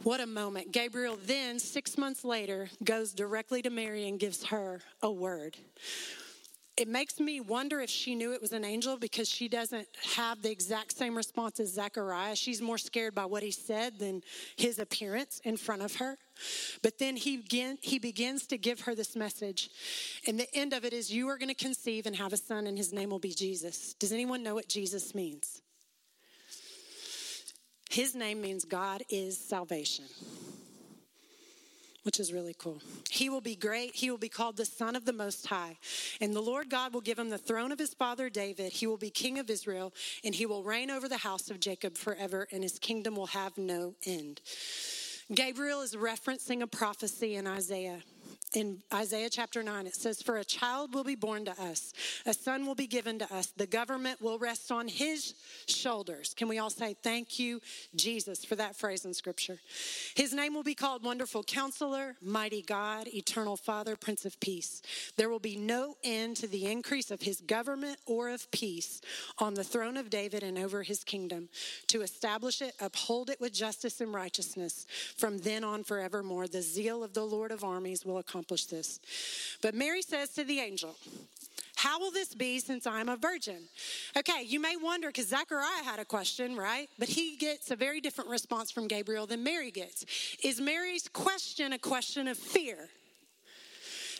What 0.03 0.21
a 0.21 0.25
moment. 0.25 0.71
Gabriel 0.71 1.19
then, 1.25 1.59
six 1.59 1.97
months 1.97 2.23
later, 2.23 2.69
goes 2.83 3.11
directly 3.11 3.61
to 3.63 3.69
Mary 3.69 4.07
and 4.07 4.17
gives 4.17 4.45
her 4.45 4.79
a 5.01 5.11
word. 5.11 5.57
It 6.79 6.87
makes 6.87 7.19
me 7.19 7.41
wonder 7.41 7.81
if 7.81 7.89
she 7.89 8.15
knew 8.15 8.31
it 8.31 8.41
was 8.41 8.53
an 8.53 8.63
angel 8.63 8.95
because 8.95 9.27
she 9.27 9.49
doesn't 9.49 9.85
have 10.15 10.41
the 10.41 10.49
exact 10.49 10.97
same 10.97 11.17
response 11.17 11.59
as 11.59 11.73
Zechariah. 11.73 12.37
She's 12.37 12.61
more 12.61 12.77
scared 12.77 13.13
by 13.13 13.25
what 13.25 13.43
he 13.43 13.51
said 13.51 13.99
than 13.99 14.23
his 14.55 14.79
appearance 14.79 15.41
in 15.43 15.57
front 15.57 15.81
of 15.81 15.97
her. 15.97 16.15
But 16.81 16.97
then 16.97 17.17
he, 17.17 17.35
begin, 17.35 17.77
he 17.81 17.99
begins 17.99 18.47
to 18.47 18.57
give 18.57 18.79
her 18.81 18.95
this 18.95 19.17
message. 19.17 19.69
And 20.25 20.39
the 20.39 20.47
end 20.55 20.71
of 20.71 20.85
it 20.85 20.93
is, 20.93 21.11
You 21.11 21.27
are 21.27 21.37
going 21.37 21.49
to 21.49 21.53
conceive 21.53 22.05
and 22.05 22.15
have 22.15 22.31
a 22.31 22.37
son, 22.37 22.65
and 22.65 22.77
his 22.77 22.93
name 22.93 23.09
will 23.09 23.19
be 23.19 23.33
Jesus. 23.33 23.93
Does 23.95 24.13
anyone 24.13 24.41
know 24.41 24.55
what 24.55 24.69
Jesus 24.69 25.13
means? 25.13 25.61
His 27.89 28.15
name 28.15 28.39
means 28.39 28.63
God 28.63 29.03
is 29.09 29.37
salvation 29.37 30.05
which 32.09 32.19
is 32.19 32.33
really 32.33 32.55
cool. 32.57 32.81
He 33.11 33.29
will 33.29 33.39
be 33.39 33.55
great. 33.55 33.93
He 33.93 34.09
will 34.09 34.17
be 34.17 34.29
called 34.29 34.57
the 34.57 34.65
Son 34.65 34.95
of 34.95 35.05
the 35.05 35.13
Most 35.13 35.45
High. 35.45 35.77
And 36.19 36.33
the 36.33 36.41
Lord 36.41 36.67
God 36.67 36.91
will 36.91 37.01
give 37.01 37.19
him 37.19 37.29
the 37.29 37.37
throne 37.37 37.71
of 37.71 37.77
his 37.77 37.93
father 37.93 38.31
David. 38.31 38.71
He 38.71 38.87
will 38.87 38.97
be 38.97 39.11
king 39.11 39.37
of 39.37 39.47
Israel, 39.47 39.93
and 40.23 40.33
he 40.33 40.47
will 40.47 40.63
reign 40.63 40.89
over 40.89 41.07
the 41.07 41.17
house 41.17 41.51
of 41.51 41.59
Jacob 41.59 41.99
forever, 41.99 42.47
and 42.51 42.63
his 42.63 42.79
kingdom 42.79 43.15
will 43.15 43.27
have 43.27 43.59
no 43.59 43.93
end. 44.07 44.41
Gabriel 45.31 45.81
is 45.81 45.95
referencing 45.95 46.63
a 46.63 46.67
prophecy 46.67 47.35
in 47.35 47.45
Isaiah 47.45 48.01
in 48.53 48.81
Isaiah 48.91 49.29
chapter 49.29 49.61
9, 49.61 49.85
it 49.85 49.95
says, 49.95 50.21
For 50.21 50.37
a 50.37 50.43
child 50.43 50.93
will 50.95 51.03
be 51.03 51.15
born 51.15 51.45
to 51.45 51.61
us, 51.61 51.93
a 52.25 52.33
son 52.33 52.65
will 52.65 52.75
be 52.75 52.87
given 52.87 53.19
to 53.19 53.33
us, 53.33 53.47
the 53.57 53.67
government 53.67 54.21
will 54.21 54.39
rest 54.39 54.71
on 54.71 54.87
his 54.87 55.35
shoulders. 55.67 56.33
Can 56.33 56.47
we 56.47 56.57
all 56.57 56.71
say, 56.71 56.95
Thank 57.03 57.37
you, 57.37 57.61
Jesus, 57.95 58.43
for 58.43 58.55
that 58.55 58.75
phrase 58.75 59.05
in 59.05 59.13
scripture? 59.13 59.59
His 60.15 60.33
name 60.33 60.55
will 60.55 60.63
be 60.63 60.73
called 60.73 61.03
Wonderful 61.03 61.43
Counselor, 61.43 62.15
Mighty 62.21 62.63
God, 62.63 63.07
Eternal 63.07 63.55
Father, 63.55 63.95
Prince 63.95 64.25
of 64.25 64.39
Peace. 64.39 64.81
There 65.15 65.29
will 65.29 65.39
be 65.39 65.55
no 65.55 65.95
end 66.03 66.37
to 66.37 66.47
the 66.47 66.65
increase 66.65 67.11
of 67.11 67.21
his 67.21 67.41
government 67.41 67.99
or 68.07 68.29
of 68.29 68.49
peace 68.51 69.01
on 69.37 69.53
the 69.53 69.63
throne 69.63 69.95
of 69.95 70.09
David 70.09 70.41
and 70.41 70.57
over 70.57 70.81
his 70.81 71.03
kingdom, 71.03 71.49
to 71.87 72.01
establish 72.01 72.61
it, 72.61 72.73
uphold 72.79 73.29
it 73.29 73.39
with 73.39 73.53
justice 73.53 74.01
and 74.01 74.13
righteousness 74.13 74.87
from 75.17 75.37
then 75.37 75.63
on 75.63 75.83
forevermore. 75.83 76.47
The 76.47 76.61
zeal 76.63 77.03
of 77.03 77.13
the 77.13 77.25
Lord 77.25 77.51
of 77.51 77.63
armies 77.63 78.03
will 78.05 78.17
accomplish 78.17 78.38
accomplish 78.39 78.65
this. 78.65 78.99
But 79.61 79.75
Mary 79.75 80.01
says 80.01 80.29
to 80.35 80.45
the 80.45 80.59
angel, 80.59 80.95
how 81.75 81.99
will 81.99 82.11
this 82.11 82.33
be 82.33 82.59
since 82.59 82.87
I'm 82.87 83.09
a 83.09 83.17
virgin? 83.17 83.67
Okay, 84.17 84.43
you 84.45 84.61
may 84.61 84.75
wonder 84.81 85.07
because 85.07 85.27
Zechariah 85.27 85.83
had 85.83 85.99
a 85.99 86.05
question, 86.05 86.55
right? 86.55 86.89
But 86.97 87.09
he 87.09 87.35
gets 87.35 87.71
a 87.71 87.75
very 87.75 87.99
different 87.99 88.29
response 88.29 88.71
from 88.71 88.87
Gabriel 88.87 89.25
than 89.25 89.43
Mary 89.43 89.71
gets. 89.71 90.05
Is 90.43 90.61
Mary's 90.61 91.07
question 91.09 91.73
a 91.73 91.77
question 91.77 92.27
of 92.27 92.37
fear? 92.37 92.89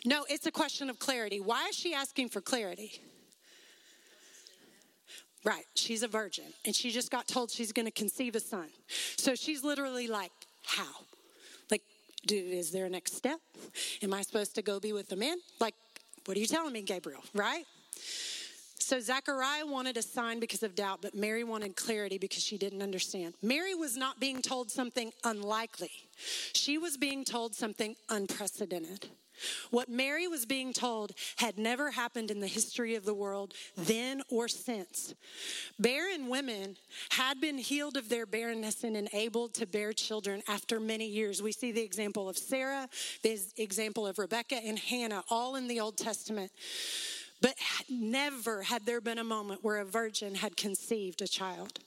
No, 0.04 0.24
it's 0.28 0.46
a 0.46 0.50
question 0.50 0.90
of 0.90 0.98
clarity. 0.98 1.40
Why 1.40 1.68
is 1.68 1.76
she 1.76 1.94
asking 1.94 2.28
for 2.28 2.40
clarity? 2.40 3.00
Right, 5.44 5.64
she's 5.74 6.02
a 6.02 6.08
virgin 6.08 6.44
and 6.66 6.76
she 6.76 6.90
just 6.90 7.10
got 7.10 7.26
told 7.26 7.50
she's 7.50 7.72
going 7.72 7.86
to 7.86 7.92
conceive 7.92 8.34
a 8.36 8.40
son. 8.40 8.68
So 9.16 9.34
she's 9.34 9.64
literally 9.64 10.06
like, 10.06 10.32
How? 10.64 11.06
Do, 12.26 12.36
is 12.36 12.70
there 12.70 12.86
a 12.86 12.90
next 12.90 13.16
step? 13.16 13.40
Am 14.02 14.12
I 14.12 14.22
supposed 14.22 14.54
to 14.56 14.62
go 14.62 14.78
be 14.78 14.92
with 14.92 15.08
the 15.08 15.16
man? 15.16 15.38
Like, 15.58 15.74
what 16.26 16.36
are 16.36 16.40
you 16.40 16.46
telling 16.46 16.72
me, 16.72 16.82
Gabriel? 16.82 17.22
Right? 17.34 17.64
So 18.78 18.98
Zechariah 18.98 19.66
wanted 19.66 19.96
a 19.96 20.02
sign 20.02 20.40
because 20.40 20.62
of 20.64 20.74
doubt, 20.74 21.00
but 21.00 21.14
Mary 21.14 21.44
wanted 21.44 21.76
clarity 21.76 22.18
because 22.18 22.42
she 22.42 22.58
didn't 22.58 22.82
understand. 22.82 23.34
Mary 23.40 23.74
was 23.74 23.96
not 23.96 24.18
being 24.18 24.42
told 24.42 24.70
something 24.70 25.12
unlikely, 25.22 25.92
she 26.54 26.76
was 26.76 26.96
being 26.96 27.24
told 27.24 27.54
something 27.54 27.94
unprecedented. 28.08 29.08
What 29.70 29.88
Mary 29.88 30.26
was 30.28 30.46
being 30.46 30.72
told 30.72 31.12
had 31.36 31.58
never 31.58 31.90
happened 31.90 32.30
in 32.30 32.40
the 32.40 32.46
history 32.46 32.94
of 32.94 33.04
the 33.04 33.14
world 33.14 33.54
then 33.76 34.22
or 34.28 34.48
since. 34.48 35.14
Barren 35.78 36.28
women 36.28 36.76
had 37.10 37.40
been 37.40 37.58
healed 37.58 37.96
of 37.96 38.08
their 38.08 38.26
barrenness 38.26 38.84
and 38.84 38.96
enabled 38.96 39.54
to 39.54 39.66
bear 39.66 39.92
children 39.92 40.42
after 40.48 40.80
many 40.80 41.06
years. 41.06 41.42
We 41.42 41.52
see 41.52 41.72
the 41.72 41.82
example 41.82 42.28
of 42.28 42.38
Sarah, 42.38 42.88
the 43.22 43.38
example 43.56 44.06
of 44.06 44.18
Rebecca 44.18 44.56
and 44.56 44.78
Hannah, 44.78 45.24
all 45.30 45.56
in 45.56 45.68
the 45.68 45.80
Old 45.80 45.96
Testament. 45.96 46.52
But 47.40 47.54
never 47.88 48.62
had 48.62 48.84
there 48.84 49.00
been 49.00 49.18
a 49.18 49.24
moment 49.24 49.64
where 49.64 49.78
a 49.78 49.84
virgin 49.84 50.34
had 50.34 50.56
conceived 50.56 51.22
a 51.22 51.28
child. 51.28 51.78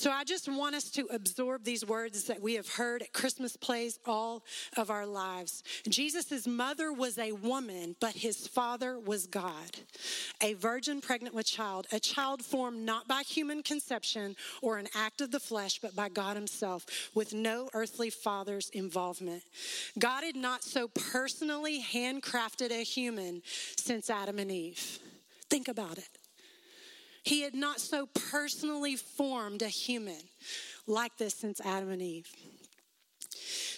So 0.00 0.10
I 0.10 0.24
just 0.24 0.48
want 0.48 0.74
us 0.74 0.90
to 0.92 1.06
absorb 1.10 1.62
these 1.62 1.84
words 1.84 2.24
that 2.24 2.40
we 2.40 2.54
have 2.54 2.66
heard 2.66 3.02
at 3.02 3.12
Christmas 3.12 3.54
plays 3.58 3.98
all 4.06 4.42
of 4.78 4.88
our 4.88 5.04
lives. 5.04 5.62
Jesus' 5.86 6.46
mother 6.46 6.90
was 6.90 7.18
a 7.18 7.32
woman, 7.32 7.96
but 8.00 8.14
his 8.14 8.46
father 8.46 8.98
was 8.98 9.26
God. 9.26 9.76
A 10.40 10.54
virgin 10.54 11.02
pregnant 11.02 11.34
with 11.34 11.44
child, 11.44 11.86
a 11.92 12.00
child 12.00 12.42
formed 12.42 12.82
not 12.82 13.08
by 13.08 13.20
human 13.20 13.62
conception 13.62 14.36
or 14.62 14.78
an 14.78 14.88
act 14.94 15.20
of 15.20 15.32
the 15.32 15.38
flesh, 15.38 15.80
but 15.82 15.94
by 15.94 16.08
God 16.08 16.34
himself, 16.34 16.86
with 17.12 17.34
no 17.34 17.68
earthly 17.74 18.08
father's 18.08 18.70
involvement. 18.70 19.42
God 19.98 20.24
had 20.24 20.34
not 20.34 20.64
so 20.64 20.88
personally 20.88 21.84
handcrafted 21.92 22.70
a 22.70 22.84
human 22.84 23.42
since 23.76 24.08
Adam 24.08 24.38
and 24.38 24.50
Eve. 24.50 24.98
Think 25.50 25.68
about 25.68 25.98
it. 25.98 26.19
He 27.22 27.42
had 27.42 27.54
not 27.54 27.80
so 27.80 28.06
personally 28.06 28.96
formed 28.96 29.62
a 29.62 29.68
human 29.68 30.20
like 30.86 31.16
this 31.18 31.34
since 31.34 31.60
Adam 31.60 31.90
and 31.90 32.02
Eve. 32.02 32.28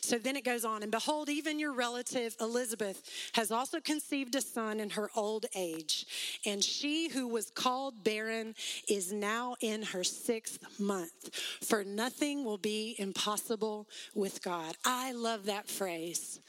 So 0.00 0.18
then 0.18 0.36
it 0.36 0.44
goes 0.44 0.64
on, 0.64 0.82
and 0.82 0.90
behold, 0.90 1.28
even 1.28 1.58
your 1.58 1.72
relative 1.72 2.34
Elizabeth 2.40 3.08
has 3.34 3.50
also 3.50 3.80
conceived 3.80 4.34
a 4.34 4.40
son 4.40 4.80
in 4.80 4.90
her 4.90 5.10
old 5.14 5.46
age. 5.54 6.06
And 6.44 6.62
she 6.62 7.08
who 7.08 7.28
was 7.28 7.50
called 7.50 8.02
barren 8.02 8.54
is 8.88 9.12
now 9.12 9.54
in 9.60 9.82
her 9.82 10.02
sixth 10.02 10.58
month, 10.78 11.34
for 11.62 11.84
nothing 11.84 12.44
will 12.44 12.58
be 12.58 12.96
impossible 12.98 13.88
with 14.14 14.42
God. 14.42 14.74
I 14.84 15.12
love 15.12 15.46
that 15.46 15.68
phrase. 15.68 16.40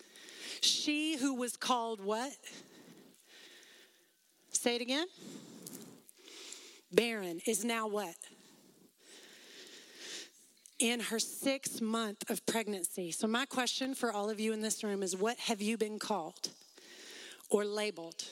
She 0.61 1.17
who 1.17 1.35
was 1.35 1.55
called 1.55 2.03
what? 2.03 2.31
Say 4.51 4.75
it 4.75 4.81
again 4.81 5.07
barren, 6.93 7.39
is 7.45 7.63
now 7.65 7.87
what? 7.87 8.15
In 10.79 10.99
her 10.99 11.19
sixth 11.19 11.81
month 11.81 12.29
of 12.29 12.45
pregnancy. 12.45 13.11
So, 13.11 13.27
my 13.27 13.45
question 13.45 13.95
for 13.95 14.11
all 14.11 14.29
of 14.29 14.39
you 14.39 14.53
in 14.53 14.61
this 14.61 14.83
room 14.83 15.03
is 15.03 15.15
what 15.15 15.37
have 15.39 15.61
you 15.61 15.77
been 15.77 15.99
called 15.99 16.49
or 17.49 17.65
labeled? 17.65 18.23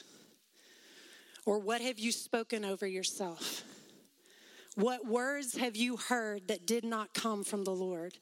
Or 1.46 1.60
what 1.60 1.82
have 1.82 1.98
you 1.98 2.12
spoken 2.12 2.64
over 2.66 2.86
yourself? 2.86 3.64
What 4.76 5.06
words 5.06 5.58
have 5.58 5.76
you 5.76 5.98
heard 5.98 6.48
that 6.48 6.66
did 6.66 6.86
not 6.86 7.14
come 7.14 7.44
from 7.44 7.66
the 7.66 7.72
Lord? 7.72 8.18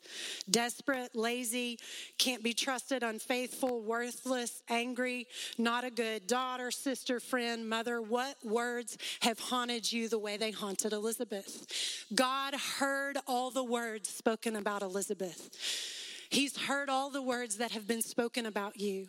Desperate, 0.49 1.15
lazy, 1.15 1.77
can't 2.17 2.43
be 2.43 2.53
trusted, 2.53 3.03
unfaithful, 3.03 3.81
worthless, 3.83 4.63
angry, 4.67 5.27
not 5.59 5.83
a 5.83 5.91
good 5.91 6.25
daughter, 6.25 6.71
sister, 6.71 7.19
friend, 7.19 7.69
mother. 7.69 8.01
What 8.01 8.35
words 8.43 8.97
have 9.21 9.39
haunted 9.39 9.91
you 9.91 10.09
the 10.09 10.17
way 10.17 10.37
they 10.37 10.49
haunted 10.49 10.91
Elizabeth? 10.91 12.05
God 12.15 12.55
heard 12.55 13.19
all 13.27 13.51
the 13.51 13.63
words 13.63 14.09
spoken 14.09 14.55
about 14.55 14.81
Elizabeth. 14.81 15.51
He's 16.31 16.57
heard 16.57 16.89
all 16.89 17.11
the 17.11 17.21
words 17.21 17.57
that 17.57 17.71
have 17.71 17.87
been 17.87 18.01
spoken 18.01 18.45
about 18.47 18.79
you. 18.79 19.07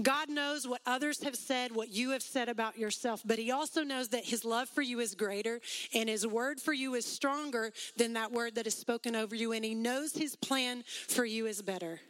God 0.00 0.28
knows 0.28 0.66
what 0.66 0.80
others 0.86 1.22
have 1.24 1.34
said, 1.34 1.74
what 1.74 1.88
you 1.88 2.10
have 2.10 2.22
said 2.22 2.48
about 2.48 2.78
yourself, 2.78 3.22
but 3.24 3.38
He 3.38 3.50
also 3.50 3.82
knows 3.82 4.08
that 4.10 4.24
His 4.24 4.44
love 4.44 4.68
for 4.68 4.82
you 4.82 5.00
is 5.00 5.14
greater 5.14 5.60
and 5.92 6.08
His 6.08 6.26
word 6.26 6.60
for 6.60 6.72
you 6.72 6.94
is 6.94 7.04
stronger 7.04 7.72
than 7.96 8.12
that 8.12 8.30
word 8.30 8.54
that 8.54 8.66
is 8.66 8.74
spoken 8.74 9.16
over 9.16 9.34
you, 9.34 9.52
and 9.52 9.64
He 9.64 9.74
knows 9.74 10.14
His 10.14 10.36
plan 10.36 10.84
for 11.08 11.24
you 11.24 11.46
is 11.46 11.62
better. 11.62 12.00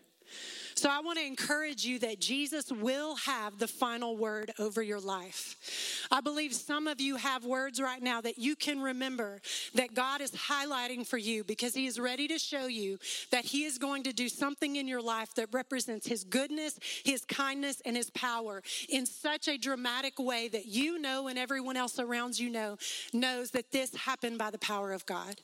So 0.79 0.89
I 0.89 1.01
want 1.01 1.19
to 1.19 1.27
encourage 1.27 1.85
you 1.85 1.99
that 1.99 2.21
Jesus 2.21 2.71
will 2.71 3.17
have 3.17 3.59
the 3.59 3.67
final 3.67 4.17
word 4.17 4.53
over 4.61 4.81
your 4.81 5.01
life. 5.01 6.07
I 6.09 6.21
believe 6.21 6.55
some 6.55 6.87
of 6.87 7.01
you 7.01 7.17
have 7.17 7.45
words 7.45 7.81
right 7.81 8.01
now 8.01 8.21
that 8.21 8.39
you 8.39 8.55
can 8.55 8.81
remember 8.81 9.41
that 9.75 9.93
God 9.93 10.21
is 10.21 10.31
highlighting 10.31 11.05
for 11.05 11.19
you 11.19 11.43
because 11.43 11.75
He 11.75 11.89
is 11.89 11.99
ready 11.99 12.29
to 12.29 12.39
show 12.39 12.69
you 12.69 13.01
that 13.33 13.45
He 13.45 13.65
is 13.65 13.77
going 13.77 14.05
to 14.05 14.13
do 14.13 14.29
something 14.29 14.77
in 14.77 14.87
your 14.87 15.03
life 15.03 15.35
that 15.35 15.49
represents 15.51 16.07
His 16.07 16.23
goodness, 16.23 16.79
His 17.05 17.25
kindness, 17.25 17.83
and 17.85 17.97
His 17.97 18.11
power 18.11 18.63
in 18.89 19.05
such 19.05 19.49
a 19.49 19.59
dramatic 19.59 20.21
way 20.21 20.47
that 20.47 20.67
you 20.67 21.01
know 21.01 21.27
and 21.27 21.41
everyone 21.41 21.77
else 21.77 21.99
around 21.99 22.39
you 22.39 22.51
know 22.51 22.77
knows 23.13 23.51
that 23.51 23.73
this 23.73 23.97
happened 23.97 24.39
by 24.39 24.53
the 24.53 24.59
power 24.59 24.93
of 24.93 25.05
God. 25.07 25.41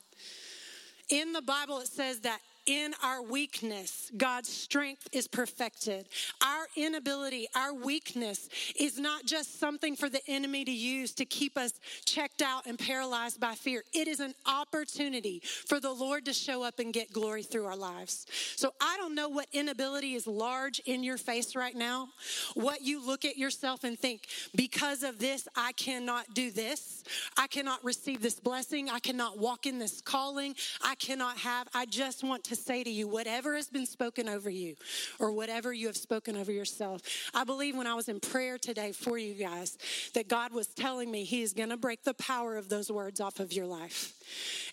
In 1.09 1.33
the 1.33 1.41
Bible, 1.41 1.79
it 1.79 1.87
says 1.87 2.21
that 2.21 2.39
in 2.65 2.93
our 3.03 3.21
weakness, 3.21 4.11
God's 4.17 4.49
strength 4.49 5.07
is 5.11 5.27
perfected. 5.27 6.07
Our 6.43 6.67
inability, 6.75 7.47
our 7.55 7.73
weakness 7.73 8.49
is 8.79 8.97
not 8.97 9.25
just 9.25 9.59
something 9.59 9.95
for 9.95 10.09
the 10.09 10.21
enemy 10.27 10.65
to 10.65 10.71
use 10.71 11.13
to 11.13 11.25
keep 11.25 11.57
us 11.57 11.73
checked 12.05 12.41
out 12.41 12.65
and 12.65 12.77
paralyzed 12.79 13.39
by 13.39 13.53
fear. 13.53 13.83
It 13.93 14.07
is 14.07 14.19
an 14.19 14.33
opportunity 14.45 15.41
for 15.67 15.79
the 15.79 15.91
Lord 15.91 16.25
to 16.25 16.33
show 16.33 16.63
up 16.63 16.79
and 16.79 16.93
get 16.93 17.11
glory 17.11 17.43
through 17.43 17.65
our 17.65 17.75
lives. 17.75 18.25
So 18.55 18.73
I 18.81 18.97
don't 18.97 19.15
know 19.15 19.29
what 19.29 19.47
inability 19.53 20.15
is 20.15 20.27
large 20.27 20.79
in 20.85 21.03
your 21.03 21.17
face 21.17 21.55
right 21.55 21.75
now, 21.75 22.09
what 22.53 22.81
you 22.81 23.05
look 23.05 23.25
at 23.25 23.37
yourself 23.37 23.83
and 23.83 23.97
think, 23.97 24.27
because 24.55 25.03
of 25.03 25.19
this, 25.19 25.47
I 25.55 25.71
cannot 25.73 26.33
do 26.33 26.51
this. 26.51 27.03
I 27.37 27.47
cannot 27.47 27.83
receive 27.83 28.21
this 28.21 28.39
blessing. 28.39 28.89
I 28.89 28.99
cannot 28.99 29.37
walk 29.37 29.65
in 29.65 29.79
this 29.79 30.01
calling. 30.01 30.55
I 30.83 30.95
cannot 30.95 31.37
have. 31.37 31.67
I 31.73 31.85
just 31.85 32.23
want 32.23 32.43
to 32.45 32.54
say 32.55 32.83
to 32.83 32.89
you, 32.89 33.07
whatever 33.07 33.55
has 33.55 33.67
been 33.67 33.85
spoken 33.85 34.27
over 34.27 34.49
you 34.49 34.75
or 35.19 35.31
whatever 35.31 35.73
you 35.73 35.87
have 35.87 35.97
spoken 35.97 36.37
over 36.37 36.51
yourself. 36.51 37.01
I 37.33 37.43
believe 37.43 37.75
when 37.75 37.87
I 37.87 37.93
was 37.93 38.09
in 38.09 38.19
prayer 38.19 38.57
today 38.57 38.91
for 38.91 39.17
you 39.17 39.33
guys 39.33 39.77
that 40.13 40.27
God 40.27 40.53
was 40.53 40.67
telling 40.67 41.11
me 41.11 41.23
He 41.23 41.41
is 41.41 41.53
going 41.53 41.69
to 41.69 41.77
break 41.77 42.03
the 42.03 42.13
power 42.15 42.57
of 42.57 42.69
those 42.69 42.91
words 42.91 43.19
off 43.19 43.39
of 43.39 43.53
your 43.53 43.65
life 43.65 44.13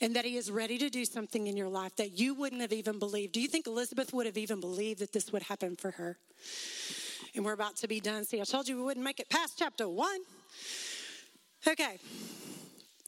and 0.01 0.16
that 0.16 0.24
He 0.24 0.37
is 0.37 0.51
ready 0.51 0.78
to 0.78 0.89
do 0.89 1.05
something 1.05 1.47
in 1.47 1.57
your 1.57 1.68
life 1.68 1.97
that 1.97 2.18
you 2.18 2.35
wouldn't 2.35 2.61
have 2.61 2.72
even 2.72 2.99
believed. 2.99 3.33
Do 3.33 3.41
you 3.41 3.49
think 3.49 3.66
Elizabeth 3.66 4.12
would 4.12 4.26
have 4.26 4.39
even 4.39 4.61
believed 4.61 5.01
that 5.01 5.12
this 5.12 5.33
would 5.33 5.43
happen 5.43 5.76
for 5.76 5.93
her? 5.93 6.18
And 7.35 7.45
we're 7.45 7.53
about 7.53 7.76
to 7.76 7.89
be 7.89 8.01
done. 8.01 8.24
See, 8.24 8.41
I 8.41 8.45
told 8.45 8.68
you 8.68 8.76
we 8.76 8.83
wouldn't 8.83 9.05
make 9.05 9.20
it 9.20 9.30
past 9.30 9.59
chapter 9.59 9.89
one. 9.89 10.20
Okay. 11.66 11.99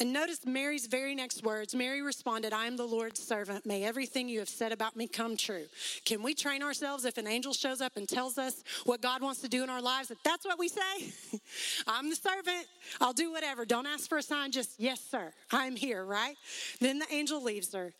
And 0.00 0.12
notice 0.12 0.40
Mary's 0.44 0.86
very 0.86 1.14
next 1.14 1.44
words. 1.44 1.72
Mary 1.72 2.02
responded, 2.02 2.52
I 2.52 2.66
am 2.66 2.76
the 2.76 2.86
Lord's 2.86 3.22
servant. 3.22 3.64
May 3.64 3.84
everything 3.84 4.28
you 4.28 4.40
have 4.40 4.48
said 4.48 4.72
about 4.72 4.96
me 4.96 5.06
come 5.06 5.36
true. 5.36 5.66
Can 6.04 6.20
we 6.20 6.34
train 6.34 6.64
ourselves 6.64 7.04
if 7.04 7.16
an 7.16 7.28
angel 7.28 7.52
shows 7.52 7.80
up 7.80 7.96
and 7.96 8.08
tells 8.08 8.36
us 8.36 8.64
what 8.84 9.00
God 9.00 9.22
wants 9.22 9.40
to 9.42 9.48
do 9.48 9.62
in 9.62 9.70
our 9.70 9.80
lives? 9.80 10.08
That 10.08 10.18
that's 10.24 10.44
what 10.44 10.58
we 10.58 10.68
say? 10.68 11.12
I'm 11.86 12.10
the 12.10 12.16
servant. 12.16 12.66
I'll 13.00 13.12
do 13.12 13.30
whatever. 13.30 13.64
Don't 13.64 13.86
ask 13.86 14.08
for 14.08 14.18
a 14.18 14.22
sign. 14.22 14.50
Just, 14.50 14.80
yes, 14.80 15.00
sir. 15.00 15.32
I'm 15.52 15.76
here, 15.76 16.04
right? 16.04 16.34
Then 16.80 16.98
the 16.98 17.06
angel 17.12 17.40
leaves 17.40 17.72
her. 17.72 17.92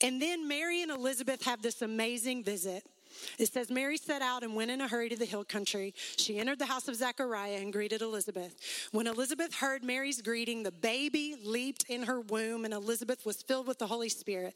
And 0.00 0.20
then 0.20 0.48
Mary 0.48 0.82
and 0.82 0.90
Elizabeth 0.90 1.44
have 1.44 1.62
this 1.62 1.82
amazing 1.82 2.42
visit. 2.42 2.82
It 3.38 3.52
says, 3.52 3.70
Mary 3.70 3.96
set 3.96 4.22
out 4.22 4.42
and 4.42 4.54
went 4.54 4.70
in 4.70 4.80
a 4.80 4.88
hurry 4.88 5.08
to 5.08 5.16
the 5.16 5.24
hill 5.24 5.44
country. 5.44 5.94
She 6.16 6.38
entered 6.38 6.58
the 6.58 6.66
house 6.66 6.88
of 6.88 6.96
Zechariah 6.96 7.58
and 7.60 7.72
greeted 7.72 8.02
Elizabeth. 8.02 8.88
When 8.92 9.06
Elizabeth 9.06 9.54
heard 9.54 9.84
Mary's 9.84 10.22
greeting, 10.22 10.62
the 10.62 10.70
baby 10.70 11.36
leaped 11.42 11.84
in 11.88 12.04
her 12.04 12.20
womb, 12.20 12.64
and 12.64 12.74
Elizabeth 12.74 13.24
was 13.24 13.42
filled 13.42 13.66
with 13.66 13.78
the 13.78 13.86
Holy 13.86 14.08
Spirit. 14.08 14.54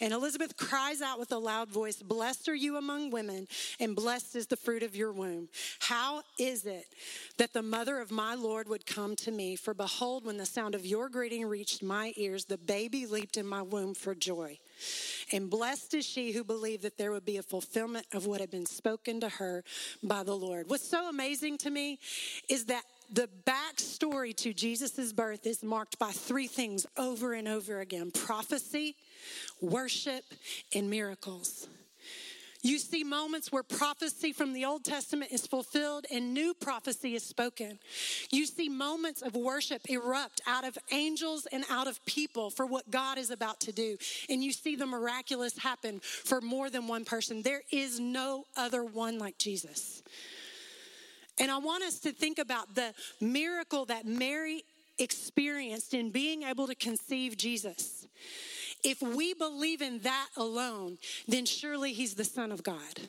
And 0.00 0.12
Elizabeth 0.12 0.56
cries 0.56 1.00
out 1.00 1.18
with 1.18 1.32
a 1.32 1.38
loud 1.38 1.70
voice, 1.70 2.02
Blessed 2.02 2.48
are 2.48 2.54
you 2.54 2.76
among 2.76 3.10
women, 3.10 3.48
and 3.80 3.96
blessed 3.96 4.36
is 4.36 4.46
the 4.46 4.56
fruit 4.56 4.82
of 4.82 4.96
your 4.96 5.12
womb. 5.12 5.48
How 5.80 6.22
is 6.38 6.64
it 6.66 6.86
that 7.38 7.52
the 7.52 7.62
mother 7.62 7.98
of 7.98 8.10
my 8.10 8.34
Lord 8.34 8.68
would 8.68 8.86
come 8.86 9.16
to 9.16 9.30
me? 9.30 9.56
For 9.56 9.74
behold, 9.74 10.24
when 10.24 10.36
the 10.36 10.46
sound 10.46 10.74
of 10.74 10.86
your 10.86 11.08
greeting 11.08 11.46
reached 11.46 11.82
my 11.82 12.12
ears, 12.16 12.44
the 12.44 12.58
baby 12.58 13.06
leaped 13.06 13.36
in 13.36 13.46
my 13.46 13.62
womb 13.62 13.94
for 13.94 14.14
joy. 14.14 14.58
And 15.32 15.50
blessed 15.50 15.94
is 15.94 16.04
she 16.04 16.32
who 16.32 16.44
believed 16.44 16.82
that 16.82 16.98
there 16.98 17.12
would 17.12 17.24
be 17.24 17.36
a 17.36 17.42
fulfillment 17.42 18.06
of 18.12 18.26
what 18.26 18.40
had 18.40 18.50
been 18.50 18.66
spoken 18.66 19.20
to 19.20 19.28
her 19.28 19.64
by 20.02 20.22
the 20.22 20.34
Lord. 20.34 20.68
What's 20.68 20.88
so 20.88 21.08
amazing 21.08 21.58
to 21.58 21.70
me 21.70 21.98
is 22.48 22.66
that 22.66 22.84
the 23.12 23.28
backstory 23.46 24.34
to 24.36 24.52
Jesus' 24.52 25.12
birth 25.12 25.46
is 25.46 25.62
marked 25.62 25.98
by 25.98 26.10
three 26.10 26.46
things 26.46 26.86
over 26.96 27.34
and 27.34 27.46
over 27.46 27.80
again 27.80 28.10
prophecy, 28.10 28.96
worship, 29.60 30.24
and 30.74 30.88
miracles. 30.88 31.68
You 32.64 32.78
see 32.78 33.04
moments 33.04 33.52
where 33.52 33.62
prophecy 33.62 34.32
from 34.32 34.54
the 34.54 34.64
Old 34.64 34.84
Testament 34.84 35.30
is 35.32 35.46
fulfilled 35.46 36.06
and 36.10 36.32
new 36.32 36.54
prophecy 36.54 37.14
is 37.14 37.22
spoken. 37.22 37.78
You 38.30 38.46
see 38.46 38.70
moments 38.70 39.20
of 39.20 39.36
worship 39.36 39.82
erupt 39.90 40.40
out 40.46 40.64
of 40.64 40.78
angels 40.90 41.46
and 41.52 41.66
out 41.70 41.86
of 41.86 42.02
people 42.06 42.48
for 42.48 42.64
what 42.64 42.90
God 42.90 43.18
is 43.18 43.30
about 43.30 43.60
to 43.60 43.72
do. 43.72 43.98
And 44.30 44.42
you 44.42 44.50
see 44.50 44.76
the 44.76 44.86
miraculous 44.86 45.58
happen 45.58 46.00
for 46.00 46.40
more 46.40 46.70
than 46.70 46.88
one 46.88 47.04
person. 47.04 47.42
There 47.42 47.60
is 47.70 48.00
no 48.00 48.46
other 48.56 48.82
one 48.82 49.18
like 49.18 49.36
Jesus. 49.36 50.02
And 51.38 51.50
I 51.50 51.58
want 51.58 51.84
us 51.84 51.98
to 52.00 52.12
think 52.12 52.38
about 52.38 52.74
the 52.74 52.94
miracle 53.20 53.84
that 53.86 54.06
Mary 54.06 54.64
experienced 54.98 55.92
in 55.92 56.08
being 56.08 56.44
able 56.44 56.66
to 56.66 56.74
conceive 56.74 57.36
Jesus. 57.36 58.06
If 58.84 59.00
we 59.00 59.32
believe 59.32 59.80
in 59.80 60.00
that 60.00 60.28
alone, 60.36 60.98
then 61.26 61.46
surely 61.46 61.94
he's 61.94 62.14
the 62.14 62.24
Son 62.24 62.52
of 62.52 62.62
God. 62.62 63.00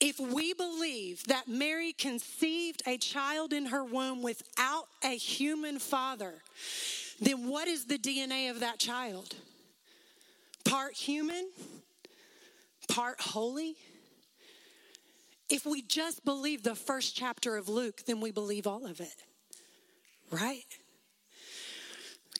If 0.00 0.20
we 0.20 0.54
believe 0.54 1.24
that 1.24 1.48
Mary 1.48 1.92
conceived 1.92 2.82
a 2.86 2.96
child 2.96 3.52
in 3.52 3.66
her 3.66 3.84
womb 3.84 4.22
without 4.22 4.86
a 5.02 5.16
human 5.16 5.78
father, 5.78 6.34
then 7.20 7.48
what 7.48 7.66
is 7.66 7.86
the 7.86 7.98
DNA 7.98 8.50
of 8.50 8.60
that 8.60 8.78
child? 8.78 9.34
Part 10.64 10.94
human, 10.94 11.50
part 12.88 13.20
holy? 13.20 13.76
If 15.48 15.66
we 15.66 15.82
just 15.82 16.24
believe 16.24 16.62
the 16.62 16.74
first 16.74 17.16
chapter 17.16 17.56
of 17.56 17.68
Luke, 17.68 18.02
then 18.06 18.20
we 18.20 18.30
believe 18.30 18.66
all 18.66 18.86
of 18.86 19.00
it, 19.00 19.24
right? 20.30 20.64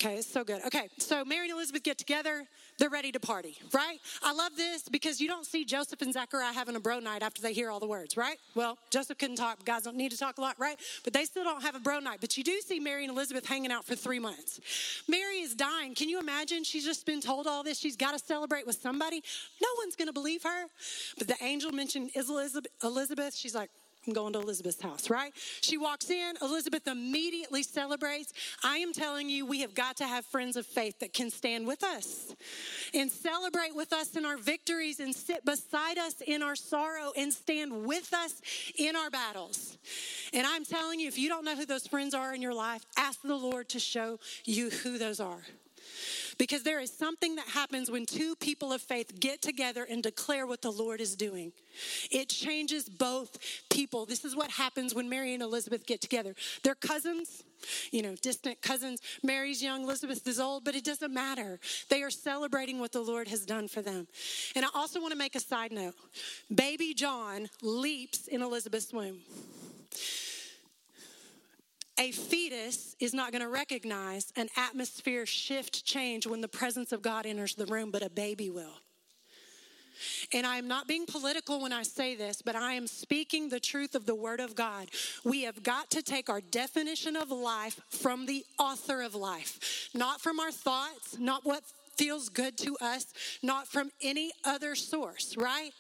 Okay, 0.05 0.17
it's 0.17 0.31
so 0.31 0.45
good. 0.45 0.63
Okay, 0.67 0.91
so 0.99 1.25
Mary 1.25 1.47
and 1.49 1.57
Elizabeth 1.57 1.83
get 1.83 1.97
together. 1.97 2.45
They're 2.79 2.91
ready 2.91 3.11
to 3.13 3.21
party, 3.21 3.57
right? 3.73 3.99
I 4.23 4.35
love 4.35 4.55
this 4.55 4.87
because 4.87 5.19
you 5.19 5.29
don't 5.29 5.47
see 5.47 5.65
Joseph 5.65 6.03
and 6.03 6.13
Zechariah 6.13 6.53
having 6.53 6.77
a 6.77 6.81
bro 6.81 6.99
night 6.99 7.23
after 7.23 7.41
they 7.41 7.55
hear 7.55 7.71
all 7.71 7.81
the 7.81 7.87
words, 7.87 8.15
right? 8.15 8.37
Well, 8.55 8.77
Joseph 8.91 9.17
couldn't 9.17 9.37
talk. 9.37 9.65
Guys 9.65 9.85
don't 9.85 9.97
need 9.97 10.11
to 10.11 10.19
talk 10.19 10.37
a 10.37 10.43
lot, 10.43 10.57
right? 10.59 10.79
But 11.05 11.15
they 11.15 11.25
still 11.25 11.45
don't 11.45 11.63
have 11.63 11.75
a 11.75 11.79
bro 11.79 12.01
night. 12.01 12.19
But 12.21 12.37
you 12.37 12.45
do 12.45 12.61
see 12.61 12.81
Mary 12.81 13.05
and 13.05 13.13
Elizabeth 13.13 13.47
hanging 13.47 13.73
out 13.73 13.87
for 13.87 13.95
three 13.95 14.19
months. 14.19 14.61
Mary 15.09 15.39
is 15.39 15.55
dying. 15.55 15.95
Can 15.95 16.11
you 16.11 16.21
imagine? 16.21 16.65
She's 16.65 16.85
just 16.85 17.07
been 17.07 17.23
told 17.23 17.47
all 17.47 17.63
this. 17.63 17.79
She's 17.79 17.97
got 17.97 18.13
to 18.13 18.19
celebrate 18.19 18.67
with 18.67 18.77
somebody. 18.77 19.23
No 19.63 19.69
one's 19.79 19.97
going 19.97 20.09
to 20.09 20.13
believe 20.13 20.43
her. 20.43 20.67
But 21.17 21.29
the 21.29 21.37
angel 21.41 21.73
mentioned 21.73 22.11
Elizabeth. 22.15 23.35
She's 23.35 23.55
like, 23.55 23.71
I'm 24.07 24.13
going 24.13 24.33
to 24.35 24.41
Elizabeth's 24.41 24.81
house, 24.83 25.11
right? 25.11 25.33
She 25.61 25.79
walks 25.79 26.11
in. 26.11 26.35
Elizabeth 26.43 26.87
immediately 26.87 27.63
celebrates. 27.63 28.33
I 28.63 28.79
am 28.79 28.93
telling 28.93 29.29
you, 29.31 29.47
we 29.47 29.61
have 29.61 29.75
got 29.75 29.97
to 29.99 30.05
have 30.05 30.25
friends 30.27 30.57
of 30.57 30.67
faith 30.67 30.99
that 31.01 31.13
can 31.13 31.31
stand 31.31 31.67
with 31.67 31.83
us 31.83 32.35
and 32.93 33.11
celebrate 33.11 33.75
with 33.75 33.93
us 33.93 34.17
in 34.17 34.25
our 34.25 34.37
victories 34.37 35.01
and 35.01 35.15
sit 35.15 35.45
beside 35.45 35.99
us 35.99 36.21
in 36.27 36.43
our 36.43 36.57
sorrow 36.57 37.13
and 37.17 37.33
stand 37.33 37.87
with 37.87 38.13
us 38.13 38.41
in 38.79 38.97
our 38.97 39.11
battles. 39.11 39.79
And 40.33 40.47
I'm 40.47 40.65
telling 40.65 41.01
you, 41.01 41.09
if 41.09 41.19
you 41.19 41.29
don't 41.29 41.45
know 41.45 41.57
who 41.57 41.67
those 41.67 41.87
friends 41.87 42.15
are 42.15 42.35
in 42.35 42.43
your 42.43 42.55
life, 42.55 42.85
ask 42.97 43.23
the 43.23 43.37
Lord 43.37 43.69
to 43.71 43.79
show 43.79 44.19
you 44.45 44.71
who 44.71 44.99
those 44.99 45.21
are. 45.21 45.43
Because 46.39 46.63
there 46.63 46.81
is 46.81 46.93
something 46.93 47.37
that 47.37 47.49
happens 47.49 47.91
when 47.91 48.07
two 48.07 48.35
people 48.37 48.73
of 48.73 48.81
faith 48.83 49.21
get 49.21 49.43
together 49.43 49.87
and 49.89 50.03
declare 50.03 50.47
what 50.47 50.63
the 50.63 50.71
Lord 50.71 51.01
is 51.01 51.17
doing. 51.17 51.53
It 52.11 52.29
changes 52.29 52.89
both 52.89 53.39
people. 53.71 54.07
This 54.07 54.25
is 54.25 54.37
what 54.37 54.51
happens 54.51 54.95
when 54.95 55.09
Mary 55.09 55.35
and 55.35 55.43
Elizabeth 55.43 55.87
get 55.87 56.01
together. 56.01 56.35
They're 56.63 56.75
cousins, 56.75 57.43
you 57.91 58.03
know, 58.03 58.15
distant 58.23 58.63
cousins. 58.63 59.01
Mary's 59.23 59.63
young, 59.63 59.83
Elizabeth 59.83 60.27
is 60.27 60.41
old, 60.41 60.65
but 60.65 60.75
it 60.75 60.85
doesn't 60.85 61.13
matter. 61.13 61.59
They 61.91 62.03
are 62.03 62.11
celebrating 62.11 62.79
what 62.79 62.93
the 62.93 63.03
Lord 63.03 63.29
has 63.29 63.45
done 63.45 63.69
for 63.69 63.83
them. 63.83 64.07
And 64.55 64.65
I 64.65 64.69
also 64.75 65.01
want 65.01 65.13
to 65.13 65.19
make 65.19 65.35
a 65.35 65.41
side 65.41 65.73
note 65.73 65.95
baby 66.55 66.95
John 66.95 67.49
leaps 67.63 68.29
in 68.29 68.43
Elizabeth's 68.43 68.93
womb 68.93 69.21
a 71.99 72.11
fetus 72.11 72.97
is 72.99 73.15
not 73.15 73.31
going 73.33 73.43
to 73.43 73.49
recognize 73.49 74.33
an 74.37 74.49
atmosphere 74.57 75.27
shift 75.27 75.85
change 75.85 76.27
when 76.27 76.41
the 76.41 76.49
presence 76.49 76.93
of 76.93 77.03
God 77.03 77.27
enters 77.27 77.55
the 77.55 77.67
room, 77.67 77.91
but 77.91 78.03
a 78.03 78.11
baby 78.11 78.51
will. 78.51 78.81
And 80.33 80.47
I 80.47 80.57
am 80.57 80.67
not 80.67 80.89
being 80.89 81.07
political 81.07 81.63
when 81.63 81.73
I 81.73 81.83
say 81.83 82.17
this, 82.17 82.43
but 82.43 82.57
I 82.57 82.73
am 82.73 82.87
speaking 82.87 83.49
the 83.49 83.61
truth 83.61 83.95
of 83.95 84.07
the 84.07 84.15
Word 84.15 84.41
of 84.41 84.57
God. 84.57 84.91
We 85.25 85.43
have 85.43 85.63
got 85.63 85.91
to 85.93 86.03
take 86.03 86.29
our 86.29 86.41
definition 86.41 87.17
of 87.17 87.31
life 87.31 87.81
from 87.89 88.27
the 88.27 88.45
author 88.59 89.03
of 89.03 89.15
life, 89.15 89.91
not 89.95 90.21
from 90.21 90.41
our 90.41 90.51
thoughts, 90.51 91.17
not 91.19 91.45
what 91.45 91.63
feels 91.97 92.29
good 92.29 92.59
to 92.59 92.77
us, 92.81 93.07
not 93.43 93.69
from 93.69 93.91
any 94.03 94.33
other 94.45 94.75
source, 94.75 95.37
right? 95.37 95.71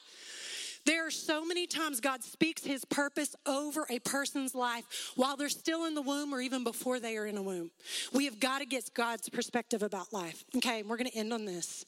There 0.87 1.07
are 1.07 1.11
so 1.11 1.45
many 1.45 1.67
times 1.67 2.01
God 2.01 2.23
speaks 2.23 2.65
his 2.65 2.85
purpose 2.85 3.35
over 3.47 3.87
a 3.89 4.01
person's 4.01 4.55
life 4.55 5.13
while 5.17 5.37
they're 5.37 5.49
still 5.49 5.87
in 5.87 5.95
the 5.95 6.03
womb 6.03 6.35
or 6.35 6.41
even 6.41 6.63
before 6.63 7.01
they 7.01 7.17
are 7.17 7.27
in 7.27 7.39
a 7.39 7.43
womb. 7.43 7.71
We 8.13 8.27
have 8.27 8.39
got 8.39 8.59
to 8.59 8.67
get 8.67 8.91
God's 8.95 9.29
perspective 9.29 9.83
about 9.83 10.13
life. 10.13 10.45
Okay, 10.57 10.83
we're 10.83 10.99
going 10.99 11.11
to 11.11 11.17
end 11.17 11.33
on 11.33 11.47
this. 11.47 11.87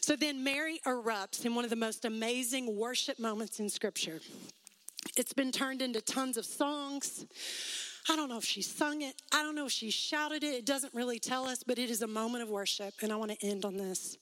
So 0.00 0.16
then 0.16 0.42
Mary 0.42 0.80
erupts 0.84 1.44
in 1.44 1.54
one 1.54 1.62
of 1.62 1.70
the 1.70 1.76
most 1.76 2.04
amazing 2.04 2.76
worship 2.76 3.20
moments 3.20 3.60
in 3.60 3.68
Scripture. 3.68 4.20
It's 5.16 5.32
been 5.32 5.52
turned 5.52 5.82
into 5.82 6.00
tons 6.00 6.36
of 6.36 6.44
songs. 6.44 7.26
I 8.08 8.16
don't 8.16 8.28
know 8.28 8.38
if 8.38 8.44
she 8.44 8.62
sung 8.62 9.02
it. 9.02 9.14
I 9.32 9.42
don't 9.42 9.54
know 9.54 9.66
if 9.66 9.72
she 9.72 9.90
shouted 9.90 10.42
it. 10.42 10.54
It 10.54 10.66
doesn't 10.66 10.94
really 10.94 11.18
tell 11.20 11.44
us, 11.44 11.62
but 11.62 11.78
it 11.78 11.90
is 11.90 12.02
a 12.02 12.06
moment 12.06 12.42
of 12.42 12.48
worship. 12.48 12.94
And 13.02 13.12
I 13.12 13.16
want 13.16 13.30
to 13.30 13.46
end 13.46 13.64
on 13.64 13.76
this. 13.76 14.16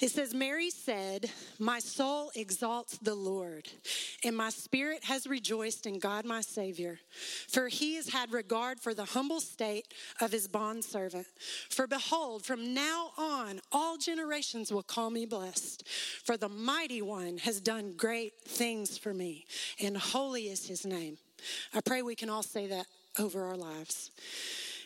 It 0.00 0.12
says, 0.12 0.32
Mary 0.32 0.70
said, 0.70 1.28
My 1.58 1.80
soul 1.80 2.30
exalts 2.36 2.98
the 2.98 3.16
Lord, 3.16 3.68
and 4.22 4.36
my 4.36 4.50
spirit 4.50 5.02
has 5.04 5.26
rejoiced 5.26 5.86
in 5.86 5.98
God 5.98 6.24
my 6.24 6.40
Savior, 6.40 7.00
for 7.48 7.66
he 7.66 7.96
has 7.96 8.08
had 8.08 8.32
regard 8.32 8.78
for 8.78 8.94
the 8.94 9.04
humble 9.04 9.40
state 9.40 9.92
of 10.20 10.30
his 10.30 10.46
bondservant. 10.46 11.26
For 11.68 11.88
behold, 11.88 12.44
from 12.44 12.74
now 12.74 13.10
on, 13.18 13.60
all 13.72 13.96
generations 13.96 14.72
will 14.72 14.84
call 14.84 15.10
me 15.10 15.26
blessed, 15.26 15.86
for 16.24 16.36
the 16.36 16.48
mighty 16.48 17.02
one 17.02 17.38
has 17.38 17.60
done 17.60 17.94
great 17.96 18.34
things 18.42 18.96
for 18.96 19.12
me, 19.12 19.46
and 19.82 19.96
holy 19.96 20.44
is 20.44 20.68
his 20.68 20.86
name. 20.86 21.18
I 21.74 21.80
pray 21.80 22.02
we 22.02 22.14
can 22.14 22.30
all 22.30 22.44
say 22.44 22.68
that 22.68 22.86
over 23.18 23.44
our 23.44 23.56
lives. 23.56 24.12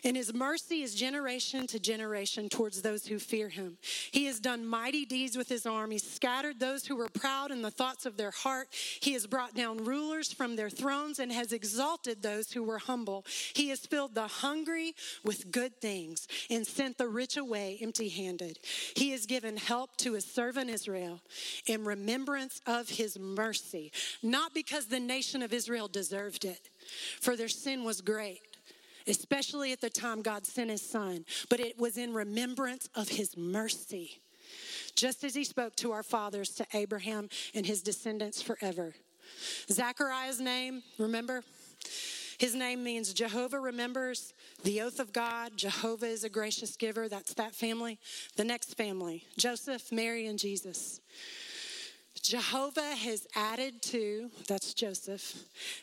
And 0.04 0.16
his 0.16 0.34
mercy 0.34 0.82
is 0.82 0.94
generation 0.94 1.66
to 1.68 1.78
generation 1.78 2.48
towards 2.48 2.82
those 2.82 3.06
who 3.06 3.18
fear 3.18 3.48
him. 3.48 3.78
He 4.10 4.24
has 4.26 4.40
done 4.40 4.66
mighty 4.66 5.04
deeds 5.04 5.36
with 5.36 5.48
his 5.48 5.64
arm. 5.64 5.92
He 5.92 5.98
scattered 5.98 6.58
those 6.58 6.86
who 6.86 6.96
were 6.96 7.08
proud 7.08 7.52
in 7.52 7.62
the 7.62 7.70
thoughts 7.70 8.04
of 8.04 8.16
their 8.16 8.32
heart. 8.32 8.68
He 9.00 9.12
has 9.12 9.26
brought 9.26 9.54
down 9.54 9.84
rulers 9.84 10.32
from 10.32 10.56
their 10.56 10.70
thrones 10.70 11.20
and 11.20 11.30
has 11.30 11.52
exalted 11.52 12.20
those 12.22 12.50
who 12.50 12.64
were 12.64 12.78
humble. 12.78 13.24
He 13.54 13.68
has 13.68 13.80
filled 13.80 14.14
the 14.14 14.26
hungry 14.26 14.94
with 15.24 15.52
good 15.52 15.80
things 15.80 16.26
and 16.50 16.66
sent 16.66 16.98
the 16.98 17.08
rich 17.08 17.36
away 17.36 17.78
empty 17.80 18.08
handed. 18.08 18.58
He 18.96 19.10
has 19.10 19.26
given 19.26 19.56
help 19.56 19.96
to 19.98 20.14
his 20.14 20.24
servant 20.24 20.68
Israel 20.68 21.20
in 21.66 21.84
remembrance 21.84 22.60
of 22.66 22.88
his 22.88 23.18
mercy, 23.18 23.92
not 24.22 24.52
because 24.52 24.86
the 24.86 25.00
nation 25.00 25.42
of 25.42 25.52
Israel 25.52 25.86
deserved 25.86 26.44
it, 26.44 26.70
for 27.20 27.36
their 27.36 27.48
sin 27.48 27.84
was 27.84 28.00
great 28.00 28.40
especially 29.06 29.72
at 29.72 29.80
the 29.80 29.90
time 29.90 30.22
God 30.22 30.46
sent 30.46 30.70
his 30.70 30.82
son, 30.82 31.24
but 31.48 31.60
it 31.60 31.78
was 31.78 31.98
in 31.98 32.12
remembrance 32.12 32.88
of 32.94 33.08
his 33.08 33.36
mercy, 33.36 34.20
just 34.94 35.24
as 35.24 35.34
he 35.34 35.44
spoke 35.44 35.76
to 35.76 35.92
our 35.92 36.02
fathers, 36.02 36.50
to 36.50 36.66
Abraham 36.74 37.28
and 37.54 37.66
his 37.66 37.82
descendants 37.82 38.42
forever. 38.42 38.94
Zechariah's 39.70 40.40
name, 40.40 40.82
remember? 40.98 41.42
His 42.38 42.54
name 42.54 42.82
means 42.82 43.12
Jehovah 43.12 43.60
remembers 43.60 44.34
the 44.64 44.82
oath 44.82 44.98
of 44.98 45.12
God. 45.12 45.52
Jehovah 45.56 46.06
is 46.06 46.24
a 46.24 46.28
gracious 46.28 46.76
giver. 46.76 47.08
That's 47.08 47.34
that 47.34 47.54
family. 47.54 48.00
The 48.36 48.44
next 48.44 48.76
family 48.76 49.26
Joseph, 49.36 49.92
Mary, 49.92 50.26
and 50.26 50.38
Jesus. 50.38 51.00
Jehovah 52.22 52.94
has 52.94 53.26
added 53.34 53.82
to, 53.82 54.30
that's 54.46 54.74
Joseph, 54.74 55.34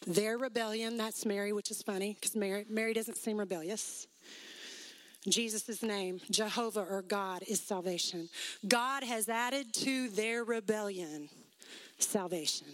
their 0.08 0.38
rebellion, 0.38 0.96
that's 0.96 1.26
Mary, 1.26 1.52
which 1.52 1.70
is 1.70 1.82
funny 1.82 2.16
because 2.20 2.36
Mary, 2.36 2.66
Mary 2.70 2.94
doesn't 2.94 3.18
seem 3.18 3.38
rebellious. 3.38 4.08
Jesus' 5.28 5.84
name, 5.84 6.22
Jehovah 6.32 6.86
or 6.90 7.02
God, 7.02 7.44
is 7.46 7.60
salvation. 7.60 8.30
God 8.68 9.04
has 9.04 9.28
added 9.28 9.74
to 9.76 10.08
their 10.10 10.46
rebellion 10.46 11.28
salvation. 11.98 12.68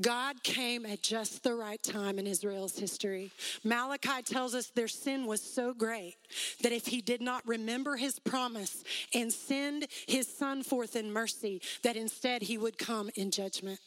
God 0.00 0.42
came 0.42 0.84
at 0.84 1.02
just 1.02 1.42
the 1.42 1.54
right 1.54 1.82
time 1.82 2.18
in 2.18 2.26
Israel's 2.26 2.78
history. 2.78 3.32
Malachi 3.64 4.22
tells 4.24 4.54
us 4.54 4.68
their 4.68 4.88
sin 4.88 5.26
was 5.26 5.40
so 5.40 5.72
great 5.72 6.16
that 6.62 6.72
if 6.72 6.86
he 6.86 7.00
did 7.00 7.22
not 7.22 7.46
remember 7.46 7.96
his 7.96 8.18
promise 8.18 8.84
and 9.14 9.32
send 9.32 9.86
his 10.06 10.28
son 10.28 10.62
forth 10.62 10.96
in 10.96 11.12
mercy, 11.12 11.62
that 11.82 11.96
instead 11.96 12.42
he 12.42 12.58
would 12.58 12.76
come 12.78 13.10
in 13.14 13.30
judgment. 13.30 13.80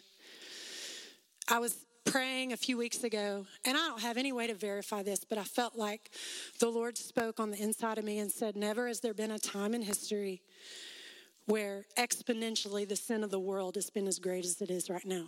I 1.48 1.60
was 1.60 1.86
praying 2.06 2.54
a 2.54 2.58
few 2.58 2.78
weeks 2.78 3.04
ago, 3.04 3.46
and 3.66 3.78
I 3.78 3.88
don't 3.88 4.02
have 4.02 4.18
any 4.18 4.32
way 4.32 4.48
to 4.48 4.56
verify 4.56 5.04
this, 5.04 5.24
but 5.24 5.38
I 5.38 5.44
felt 5.44 5.76
like 5.76 6.10
the 6.60 6.70
Lord 6.70 6.98
spoke 6.98 7.40
on 7.40 7.52
the 7.52 7.62
inside 7.62 8.00
of 8.00 8.04
me 8.04 8.18
and 8.18 8.32
said, 8.32 8.56
Never 8.56 8.88
has 8.88 9.00
there 9.00 9.14
been 9.14 9.32
a 9.32 9.40
time 9.40 9.76
in 9.76 9.84
history 9.84 10.42
where 11.46 11.86
exponentially 11.98 12.88
the 12.88 12.96
sin 12.96 13.24
of 13.24 13.32
the 13.32 13.40
world 13.40 13.76
has 13.76 13.90
been 13.90 14.08
as 14.08 14.20
great 14.20 14.46
as 14.46 14.62
it 14.62 14.70
is 14.70 14.90
right 14.90 15.06
now. 15.06 15.26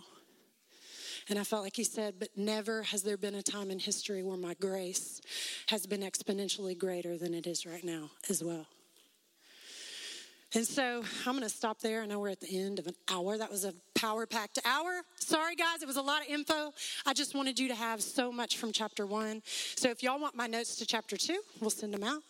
And 1.28 1.38
I 1.38 1.44
felt 1.44 1.62
like 1.62 1.76
he 1.76 1.84
said, 1.84 2.14
But 2.18 2.28
never 2.36 2.82
has 2.82 3.02
there 3.02 3.16
been 3.16 3.34
a 3.34 3.42
time 3.42 3.70
in 3.70 3.78
history 3.78 4.22
where 4.22 4.36
my 4.36 4.54
grace 4.54 5.20
has 5.68 5.86
been 5.86 6.00
exponentially 6.00 6.76
greater 6.76 7.16
than 7.16 7.34
it 7.34 7.46
is 7.46 7.66
right 7.66 7.84
now 7.84 8.10
as 8.28 8.42
well. 8.42 8.66
And 10.54 10.66
so 10.66 11.02
I'm 11.26 11.32
going 11.32 11.42
to 11.42 11.48
stop 11.48 11.80
there. 11.80 12.02
I 12.02 12.06
know 12.06 12.18
we're 12.18 12.28
at 12.28 12.40
the 12.40 12.58
end 12.58 12.78
of 12.78 12.86
an 12.86 12.94
hour. 13.10 13.38
That 13.38 13.50
was 13.50 13.64
a 13.64 13.72
power 13.94 14.26
packed 14.26 14.58
hour. 14.66 15.00
Sorry, 15.18 15.54
guys, 15.54 15.82
it 15.82 15.86
was 15.86 15.96
a 15.96 16.02
lot 16.02 16.20
of 16.20 16.28
info. 16.28 16.74
I 17.06 17.14
just 17.14 17.34
wanted 17.34 17.58
you 17.58 17.68
to 17.68 17.74
have 17.74 18.02
so 18.02 18.30
much 18.30 18.58
from 18.58 18.70
chapter 18.70 19.06
one. 19.06 19.42
So 19.46 19.88
if 19.88 20.02
y'all 20.02 20.20
want 20.20 20.36
my 20.36 20.46
notes 20.46 20.76
to 20.76 20.86
chapter 20.86 21.16
two, 21.16 21.40
we'll 21.60 21.70
send 21.70 21.94
them 21.94 22.02
out. 22.02 22.22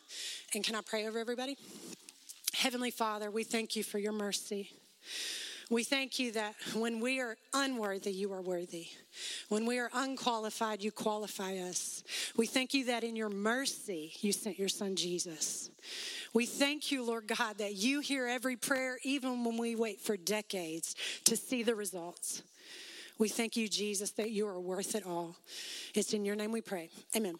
And 0.54 0.62
can 0.62 0.76
I 0.76 0.82
pray 0.82 1.06
over 1.08 1.18
everybody? 1.18 1.56
Heavenly 2.54 2.92
Father, 2.92 3.30
we 3.30 3.42
thank 3.42 3.74
you 3.74 3.82
for 3.82 3.98
your 3.98 4.12
mercy. 4.12 4.70
We 5.70 5.84
thank 5.84 6.18
you 6.18 6.32
that 6.32 6.54
when 6.74 7.00
we 7.00 7.20
are 7.20 7.36
unworthy, 7.54 8.12
you 8.12 8.32
are 8.32 8.42
worthy. 8.42 8.88
When 9.48 9.66
we 9.66 9.78
are 9.78 9.90
unqualified, 9.94 10.82
you 10.82 10.90
qualify 10.90 11.58
us. 11.58 12.02
We 12.36 12.46
thank 12.46 12.74
you 12.74 12.86
that 12.86 13.04
in 13.04 13.16
your 13.16 13.28
mercy, 13.28 14.12
you 14.20 14.32
sent 14.32 14.58
your 14.58 14.68
son 14.68 14.96
Jesus. 14.96 15.70
We 16.34 16.46
thank 16.46 16.90
you, 16.90 17.04
Lord 17.04 17.26
God, 17.26 17.58
that 17.58 17.74
you 17.74 18.00
hear 18.00 18.26
every 18.26 18.56
prayer, 18.56 18.98
even 19.02 19.44
when 19.44 19.56
we 19.56 19.76
wait 19.76 20.00
for 20.00 20.16
decades 20.16 20.94
to 21.24 21.36
see 21.36 21.62
the 21.62 21.74
results. 21.74 22.42
We 23.18 23.28
thank 23.28 23.56
you, 23.56 23.68
Jesus, 23.68 24.10
that 24.12 24.30
you 24.30 24.46
are 24.48 24.58
worth 24.58 24.94
it 24.94 25.06
all. 25.06 25.36
It's 25.94 26.12
in 26.12 26.24
your 26.24 26.36
name 26.36 26.52
we 26.52 26.60
pray. 26.60 26.90
Amen. 27.14 27.36